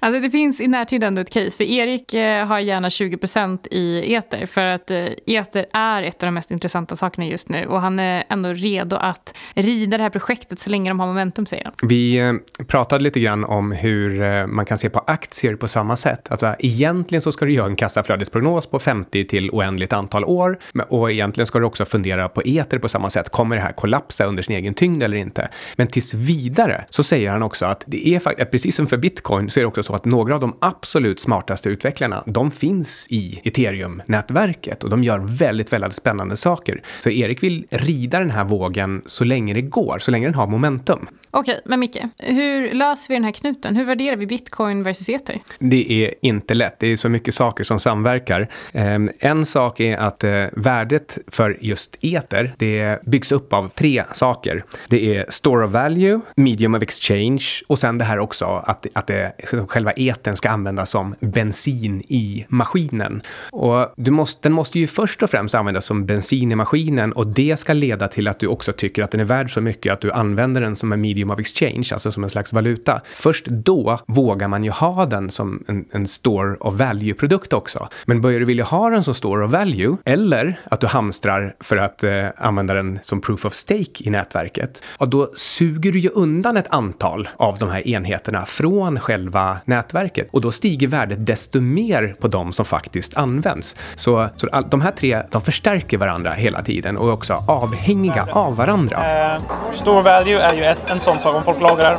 alltså 0.00 0.20
det 0.20 0.30
finns 0.30 0.60
i 0.60 0.68
närtid 0.68 1.04
ändå 1.04 1.20
ett 1.22 1.30
case. 1.30 1.50
För 1.50 1.64
Erik 1.64 2.14
eh, 2.14 2.46
har 2.46 2.58
gärna 2.58 2.88
20% 2.88 3.66
i 3.70 4.14
eter. 4.14 4.46
För 4.46 4.66
att 4.66 4.90
eh, 4.90 5.06
eter 5.26 5.66
är 5.72 6.02
ett 6.02 6.22
av 6.22 6.26
de 6.26 6.34
mest 6.34 6.50
intressanta 6.50 6.96
sakerna 6.96 7.26
just 7.26 7.48
nu. 7.48 7.66
Och 7.66 7.80
han 7.80 7.98
är 7.98 8.24
ändå 8.28 8.52
redo 8.52 8.96
att 8.96 9.34
rida 9.54 9.96
det 9.96 10.02
här 10.02 10.10
projektet 10.10 10.58
så 10.58 10.70
länge 10.70 10.90
de 10.90 11.00
har 11.00 11.06
momentum, 11.06 11.46
säger 11.46 11.64
han. 11.64 11.88
Vi 11.88 12.18
eh, 12.18 12.64
pratade 12.66 13.04
lite 13.06 13.20
grann 13.20 13.44
om 13.44 13.72
hur 13.72 14.22
eh, 14.22 14.46
man 14.46 14.64
kan 14.64 14.78
se 14.78 14.90
på 14.90 14.98
aktier 15.06 15.56
på 15.56 15.68
samma 15.68 15.96
sätt. 15.96 16.26
Alltså, 16.30 16.54
egentligen 16.58 17.22
så 17.22 17.32
ska 17.32 17.44
du 17.44 17.52
göra 17.52 17.66
en 17.66 17.76
kassaflödesprognos 17.76 18.66
på 18.66 18.78
50 18.78 19.24
till 19.24 19.50
oändligt 19.50 19.92
antal 19.92 20.24
år. 20.24 20.58
Och 20.88 21.12
egentligen 21.12 21.46
ska 21.46 21.58
du 21.58 21.64
också 21.64 21.84
fundera 21.84 22.28
på 22.28 22.42
eter 22.44 22.78
på 22.78 22.88
samma 22.88 23.10
sätt. 23.10 23.28
Kommer 23.28 23.56
det 23.56 23.62
här 23.62 23.72
kollapsa 23.72 24.24
under 24.24 24.42
sin 24.42 24.56
egen 24.56 24.74
tyngd 24.74 25.02
eller 25.02 25.16
inte? 25.16 25.48
Men 25.76 25.86
tills 25.86 26.14
vidare 26.14 26.84
så 26.90 27.02
säger 27.02 27.30
han 27.30 27.42
också 27.42 27.66
att 27.66 27.84
det 27.86 28.08
är 28.08 28.18
faktiskt, 28.18 28.50
precis 28.50 28.76
som 28.76 28.86
för 28.86 28.96
bitcoin, 28.96 29.50
så 29.50 29.60
är 29.60 29.62
det 29.62 29.68
också 29.68 29.82
så 29.82 29.94
att 29.94 30.04
några 30.04 30.34
av 30.34 30.40
de 30.40 30.56
absolut 30.60 31.20
smartaste 31.20 31.68
utvecklarna, 31.68 32.22
de 32.26 32.50
finns 32.50 33.06
i 33.10 33.40
ethereum-nätverket 33.44 34.84
och 34.84 34.90
de 34.90 35.04
gör 35.04 35.18
väldigt, 35.18 35.72
väldigt 35.72 35.96
spännande 35.96 36.36
saker. 36.36 36.82
Så 37.02 37.10
Erik 37.10 37.42
vill 37.42 37.66
rida 37.70 38.18
den 38.18 38.30
här 38.30 38.44
vågen 38.44 39.02
så 39.06 39.24
länge 39.24 39.54
det 39.54 39.62
går, 39.62 39.98
så 39.98 40.10
länge 40.10 40.26
den 40.26 40.34
har 40.34 40.46
momentum. 40.46 41.08
Okej, 41.30 41.60
men 41.64 41.80
Micke, 41.80 42.02
hur 42.18 42.74
löser 42.74 42.95
vi 43.08 43.14
den 43.14 43.24
här 43.24 43.32
knuten? 43.32 43.76
Hur 43.76 43.84
värderar 43.84 44.16
vi 44.16 44.26
bitcoin 44.26 44.82
versus 44.82 45.08
ether? 45.08 45.40
Det 45.58 45.92
är 45.92 46.14
inte 46.22 46.54
lätt. 46.54 46.76
Det 46.78 46.86
är 46.86 46.96
så 46.96 47.08
mycket 47.08 47.34
saker 47.34 47.64
som 47.64 47.80
samverkar. 47.80 48.48
Ehm, 48.72 49.10
en 49.18 49.46
sak 49.46 49.80
är 49.80 49.96
att 49.96 50.24
eh, 50.24 50.44
värdet 50.52 51.18
för 51.28 51.58
just 51.60 51.96
eter, 52.00 52.54
det 52.58 53.02
byggs 53.02 53.32
upp 53.32 53.52
av 53.52 53.68
tre 53.68 54.04
saker. 54.12 54.64
Det 54.88 55.16
är 55.16 55.26
store 55.28 55.64
of 55.64 55.72
value, 55.72 56.20
medium 56.36 56.74
of 56.74 56.82
exchange 56.82 57.44
och 57.66 57.78
sen 57.78 57.98
det 57.98 58.04
här 58.04 58.18
också 58.18 58.44
att, 58.44 58.86
att 58.92 59.06
det, 59.06 59.32
själva 59.68 59.92
etern 59.92 60.36
ska 60.36 60.50
användas 60.50 60.90
som 60.90 61.14
bensin 61.20 62.00
i 62.08 62.46
maskinen. 62.48 63.22
Och 63.50 63.94
du 63.96 64.10
måste, 64.10 64.40
den 64.42 64.52
måste 64.52 64.78
ju 64.78 64.86
först 64.86 65.22
och 65.22 65.30
främst 65.30 65.54
användas 65.54 65.84
som 65.84 66.06
bensin 66.06 66.52
i 66.52 66.54
maskinen 66.54 67.12
och 67.12 67.26
det 67.26 67.56
ska 67.56 67.72
leda 67.72 68.08
till 68.08 68.28
att 68.28 68.40
du 68.40 68.46
också 68.46 68.72
tycker 68.72 69.02
att 69.02 69.10
den 69.10 69.20
är 69.20 69.24
värd 69.24 69.54
så 69.54 69.60
mycket 69.60 69.92
att 69.92 70.00
du 70.00 70.12
använder 70.12 70.60
den 70.60 70.76
som 70.76 70.92
en 70.92 71.00
medium 71.00 71.30
of 71.30 71.38
exchange, 71.38 71.88
alltså 71.92 72.12
som 72.12 72.24
en 72.24 72.30
slags 72.30 72.52
valuta. 72.52 72.85
Först 73.04 73.46
då 73.46 74.00
vågar 74.06 74.48
man 74.48 74.64
ju 74.64 74.70
ha 74.70 75.06
den 75.06 75.30
som 75.30 75.64
en, 75.68 75.84
en 75.92 76.06
store 76.06 76.56
of 76.60 76.74
value-produkt 76.74 77.52
också. 77.52 77.88
Men 78.04 78.20
börjar 78.20 78.40
du 78.40 78.46
vilja 78.46 78.64
ha 78.64 78.90
den 78.90 79.04
som 79.04 79.14
store 79.14 79.44
of 79.44 79.52
value 79.52 79.96
eller 80.04 80.60
att 80.70 80.80
du 80.80 80.86
hamstrar 80.86 81.54
för 81.60 81.76
att 81.76 82.02
eh, 82.02 82.26
använda 82.36 82.74
den 82.74 82.98
som 83.02 83.20
proof 83.20 83.44
of 83.44 83.54
stake 83.54 84.04
i 84.04 84.10
nätverket, 84.10 84.82
ja, 84.98 85.06
då 85.06 85.30
suger 85.36 85.92
du 85.92 85.98
ju 85.98 86.08
undan 86.08 86.56
ett 86.56 86.68
antal 86.70 87.28
av 87.36 87.58
de 87.58 87.70
här 87.70 87.88
enheterna 87.88 88.46
från 88.46 89.00
själva 89.00 89.58
nätverket 89.64 90.28
och 90.30 90.40
då 90.40 90.52
stiger 90.52 90.88
värdet 90.88 91.26
desto 91.26 91.60
mer 91.60 92.16
på 92.20 92.28
de 92.28 92.52
som 92.52 92.64
faktiskt 92.64 93.16
används. 93.16 93.76
Så, 93.96 94.28
så 94.36 94.48
all, 94.52 94.68
de 94.68 94.80
här 94.80 94.90
tre, 94.90 95.22
de 95.30 95.40
förstärker 95.42 95.98
varandra 95.98 96.32
hela 96.32 96.62
tiden 96.62 96.96
och 96.96 97.08
är 97.08 97.12
också 97.12 97.44
avhängiga 97.48 98.28
av 98.32 98.56
varandra. 98.56 99.34
Eh, 99.34 99.42
store 99.72 100.02
value 100.02 100.38
är 100.40 100.54
ju 100.54 100.64
ett, 100.64 100.90
en 100.90 101.00
sån 101.00 101.18
sak. 101.18 101.34
Om 101.34 101.44
folk 101.44 101.60
lagrar 101.60 101.98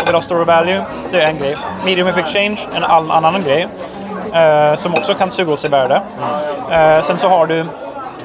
och 0.00 0.08
vill 0.08 0.14
ha 0.14 0.22
store 0.24 0.44
value, 0.44 0.82
det 1.12 1.20
är 1.20 1.26
en 1.28 1.38
grej. 1.38 1.56
Medium 1.84 2.08
of 2.08 2.16
exchange, 2.16 2.68
en 2.74 2.84
all, 2.84 3.10
annan 3.10 3.42
grej. 3.42 3.68
Eh, 4.32 4.74
som 4.74 4.92
också 4.94 5.14
kan 5.14 5.30
suga 5.30 5.52
åt 5.52 5.60
sig 5.60 5.70
värde. 5.70 6.02
Eh, 6.70 7.04
sen 7.04 7.18
så 7.18 7.28
har 7.28 7.46
du 7.46 7.66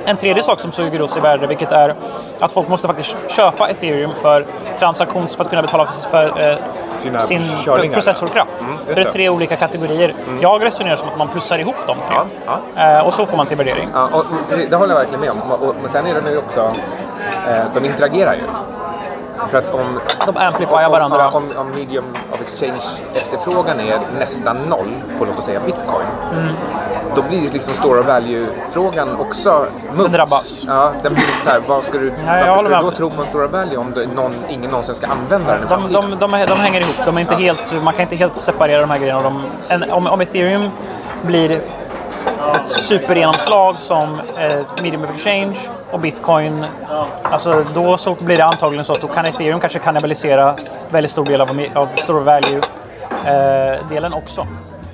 en 0.05 0.17
tredje 0.17 0.43
sak 0.43 0.59
som 0.59 0.71
suger 0.71 1.01
åt 1.01 1.11
sig 1.11 1.21
värde, 1.21 1.47
vilket 1.47 1.71
är 1.71 1.95
att 2.39 2.51
folk 2.51 2.67
måste 2.67 2.87
faktiskt 2.87 3.15
köpa 3.27 3.69
ethereum 3.69 4.11
för 4.21 4.45
transaktions 4.79 5.35
för 5.35 5.43
att 5.43 5.49
kunna 5.49 5.61
betala 5.61 5.85
för 6.11 6.51
eh, 6.51 6.57
Sina 6.99 7.19
sin 7.21 7.41
körningar. 7.65 7.93
processorkraft. 7.93 8.51
just 8.87 8.95
det 8.95 9.01
är 9.01 9.11
tre 9.11 9.29
olika 9.29 9.55
kategorier. 9.55 10.13
Jag 10.41 10.63
resonerar 10.65 10.95
som 10.95 11.09
att 11.09 11.17
man 11.17 11.27
plussar 11.27 11.59
ihop 11.59 11.75
de 11.87 11.95
tre. 12.07 12.15
Ja, 12.45 12.59
Eh, 12.83 13.07
och 13.07 13.13
så 13.13 13.25
får 13.25 13.37
man 13.37 13.45
sin 13.45 13.57
värdering. 13.57 13.89
Ja, 13.93 14.09
och 14.13 14.25
det, 14.49 14.65
det 14.69 14.75
håller 14.75 14.93
jag 14.93 14.99
verkligen 14.99 15.21
med 15.21 15.31
om. 15.31 15.51
Och, 15.51 15.67
och, 15.69 15.75
men 15.81 15.91
sen 15.91 16.07
är 16.07 16.21
det 16.21 16.31
ju 16.31 16.37
också, 16.37 16.71
eh, 17.49 17.57
de 17.73 17.85
interagerar 17.85 18.33
ju. 18.33 18.41
För 19.47 19.57
att 19.57 19.73
om, 19.73 19.99
De 20.25 20.37
amplifierar 20.37 20.89
varandra. 20.89 21.29
Om, 21.29 21.43
om, 21.57 21.71
medium 21.71 22.05
of 22.31 22.41
exchange 22.41 22.81
efterfrågan 23.13 23.79
är 23.79 23.99
nästan 24.19 24.57
noll 24.57 24.89
på 25.19 25.25
låt 25.25 25.39
oss 25.39 25.45
säga 25.45 25.59
bitcoin. 25.59 26.07
Mm. 26.33 26.53
Då 27.15 27.21
blir 27.21 27.51
liksom 27.51 27.73
store 27.73 28.01
value-frågan 28.01 29.15
också 29.15 29.65
mums. 29.93 30.11
drabbas. 30.11 30.63
Ja, 30.67 30.93
den 31.03 31.13
blir 31.13 31.25
så 31.43 31.49
här, 31.49 31.61
vad 31.67 31.83
ska 31.83 31.97
du, 31.97 32.13
jag 32.25 32.47
varför 32.47 32.69
ska 32.69 32.77
du 32.77 32.83
då 32.83 32.91
tro 32.91 33.09
på 33.09 33.21
en 33.21 33.27
store 33.27 33.47
value 33.47 33.77
om 33.77 33.93
någon, 34.15 34.33
ingen 34.49 34.71
någonsin 34.71 34.95
ska 34.95 35.07
använda 35.07 35.57
den 35.57 35.67
De, 35.69 35.93
de, 35.93 36.19
de, 36.19 36.45
de 36.47 36.59
hänger 36.59 36.81
ihop. 36.81 36.95
De 37.05 37.17
är 37.17 37.21
inte 37.21 37.35
helt, 37.35 37.83
man 37.83 37.93
kan 37.93 38.01
inte 38.01 38.15
helt 38.15 38.35
separera 38.35 38.81
de 38.81 38.89
här 38.89 38.97
grejerna. 38.97 39.21
De, 39.21 39.41
en, 39.67 39.91
om, 39.91 40.07
om 40.07 40.21
ethereum 40.21 40.69
blir 41.21 41.61
ett 42.55 42.67
supergenomslag 42.67 43.75
som 43.79 44.19
eh, 44.37 44.83
medium 44.83 45.03
of 45.03 45.09
exchange 45.15 45.57
och 45.91 45.99
bitcoin, 45.99 46.65
alltså 47.23 47.65
då 47.73 47.97
så 47.97 48.15
blir 48.15 48.37
det 48.37 48.45
antagligen 48.45 48.85
så 48.85 48.93
att 48.93 49.01
då 49.01 49.07
kan 49.07 49.25
ethereum 49.25 49.59
kanske 49.59 49.79
kannibalisera 49.79 50.55
väldigt 50.91 51.11
stor 51.11 51.25
del 51.25 51.41
av, 51.41 51.65
av 51.73 51.87
stor 51.95 52.19
value 52.19 52.61
eh, 53.25 53.89
delen 53.89 54.13
också. 54.13 54.47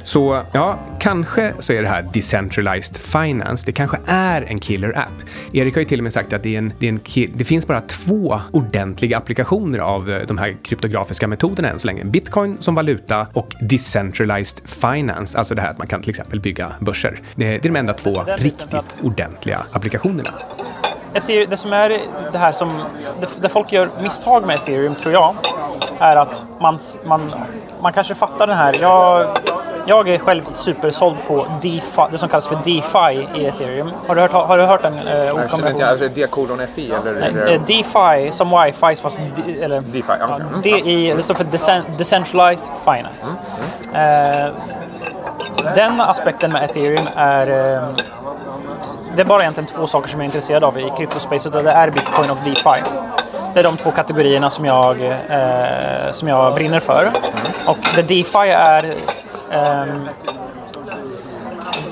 Så 0.05 0.43
ja, 0.51 0.79
kanske 0.99 1.53
så 1.59 1.73
är 1.73 1.81
det 1.81 1.87
här 1.87 2.09
decentralized 2.13 2.97
finance. 2.97 3.65
Det 3.65 3.71
kanske 3.71 3.97
är 4.05 4.41
en 4.41 4.59
killer 4.59 4.97
app. 4.97 5.13
Erik 5.53 5.73
har 5.73 5.79
ju 5.79 5.85
till 5.85 5.99
och 5.99 6.03
med 6.03 6.13
sagt 6.13 6.33
att 6.33 6.43
det, 6.43 6.55
en, 6.55 6.73
det, 6.79 6.87
en 6.87 6.99
det 7.33 7.43
finns 7.43 7.67
bara 7.67 7.81
två 7.81 8.41
ordentliga 8.51 9.17
applikationer 9.17 9.79
av 9.79 10.11
eh, 10.11 10.27
de 10.27 10.37
här 10.37 10.57
kryptografiska 10.63 11.27
metoderna 11.27 11.69
än 11.69 11.79
så 11.79 11.87
länge. 11.87 12.03
Bitcoin 12.03 12.57
som 12.59 12.75
valuta 12.75 13.27
och 13.33 13.55
decentralized 13.61 14.69
finance, 14.69 15.37
alltså 15.37 15.55
det 15.55 15.61
här 15.61 15.69
att 15.69 15.77
man 15.77 15.87
kan 15.87 16.01
till 16.01 16.09
exempel 16.09 16.39
bygga 16.39 16.73
börser. 16.79 17.21
Det, 17.35 17.45
det 17.45 17.55
är 17.55 17.59
de 17.59 17.75
enda 17.75 17.93
två 17.93 18.23
riktigt 18.37 18.97
ordentliga 19.01 19.61
applikationerna. 19.71 20.29
Ether, 21.15 21.45
det 21.45 21.57
som 21.57 21.73
är 21.73 21.97
det 22.31 22.37
här 22.37 22.51
som, 22.51 22.81
det, 23.19 23.27
det 23.41 23.49
folk 23.49 23.71
gör 23.71 23.89
misstag 24.01 24.45
med 24.47 24.55
ethereum 24.55 24.95
tror 24.95 25.13
jag, 25.13 25.35
är 25.99 26.15
att 26.15 26.45
man, 26.59 26.79
man, 27.05 27.31
man 27.81 27.93
kanske 27.93 28.15
fattar 28.15 28.47
den 28.47 28.57
här, 28.57 28.75
jag, 28.81 29.27
jag 29.85 30.09
är 30.09 30.17
själv 30.17 30.41
supersåld 30.51 31.17
på 31.27 31.45
DeFi, 31.61 32.01
det 32.11 32.17
som 32.17 32.29
kallas 32.29 32.47
för 32.47 32.55
DeFi 32.55 33.27
i 33.41 33.45
ethereum. 33.45 33.91
Har 34.07 34.15
du 34.15 34.21
hört, 34.21 34.31
har 34.31 34.57
du 34.57 34.63
hört 34.63 34.81
den 34.81 35.07
eh, 35.07 35.35
ordkombinationen? 35.35 35.89
alltså 35.89 36.07
D-kolon 36.07 36.67
FI 36.75 36.91
eller? 36.91 37.51
Eh, 37.53 37.61
DeFi 37.61 38.31
som 38.31 38.49
wifi 38.63 38.95
fast 39.01 39.19
de, 39.35 39.63
eller, 39.63 39.81
DeFi, 39.81 40.01
okej. 40.21 40.45
Mm, 40.49 40.61
DI, 40.61 41.13
det 41.17 41.23
står 41.23 41.35
för 41.35 41.43
Decen- 41.43 41.97
Decentralized 41.97 42.67
Finance. 42.85 43.35
Eh, 43.93 44.51
den 45.75 46.01
aspekten 46.01 46.51
med 46.51 46.63
ethereum 46.63 47.07
är 47.15 47.75
eh, 47.75 47.89
det 49.15 49.21
är 49.21 49.25
bara 49.25 49.41
egentligen 49.41 49.67
två 49.67 49.87
saker 49.87 50.09
som 50.09 50.19
jag 50.19 50.23
är 50.23 50.25
intresserad 50.25 50.63
av 50.63 50.79
i 50.79 50.91
kryptospacet 50.97 51.55
och 51.55 51.63
det 51.63 51.71
är 51.71 51.89
bitcoin 51.89 52.29
och 52.31 52.37
DeFi. 52.43 52.83
Det 53.53 53.59
är 53.59 53.63
de 53.63 53.77
två 53.77 53.91
kategorierna 53.91 54.49
som 54.49 54.65
jag, 54.65 55.01
eh, 55.05 56.11
som 56.11 56.27
jag 56.27 56.53
brinner 56.53 56.79
för. 56.79 57.11
Och 57.65 57.77
det 57.95 58.01
DeFi 58.01 58.49
är 58.49 58.93
Eh, 59.51 59.85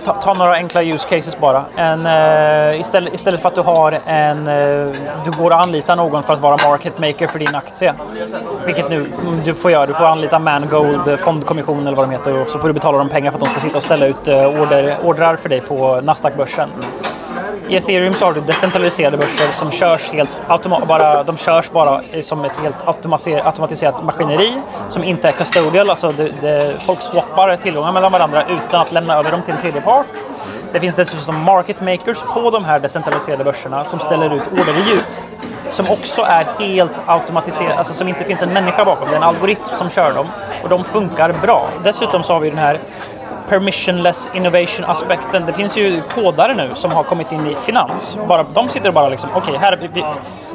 Ta, 0.06 0.14
ta 0.14 0.34
några 0.34 0.54
enkla 0.54 0.84
use 0.84 1.08
cases 1.10 1.40
bara. 1.40 1.64
En, 1.76 2.06
eh, 2.06 2.80
istället, 2.80 3.14
istället 3.14 3.42
för 3.42 3.50
att 3.50 3.56
du 3.56 3.62
har 3.62 4.00
en... 4.06 4.48
Eh, 4.48 4.88
du 5.26 5.32
går 5.32 5.52
och 5.52 5.62
anlitar 5.62 5.96
någon 5.96 6.24
för 6.24 6.34
att 6.34 6.40
vara 6.40 6.70
market 6.70 7.00
maker 7.00 7.28
för 7.28 7.40
din 7.40 7.56
aktie. 7.56 7.94
Vilket 8.66 8.90
nu 8.90 9.12
du 9.46 9.54
får 9.54 9.72
göra. 9.72 9.86
Du 9.86 9.94
får 9.94 10.04
anlita 10.04 10.40
Mangold, 10.40 11.08
eh, 11.08 11.18
fondkommission 11.18 11.88
eller 11.88 11.98
vad 11.98 12.10
de 12.10 12.12
heter. 12.12 12.38
Och 12.38 12.50
så 12.50 12.60
får 12.60 12.68
du 12.68 12.74
betala 12.74 12.98
dem 12.98 13.10
pengar 13.10 13.32
för 13.32 13.38
att 13.38 13.44
de 13.44 13.50
ska 13.50 13.60
sitta 13.60 13.78
och 13.78 13.84
ställa 13.84 14.06
ut 14.06 14.28
eh, 14.28 14.62
order, 14.62 14.96
ordrar 15.04 15.36
för 15.36 15.50
dig 15.50 15.62
på 15.62 16.02
Nasdaq-börsen. 16.02 16.70
I 17.70 17.76
ethereum 17.76 18.14
så 18.14 18.26
har 18.26 18.34
du 18.34 18.42
decentraliserade 18.42 19.18
börser 19.18 19.54
som 19.54 19.72
körs 19.72 20.10
helt 20.12 20.48
bara, 20.88 21.24
de 21.24 21.38
körs 21.38 21.72
bara 21.72 22.02
som 22.22 22.46
ett 22.46 22.60
helt 22.64 22.76
automatiserat, 22.86 24.04
maskineri 24.04 24.54
som 24.90 25.04
inte 25.04 25.28
är 25.28 25.32
custodial, 25.32 25.90
alltså 25.90 26.12
det, 26.12 26.32
det, 26.42 26.76
folk 26.86 27.02
swappar 27.02 27.56
tillgångar 27.56 27.92
mellan 27.92 28.12
varandra 28.12 28.44
utan 28.44 28.82
att 28.82 28.92
lämna 28.92 29.16
över 29.16 29.32
dem 29.32 29.42
till 29.42 29.54
en 29.54 29.62
tredje 29.62 29.82
part. 29.82 30.06
Det 30.72 30.80
finns 30.80 30.96
dessutom 30.96 31.44
market 31.44 31.82
makers 31.82 32.22
på 32.34 32.50
de 32.50 32.66
här 32.66 32.80
decentraliserade 32.80 33.44
börserna 33.44 33.84
som 33.84 34.00
ställer 34.00 34.36
ut 34.36 34.44
orderdjup 34.52 35.06
som 35.70 35.90
också 35.90 36.22
är 36.22 36.46
helt 36.60 36.92
automatiserade, 37.06 37.76
alltså 37.76 37.94
som 37.94 38.08
inte 38.08 38.24
finns 38.24 38.42
en 38.42 38.54
människa 38.54 38.86
bakom. 38.86 39.08
Det 39.08 39.14
är 39.14 39.18
en 39.18 39.24
algoritm 39.24 39.62
som 39.78 39.90
kör 39.90 40.14
dem 40.14 40.28
och 40.64 40.70
de 40.70 40.84
funkar 40.84 41.34
bra. 41.42 41.70
Dessutom 41.84 42.24
så 42.24 42.34
har 42.34 42.40
vi 42.40 42.50
den 42.50 42.60
här 42.60 42.80
permissionless 43.50 44.30
innovation 44.34 44.86
aspekten. 44.86 45.46
Det 45.46 45.54
finns 45.54 45.78
ju 45.78 46.02
kodare 46.16 46.54
nu 46.54 46.70
som 46.74 46.92
har 46.92 47.04
kommit 47.04 47.32
in 47.32 47.48
i 47.48 47.56
finans. 47.56 48.18
Bara, 48.28 48.46
de 48.54 48.70
sitter 48.70 48.88
och 48.88 48.94
bara 48.94 49.10
liksom, 49.10 49.30
okej, 49.36 49.58
här 49.58 49.90
vi, 49.94 50.04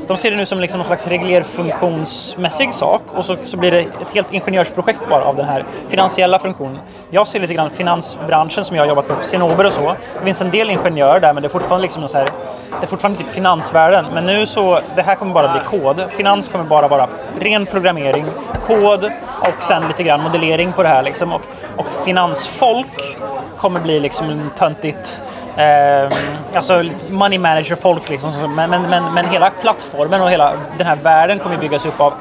de 0.08 0.16
ser 0.16 0.30
det 0.30 0.36
nu 0.36 0.46
som 0.46 0.60
liksom 0.60 0.78
någon 0.78 0.86
slags 0.86 1.06
reglerfunktionsmässig 1.06 2.74
sak 2.74 3.02
och 3.14 3.24
så, 3.24 3.36
så 3.44 3.56
blir 3.56 3.70
det 3.70 3.80
ett 3.80 4.14
helt 4.14 4.32
ingenjörsprojekt 4.32 5.00
bara 5.08 5.24
av 5.24 5.36
den 5.36 5.46
här 5.46 5.64
finansiella 5.88 6.38
funktionen. 6.38 6.78
Jag 7.10 7.28
ser 7.28 7.40
lite 7.40 7.54
grann 7.54 7.70
finansbranschen 7.70 8.64
som 8.64 8.76
jag 8.76 8.82
har 8.82 8.88
jobbat 8.88 9.08
på, 9.08 9.14
Cinnober 9.22 9.66
och 9.66 9.72
så. 9.72 9.94
Det 10.18 10.24
finns 10.24 10.40
en 10.40 10.50
del 10.50 10.70
ingenjörer 10.70 11.20
där 11.20 11.34
men 11.34 11.42
det 11.42 11.46
är 11.46 11.50
fortfarande 11.50 11.82
liksom 11.82 12.00
någon 12.00 12.08
så 12.08 12.18
här, 12.18 12.30
det 12.70 12.82
är 12.82 12.86
fortfarande 12.86 13.18
typ 13.18 13.30
finansvärlden. 13.30 14.06
Men 14.14 14.26
nu 14.26 14.46
så, 14.46 14.80
det 14.96 15.02
här 15.02 15.14
kommer 15.14 15.34
bara 15.34 15.52
bli 15.52 15.60
kod. 15.60 16.02
Finans 16.10 16.48
kommer 16.48 16.64
bara 16.64 16.88
vara 16.88 17.08
ren 17.40 17.66
programmering, 17.66 18.24
kod 18.66 19.04
och 19.40 19.64
sen 19.64 19.88
lite 19.88 20.02
grann 20.02 20.22
modellering 20.22 20.72
på 20.72 20.82
det 20.82 20.88
här 20.88 21.02
liksom. 21.02 21.32
Och, 21.32 21.42
och 21.76 21.86
finansfolk 22.04 22.77
Folk 22.78 23.16
kommer 23.58 23.80
bli 23.80 24.00
liksom 24.00 24.30
en 24.30 24.50
töntigt 24.58 25.22
eh, 25.56 26.18
alltså 26.54 26.84
money 27.10 27.38
manager-folk 27.38 28.08
liksom. 28.08 28.54
Men, 28.56 28.70
men, 28.70 28.82
men, 28.82 29.14
men 29.14 29.28
hela 29.28 29.50
plattformen 29.50 30.22
och 30.22 30.30
hela 30.30 30.52
den 30.78 30.86
här 30.86 30.96
världen 30.96 31.38
kommer 31.38 31.56
byggas 31.56 31.86
upp 31.86 32.00
av 32.00 32.12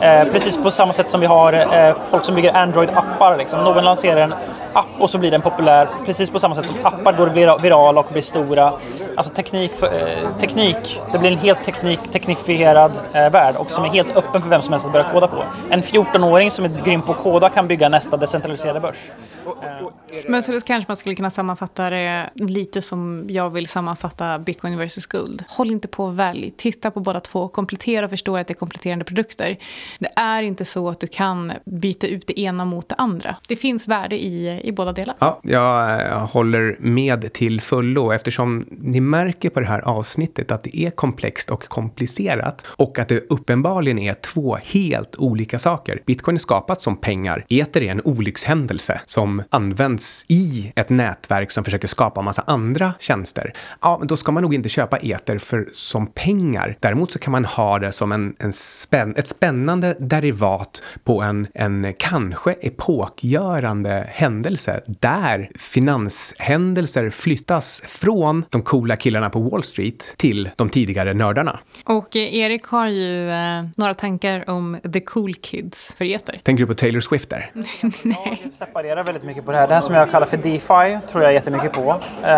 Eh, 0.00 0.24
precis 0.32 0.56
på 0.56 0.70
samma 0.70 0.92
sätt 0.92 1.08
som 1.08 1.20
vi 1.20 1.26
har 1.26 1.52
eh, 1.52 1.96
folk 2.10 2.24
som 2.24 2.34
bygger 2.34 2.52
Android-appar. 2.52 3.36
Liksom. 3.38 3.64
Någon 3.64 3.84
lanserar 3.84 4.20
en 4.20 4.34
app 4.72 4.86
och 4.98 5.10
så 5.10 5.18
blir 5.18 5.30
den 5.30 5.42
populär. 5.42 5.88
Precis 6.06 6.30
på 6.30 6.38
samma 6.38 6.54
sätt 6.54 6.66
som 6.66 6.76
appar 6.82 7.12
går 7.12 7.58
virala 7.58 8.00
och 8.00 8.06
blir 8.12 8.22
stora. 8.22 8.72
Alltså 9.16 9.32
teknik, 9.34 9.72
för, 9.72 9.86
eh, 9.86 10.38
teknik 10.38 11.00
det 11.12 11.18
blir 11.18 11.30
en 11.30 11.38
helt 11.38 11.64
teknik, 11.64 12.00
teknifierad 12.12 12.92
eh, 13.12 13.30
värld 13.30 13.56
och 13.56 13.70
som 13.70 13.84
är 13.84 13.88
helt 13.88 14.16
öppen 14.16 14.42
för 14.42 14.48
vem 14.48 14.62
som 14.62 14.72
helst 14.72 14.86
att 14.86 14.92
börja 14.92 15.12
koda 15.12 15.28
på. 15.28 15.44
En 15.70 15.82
14-åring 15.82 16.50
som 16.50 16.64
är 16.64 16.70
grym 16.84 17.02
på 17.02 17.12
att 17.12 17.18
koda 17.18 17.48
kan 17.48 17.68
bygga 17.68 17.88
nästa 17.88 18.16
decentraliserade 18.16 18.80
börs. 18.80 18.96
Men 20.28 20.42
så 20.42 20.60
kanske 20.60 20.90
man 20.90 20.96
skulle 20.96 21.14
kunna 21.14 21.30
sammanfatta 21.30 21.90
det 21.90 22.30
lite 22.34 22.82
som 22.82 23.26
jag 23.28 23.50
vill 23.50 23.66
sammanfatta 23.66 24.38
bitcoin 24.38 24.78
versus 24.78 25.06
guld. 25.06 25.44
Håll 25.48 25.70
inte 25.70 25.88
på 25.88 26.04
och 26.04 26.18
välj. 26.18 26.52
Titta 26.56 26.90
på 26.90 27.00
båda 27.00 27.20
två. 27.20 27.48
Komplettera 27.48 28.04
och 28.04 28.10
förstå 28.10 28.36
att 28.36 28.46
det 28.46 28.52
är 28.52 28.56
kompletterande 28.56 29.04
produkter. 29.04 29.58
Det 29.98 30.10
är 30.16 30.42
inte 30.42 30.64
så 30.64 30.88
att 30.88 31.00
du 31.00 31.06
kan 31.06 31.52
byta 31.64 32.06
ut 32.06 32.26
det 32.26 32.40
ena 32.40 32.64
mot 32.64 32.88
det 32.88 32.94
andra. 32.98 33.36
Det 33.48 33.56
finns 33.56 33.88
värde 33.88 34.24
i, 34.24 34.60
i 34.64 34.72
båda 34.72 34.92
delar. 34.92 35.16
Ja, 35.18 35.40
jag 35.42 36.26
håller 36.26 36.76
med 36.78 37.32
till 37.32 37.60
fullo 37.60 38.12
eftersom 38.12 38.64
ni 38.70 39.00
märker 39.10 39.50
på 39.50 39.60
det 39.60 39.66
här 39.66 39.80
avsnittet 39.80 40.50
att 40.50 40.62
det 40.62 40.78
är 40.78 40.90
komplext 40.90 41.50
och 41.50 41.68
komplicerat 41.68 42.64
och 42.66 42.98
att 42.98 43.08
det 43.08 43.24
uppenbarligen 43.28 43.98
är 43.98 44.14
två 44.14 44.58
helt 44.62 45.16
olika 45.16 45.58
saker. 45.58 46.00
Bitcoin 46.06 46.34
är 46.34 46.38
skapat 46.38 46.82
som 46.82 46.96
pengar. 46.96 47.44
Ether 47.48 47.82
är 47.82 47.90
en 47.90 48.00
olyckshändelse 48.04 49.00
som 49.06 49.42
används 49.50 50.24
i 50.28 50.72
ett 50.76 50.88
nätverk 50.88 51.50
som 51.50 51.64
försöker 51.64 51.88
skapa 51.88 52.22
massa 52.22 52.42
andra 52.46 52.94
tjänster. 53.00 53.52
Ja, 53.82 54.00
då 54.04 54.16
ska 54.16 54.32
man 54.32 54.42
nog 54.42 54.54
inte 54.54 54.68
köpa 54.68 54.98
Ether 54.98 55.38
för 55.38 55.68
som 55.72 56.06
pengar. 56.06 56.76
Däremot 56.80 57.12
så 57.12 57.18
kan 57.18 57.32
man 57.32 57.44
ha 57.44 57.78
det 57.78 57.92
som 57.92 58.12
en, 58.12 58.34
en 58.38 58.52
spän, 58.52 59.16
ett 59.16 59.28
spännande 59.28 59.96
derivat 60.00 60.82
på 61.04 61.22
en, 61.22 61.46
en 61.54 61.94
kanske 61.98 62.52
epokgörande 62.52 64.06
händelse 64.08 64.80
där 64.86 65.50
finanshändelser 65.54 67.10
flyttas 67.10 67.82
från 67.86 68.44
de 68.50 68.62
coola 68.62 68.95
killarna 68.96 69.30
på 69.30 69.38
Wall 69.38 69.62
Street 69.62 70.14
till 70.16 70.50
de 70.56 70.68
tidigare 70.68 71.14
nördarna. 71.14 71.58
Och 71.84 72.16
eh, 72.16 72.34
Erik 72.34 72.64
har 72.64 72.86
ju 72.86 73.30
eh, 73.30 73.64
några 73.76 73.94
tankar 73.94 74.50
om 74.50 74.78
the 74.92 75.00
cool 75.00 75.34
kids 75.34 75.94
för 75.98 76.04
Ether. 76.04 76.40
Tänker 76.42 76.62
du 76.62 76.66
på 76.66 76.74
Taylor 76.74 77.00
Swift 77.00 77.30
där? 77.30 77.50
Nej. 78.02 78.42
Jag 78.44 78.54
separerar 78.54 79.04
väldigt 79.04 79.24
mycket 79.24 79.44
på 79.44 79.52
det 79.52 79.58
här. 79.58 79.68
Det 79.68 79.74
här 79.74 79.80
som 79.80 79.94
jag 79.94 80.10
kallar 80.10 80.26
för 80.26 80.36
DeFi 80.36 81.08
tror 81.10 81.24
jag 81.24 81.32
jättemycket 81.32 81.72
på. 81.72 81.90
Uh, 81.90 82.28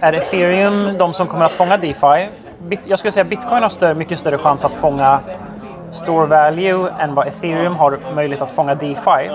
är 0.00 0.12
ethereum 0.12 0.98
de 0.98 1.12
som 1.12 1.28
kommer 1.28 1.44
att 1.44 1.52
fånga 1.52 1.76
DeFi? 1.76 2.28
Bit 2.68 2.80
jag 2.86 2.98
skulle 2.98 3.12
säga 3.12 3.24
bitcoin 3.24 3.62
har 3.62 3.68
större, 3.68 3.94
mycket 3.94 4.18
större 4.18 4.38
chans 4.38 4.64
att 4.64 4.74
fånga 4.74 5.20
store 5.92 6.26
value 6.26 6.90
än 6.98 7.14
vad 7.14 7.26
ethereum 7.26 7.74
har 7.74 7.98
möjlighet 8.14 8.42
att 8.42 8.50
fånga 8.50 8.74
DeFi. 8.74 9.30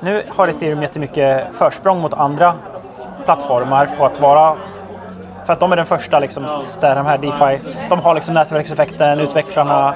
Nu 0.00 0.22
har 0.28 0.48
ethereum 0.48 0.82
jättemycket 0.82 1.46
försprång 1.54 2.00
mot 2.00 2.14
andra 2.14 2.54
plattformar 3.24 3.90
på 3.98 4.06
att 4.06 4.20
vara 4.20 4.56
för 5.44 5.52
att 5.52 5.60
de 5.60 5.72
är 5.72 5.76
den 5.76 5.86
första 5.86 6.18
liksom, 6.18 6.46
där 6.80 6.94
de 6.94 7.06
här 7.06 7.18
DeFi, 7.18 7.68
de 7.88 7.98
har 8.00 8.14
liksom 8.14 8.34
nätverkseffekten, 8.34 9.20
utvecklarna, 9.20 9.94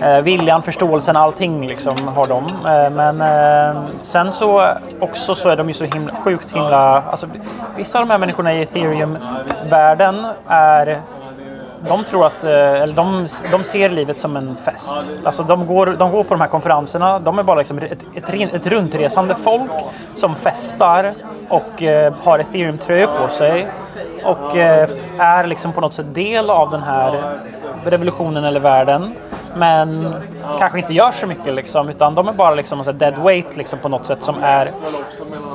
eh, 0.00 0.20
viljan, 0.20 0.62
förståelsen, 0.62 1.16
allting 1.16 1.66
liksom 1.66 2.08
har 2.08 2.26
de. 2.26 2.44
Eh, 2.46 2.90
men 2.90 3.20
eh, 3.20 3.82
sen 4.00 4.32
så 4.32 4.68
också 5.00 5.34
så 5.34 5.48
är 5.48 5.56
de 5.56 5.68
ju 5.68 5.74
så 5.74 5.84
himla, 5.84 6.14
sjukt 6.14 6.52
himla, 6.52 7.02
alltså 7.02 7.26
vissa 7.76 7.98
av 7.98 8.06
de 8.06 8.10
här 8.12 8.18
människorna 8.18 8.54
i 8.54 8.62
ethereum-världen 8.62 10.26
är 10.48 11.00
de 11.88 12.04
tror 12.04 12.26
att, 12.26 12.44
eh, 12.44 12.52
eller 12.52 12.94
de, 12.94 13.26
de 13.50 13.64
ser 13.64 13.90
livet 13.90 14.18
som 14.18 14.36
en 14.36 14.56
fest. 14.56 14.96
Alltså 15.24 15.42
de 15.42 15.66
går, 15.66 15.86
de 15.98 16.10
går 16.10 16.24
på 16.24 16.34
de 16.34 16.40
här 16.40 16.48
konferenserna, 16.48 17.18
de 17.18 17.38
är 17.38 17.42
bara 17.42 17.58
liksom 17.58 17.78
ett, 17.78 18.04
ett, 18.14 18.54
ett 18.54 18.66
runtresande 18.66 19.34
folk 19.34 19.70
som 20.14 20.36
festar 20.36 21.14
och 21.48 21.82
eh, 21.82 22.14
har 22.22 22.38
ethereum-tröjor 22.38 23.06
på 23.06 23.28
sig 23.28 23.66
och 24.24 24.56
eh, 24.56 24.88
är 25.18 25.46
liksom 25.46 25.72
på 25.72 25.80
något 25.80 25.94
sätt 25.94 26.14
del 26.14 26.50
av 26.50 26.70
den 26.70 26.82
här 26.82 27.38
revolutionen 27.84 28.44
eller 28.44 28.60
världen. 28.60 29.14
Men 29.56 30.14
kanske 30.58 30.78
inte 30.78 30.94
gör 30.94 31.12
så 31.12 31.26
mycket 31.26 31.54
liksom, 31.54 31.88
utan 31.88 32.14
de 32.14 32.28
är 32.28 32.32
bara 32.32 32.54
liksom 32.54 32.80
en 32.80 32.98
dead 32.98 33.18
weight 33.18 33.56
liksom, 33.56 33.78
på 33.78 33.88
något 33.88 34.06
sätt 34.06 34.22
som 34.22 34.34
är 34.42 34.68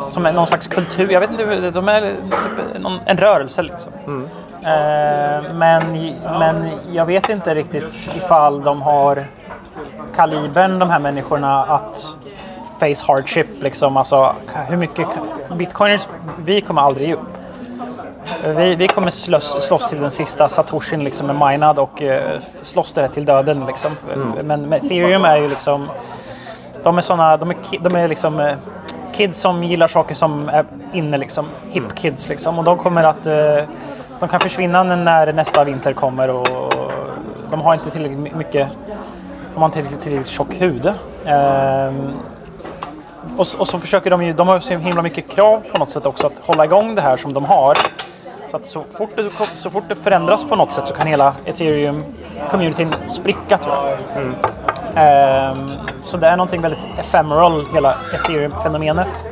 som 0.07 0.25
är 0.25 0.33
någon 0.33 0.47
slags 0.47 0.67
kultur. 0.67 1.11
Jag 1.11 1.19
vet 1.19 1.31
inte, 1.31 1.71
de 1.71 1.89
är 1.89 2.01
typ 2.01 2.85
en 3.05 3.17
rörelse 3.17 3.61
liksom. 3.61 3.91
Mm. 4.05 4.29
Eh, 4.65 5.53
men, 5.53 6.15
men 6.23 6.71
jag 6.91 7.05
vet 7.05 7.29
inte 7.29 7.53
riktigt 7.53 8.09
ifall 8.15 8.63
de 8.63 8.81
har 8.81 9.25
kalibern, 10.15 10.79
de 10.79 10.89
här 10.89 10.99
människorna, 10.99 11.63
att 11.63 12.17
face 12.79 13.05
hardship. 13.07 13.47
Liksom. 13.63 13.97
Alltså, 13.97 14.35
hur 14.67 14.77
mycket 14.77 15.07
bitcoiners, 15.57 16.07
vi 16.45 16.61
kommer 16.61 16.81
aldrig 16.81 17.07
ge 17.07 17.13
upp. 17.13 17.37
Vi, 18.57 18.75
vi 18.75 18.87
kommer 18.87 19.11
slåss, 19.11 19.67
slåss 19.67 19.89
till 19.89 20.01
den 20.01 20.11
sista 20.11 20.49
satoshin 20.49 21.03
liksom 21.03 21.29
är 21.29 21.49
minad 21.49 21.79
och 21.79 22.01
uh, 22.01 22.19
slåss 22.61 22.93
det 22.93 23.07
till 23.07 23.25
döden. 23.25 23.65
Liksom. 23.65 23.91
Mm. 24.13 24.47
Men, 24.47 24.61
men 24.61 24.73
ethereum 24.73 25.25
är 25.25 25.37
ju 25.37 25.49
liksom, 25.49 25.89
de 26.83 26.97
är 26.97 27.01
såna, 27.01 27.37
de 27.37 27.49
är, 27.49 27.55
de 27.79 27.95
är 27.95 28.07
liksom 28.07 28.39
uh, 28.39 28.53
kids 29.13 29.39
som 29.39 29.63
gillar 29.63 29.87
saker 29.87 30.15
som 30.15 30.49
är 30.49 30.65
inne 30.93 31.17
liksom, 31.17 31.45
hip 31.69 31.83
mm. 31.83 31.95
kids 31.95 32.29
liksom. 32.29 32.59
Och 32.59 32.63
de 32.63 32.77
kommer 32.77 33.03
att 33.03 33.27
uh, 33.27 33.69
de 34.25 34.29
kan 34.29 34.39
försvinna 34.39 34.83
när 34.83 35.33
nästa 35.33 35.63
vinter 35.63 35.93
kommer 35.93 36.29
och 36.29 36.73
de 37.51 37.61
har 37.61 37.73
inte 37.73 37.91
tillräckligt 37.91 38.35
mycket 38.35 38.67
de 39.53 39.59
har 39.59 39.65
inte 39.65 39.83
tillräckligt, 39.83 40.27
tjock 40.27 40.53
hud. 40.53 40.93
Ehm, 41.25 42.13
och, 43.37 43.47
och, 43.59 43.67
så 43.67 43.79
försöker 43.79 44.09
de 44.09 44.23
ju, 44.23 44.33
de 44.33 44.47
har 44.47 44.59
så 44.59 44.73
himla 44.73 45.01
mycket 45.01 45.29
krav 45.29 45.63
på 45.71 45.77
något 45.77 45.89
sätt 45.89 46.05
också 46.05 46.27
att 46.27 46.39
hålla 46.39 46.65
igång 46.65 46.95
det 46.95 47.01
här 47.01 47.17
som 47.17 47.33
de 47.33 47.45
har. 47.45 47.77
Så 48.51 48.57
att 48.57 48.67
så 48.67 48.83
fort 48.97 49.09
det, 49.15 49.29
så 49.55 49.69
fort 49.69 49.83
det 49.87 49.95
förändras 49.95 50.45
på 50.45 50.55
något 50.55 50.71
sätt 50.71 50.87
så 50.87 50.93
kan 50.93 51.07
hela 51.07 51.33
ethereum-communityn 51.45 52.93
spricka 53.07 53.57
tror 53.57 53.75
jag. 53.75 53.97
Mm. 54.23 54.33
Ehm, 54.95 55.69
så 56.03 56.17
det 56.17 56.27
är 56.27 56.37
någonting 56.37 56.61
väldigt 56.61 56.99
ephemeral, 56.99 57.65
hela 57.73 57.95
ethereum-fenomenet. 58.13 59.25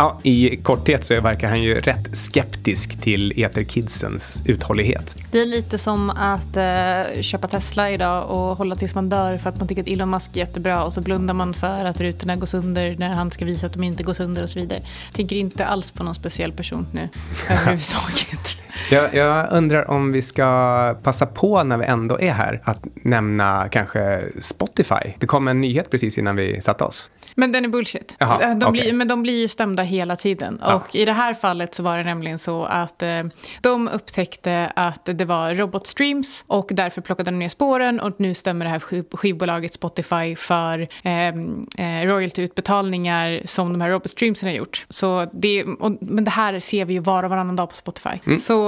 Ja, 0.00 0.20
I 0.22 0.56
korthet 0.56 1.04
så 1.04 1.20
verkar 1.20 1.48
han 1.48 1.62
ju 1.62 1.80
rätt 1.80 2.16
skeptisk 2.16 3.00
till 3.00 3.32
Etherkidsens 3.42 4.42
uthållighet. 4.46 5.16
Det 5.30 5.40
är 5.40 5.46
lite 5.46 5.78
som 5.78 6.10
att 6.10 6.56
eh, 6.56 7.22
köpa 7.22 7.48
Tesla 7.48 7.90
idag 7.90 8.30
och 8.30 8.56
hålla 8.56 8.76
tills 8.76 8.94
man 8.94 9.08
dör 9.08 9.38
för 9.38 9.50
att 9.50 9.58
man 9.58 9.68
tycker 9.68 9.82
att 9.82 9.88
Elon 9.88 10.10
Musk 10.10 10.36
är 10.36 10.40
jättebra 10.40 10.84
och 10.84 10.94
så 10.94 11.00
blundar 11.00 11.34
man 11.34 11.54
för 11.54 11.84
att 11.84 12.00
rutorna 12.00 12.36
går 12.36 12.46
sönder 12.46 12.96
när 12.98 13.08
han 13.08 13.30
ska 13.30 13.44
visa 13.44 13.66
att 13.66 13.72
de 13.72 13.82
inte 13.84 14.02
går 14.02 14.12
sönder 14.12 14.42
och 14.42 14.50
så 14.50 14.58
vidare. 14.58 14.82
Tänker 15.12 15.36
inte 15.36 15.66
alls 15.66 15.90
på 15.90 16.04
någon 16.04 16.14
speciell 16.14 16.52
person 16.52 16.86
nu 16.92 17.08
överhuvudtaget. 17.48 18.56
Jag, 18.90 19.14
jag, 19.14 19.52
undrar 19.52 19.90
om 19.90 20.12
vi 20.12 20.22
ska 20.22 20.96
passa 21.02 21.26
på 21.26 21.62
när 21.62 21.76
vi 21.76 21.84
ändå 21.84 22.20
är 22.20 22.32
här 22.32 22.60
att 22.64 22.86
nämna 22.94 23.68
kanske 23.68 24.22
Spotify. 24.40 25.14
Det 25.18 25.26
kom 25.26 25.48
en 25.48 25.60
nyhet 25.60 25.90
precis 25.90 26.18
innan 26.18 26.36
vi 26.36 26.60
satte 26.60 26.84
oss. 26.84 27.10
Men 27.38 27.52
den 27.52 27.64
är 27.64 27.68
bullshit. 27.68 28.16
Jaha, 28.18 28.54
de 28.54 28.56
okay. 28.56 28.70
blir, 28.70 28.92
men 28.92 29.08
de 29.08 29.22
blir 29.22 29.40
ju 29.40 29.48
stämda 29.48 29.82
hela 29.82 30.16
tiden. 30.16 30.58
Ja. 30.62 30.74
Och 30.74 30.94
i 30.94 31.04
det 31.04 31.12
här 31.12 31.34
fallet 31.34 31.74
så 31.74 31.82
var 31.82 31.98
det 31.98 32.04
nämligen 32.04 32.38
så 32.38 32.64
att 32.64 33.02
eh, 33.02 33.22
de 33.60 33.88
upptäckte 33.88 34.72
att 34.76 35.04
det 35.04 35.24
var 35.24 35.54
robotstreams 35.54 36.44
och 36.46 36.68
därför 36.70 37.00
plockade 37.00 37.30
de 37.30 37.38
ner 37.38 37.48
spåren 37.48 38.00
och 38.00 38.14
nu 38.16 38.34
stämmer 38.34 38.64
det 38.64 38.70
här 38.70 38.78
skivbolaget 39.16 39.74
Spotify 39.74 40.36
för 40.36 40.88
eh, 41.02 41.28
eh, 41.28 42.06
royaltyutbetalningar 42.06 43.42
som 43.44 43.72
de 43.72 43.80
här 43.80 43.90
robotstreamsen 43.90 44.48
har 44.48 44.56
gjort. 44.56 44.86
Så 44.88 45.26
det, 45.32 45.64
och, 45.64 45.98
men 46.00 46.24
det 46.24 46.30
här 46.30 46.60
ser 46.60 46.84
vi 46.84 46.92
ju 46.94 47.00
var 47.00 47.22
och 47.22 47.30
varannan 47.30 47.56
dag 47.56 47.68
på 47.68 47.74
Spotify. 47.74 48.18
Mm. 48.26 48.38
Så 48.38 48.67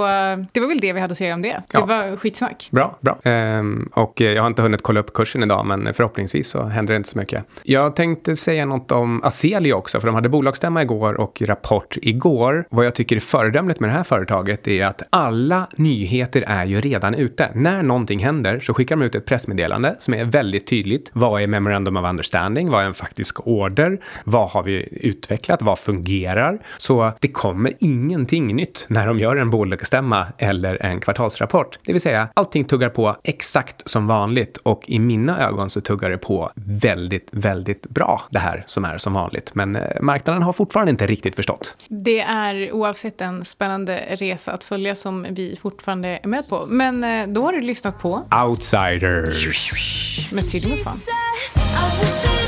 det 0.51 0.59
var 0.59 0.67
väl 0.67 0.79
det 0.79 0.93
vi 0.93 0.99
hade 0.99 1.11
att 1.11 1.17
säga 1.17 1.33
om 1.33 1.41
det. 1.41 1.49
Det 1.49 1.63
ja. 1.73 1.85
var 1.85 2.17
skitsnack. 2.17 2.67
Bra, 2.71 2.97
bra. 3.01 3.19
Ehm, 3.23 3.89
och 3.93 4.21
jag 4.21 4.41
har 4.41 4.47
inte 4.47 4.61
hunnit 4.61 4.81
kolla 4.81 4.99
upp 4.99 5.13
kursen 5.13 5.43
idag 5.43 5.65
men 5.65 5.93
förhoppningsvis 5.93 6.49
så 6.49 6.63
händer 6.63 6.93
det 6.93 6.97
inte 6.97 7.09
så 7.09 7.17
mycket. 7.17 7.45
Jag 7.63 7.95
tänkte 7.95 8.35
säga 8.35 8.65
något 8.65 8.91
om 8.91 9.23
Azelia 9.23 9.75
också, 9.75 9.99
för 9.99 10.07
de 10.07 10.15
hade 10.15 10.29
bolagsstämma 10.29 10.81
igår 10.81 11.13
och 11.13 11.41
rapport 11.41 11.97
igår. 12.01 12.65
Vad 12.69 12.85
jag 12.85 12.95
tycker 12.95 13.15
är 13.15 13.19
föredömligt 13.19 13.79
med 13.79 13.89
det 13.89 13.93
här 13.93 14.03
företaget 14.03 14.67
är 14.67 14.85
att 14.85 15.01
alla 15.09 15.67
nyheter 15.75 16.43
är 16.47 16.65
ju 16.65 16.81
redan 16.81 17.13
ute. 17.13 17.49
När 17.53 17.83
någonting 17.83 18.19
händer 18.19 18.59
så 18.59 18.73
skickar 18.73 18.95
de 18.95 19.05
ut 19.05 19.15
ett 19.15 19.25
pressmeddelande 19.25 19.95
som 19.99 20.13
är 20.13 20.25
väldigt 20.25 20.67
tydligt. 20.67 21.09
Vad 21.13 21.41
är 21.41 21.47
Memorandum 21.47 21.97
of 21.97 22.05
Understanding? 22.05 22.69
Vad 22.69 22.81
är 22.81 22.85
en 22.85 22.93
faktisk 22.93 23.47
order? 23.47 23.99
Vad 24.23 24.49
har 24.49 24.63
vi 24.63 24.87
utvecklat? 24.91 25.61
Vad 25.61 25.79
fungerar? 25.79 26.59
Så 26.77 27.11
det 27.19 27.27
kommer 27.27 27.73
ingenting 27.79 28.55
nytt 28.55 28.85
när 28.87 29.07
de 29.07 29.19
gör 29.19 29.35
en 29.35 29.49
bolagsstämma 29.49 29.90
eller 30.37 30.85
en 30.85 30.99
kvartalsrapport. 30.99 31.79
Det 31.85 31.93
vill 31.93 32.01
säga, 32.01 32.27
allting 32.33 32.65
tuggar 32.65 32.89
på 32.89 33.17
exakt 33.23 33.89
som 33.89 34.07
vanligt 34.07 34.57
och 34.57 34.83
i 34.87 34.99
mina 34.99 35.39
ögon 35.47 35.69
så 35.69 35.81
tuggar 35.81 36.09
det 36.09 36.17
på 36.17 36.51
väldigt, 36.55 37.27
väldigt 37.31 37.89
bra 37.89 38.21
det 38.29 38.39
här 38.39 38.63
som 38.67 38.85
är 38.85 38.97
som 38.97 39.13
vanligt. 39.13 39.55
Men 39.55 39.75
eh, 39.75 40.01
marknaden 40.01 40.43
har 40.43 40.53
fortfarande 40.53 40.89
inte 40.89 41.07
riktigt 41.07 41.35
förstått. 41.35 41.75
Det 41.87 42.19
är 42.19 42.71
oavsett 42.71 43.21
en 43.21 43.45
spännande 43.45 44.03
resa 44.09 44.51
att 44.51 44.63
följa 44.63 44.95
som 44.95 45.27
vi 45.29 45.59
fortfarande 45.61 46.19
är 46.23 46.27
med 46.27 46.49
på. 46.49 46.65
Men 46.67 47.03
eh, 47.03 47.27
då 47.27 47.41
har 47.41 47.53
du 47.53 47.61
lyssnat 47.61 47.99
på 47.99 48.21
Outsiders. 48.47 50.31
med 50.31 50.45
Sydney 50.45 50.77
Swan. 50.77 51.15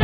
I 0.00 0.03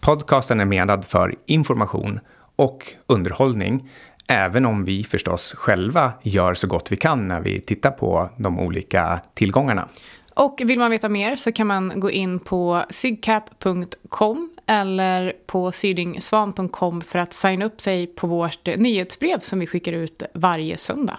Podcasten 0.00 0.60
är 0.60 0.64
menad 0.64 1.04
för 1.04 1.34
information 1.46 2.20
och 2.56 2.92
underhållning, 3.06 3.90
även 4.28 4.66
om 4.66 4.84
vi 4.84 5.04
förstås 5.04 5.54
själva 5.56 6.12
gör 6.22 6.54
så 6.54 6.66
gott 6.66 6.92
vi 6.92 6.96
kan 6.96 7.28
när 7.28 7.40
vi 7.40 7.60
tittar 7.60 7.90
på 7.90 8.30
de 8.36 8.60
olika 8.60 9.20
tillgångarna. 9.34 9.88
Och 10.34 10.60
vill 10.64 10.78
man 10.78 10.90
veta 10.90 11.08
mer 11.08 11.36
så 11.36 11.52
kan 11.52 11.66
man 11.66 12.00
gå 12.00 12.10
in 12.10 12.38
på 12.38 12.82
sygcap.com 12.90 14.50
eller 14.66 15.32
på 15.46 15.72
sydingsvan.com 15.72 17.00
för 17.00 17.18
att 17.18 17.32
signa 17.32 17.64
upp 17.64 17.80
sig 17.80 18.06
på 18.06 18.26
vårt 18.26 18.66
nyhetsbrev 18.76 19.40
som 19.40 19.58
vi 19.58 19.66
skickar 19.66 19.92
ut 19.92 20.22
varje 20.34 20.76
söndag. 20.76 21.18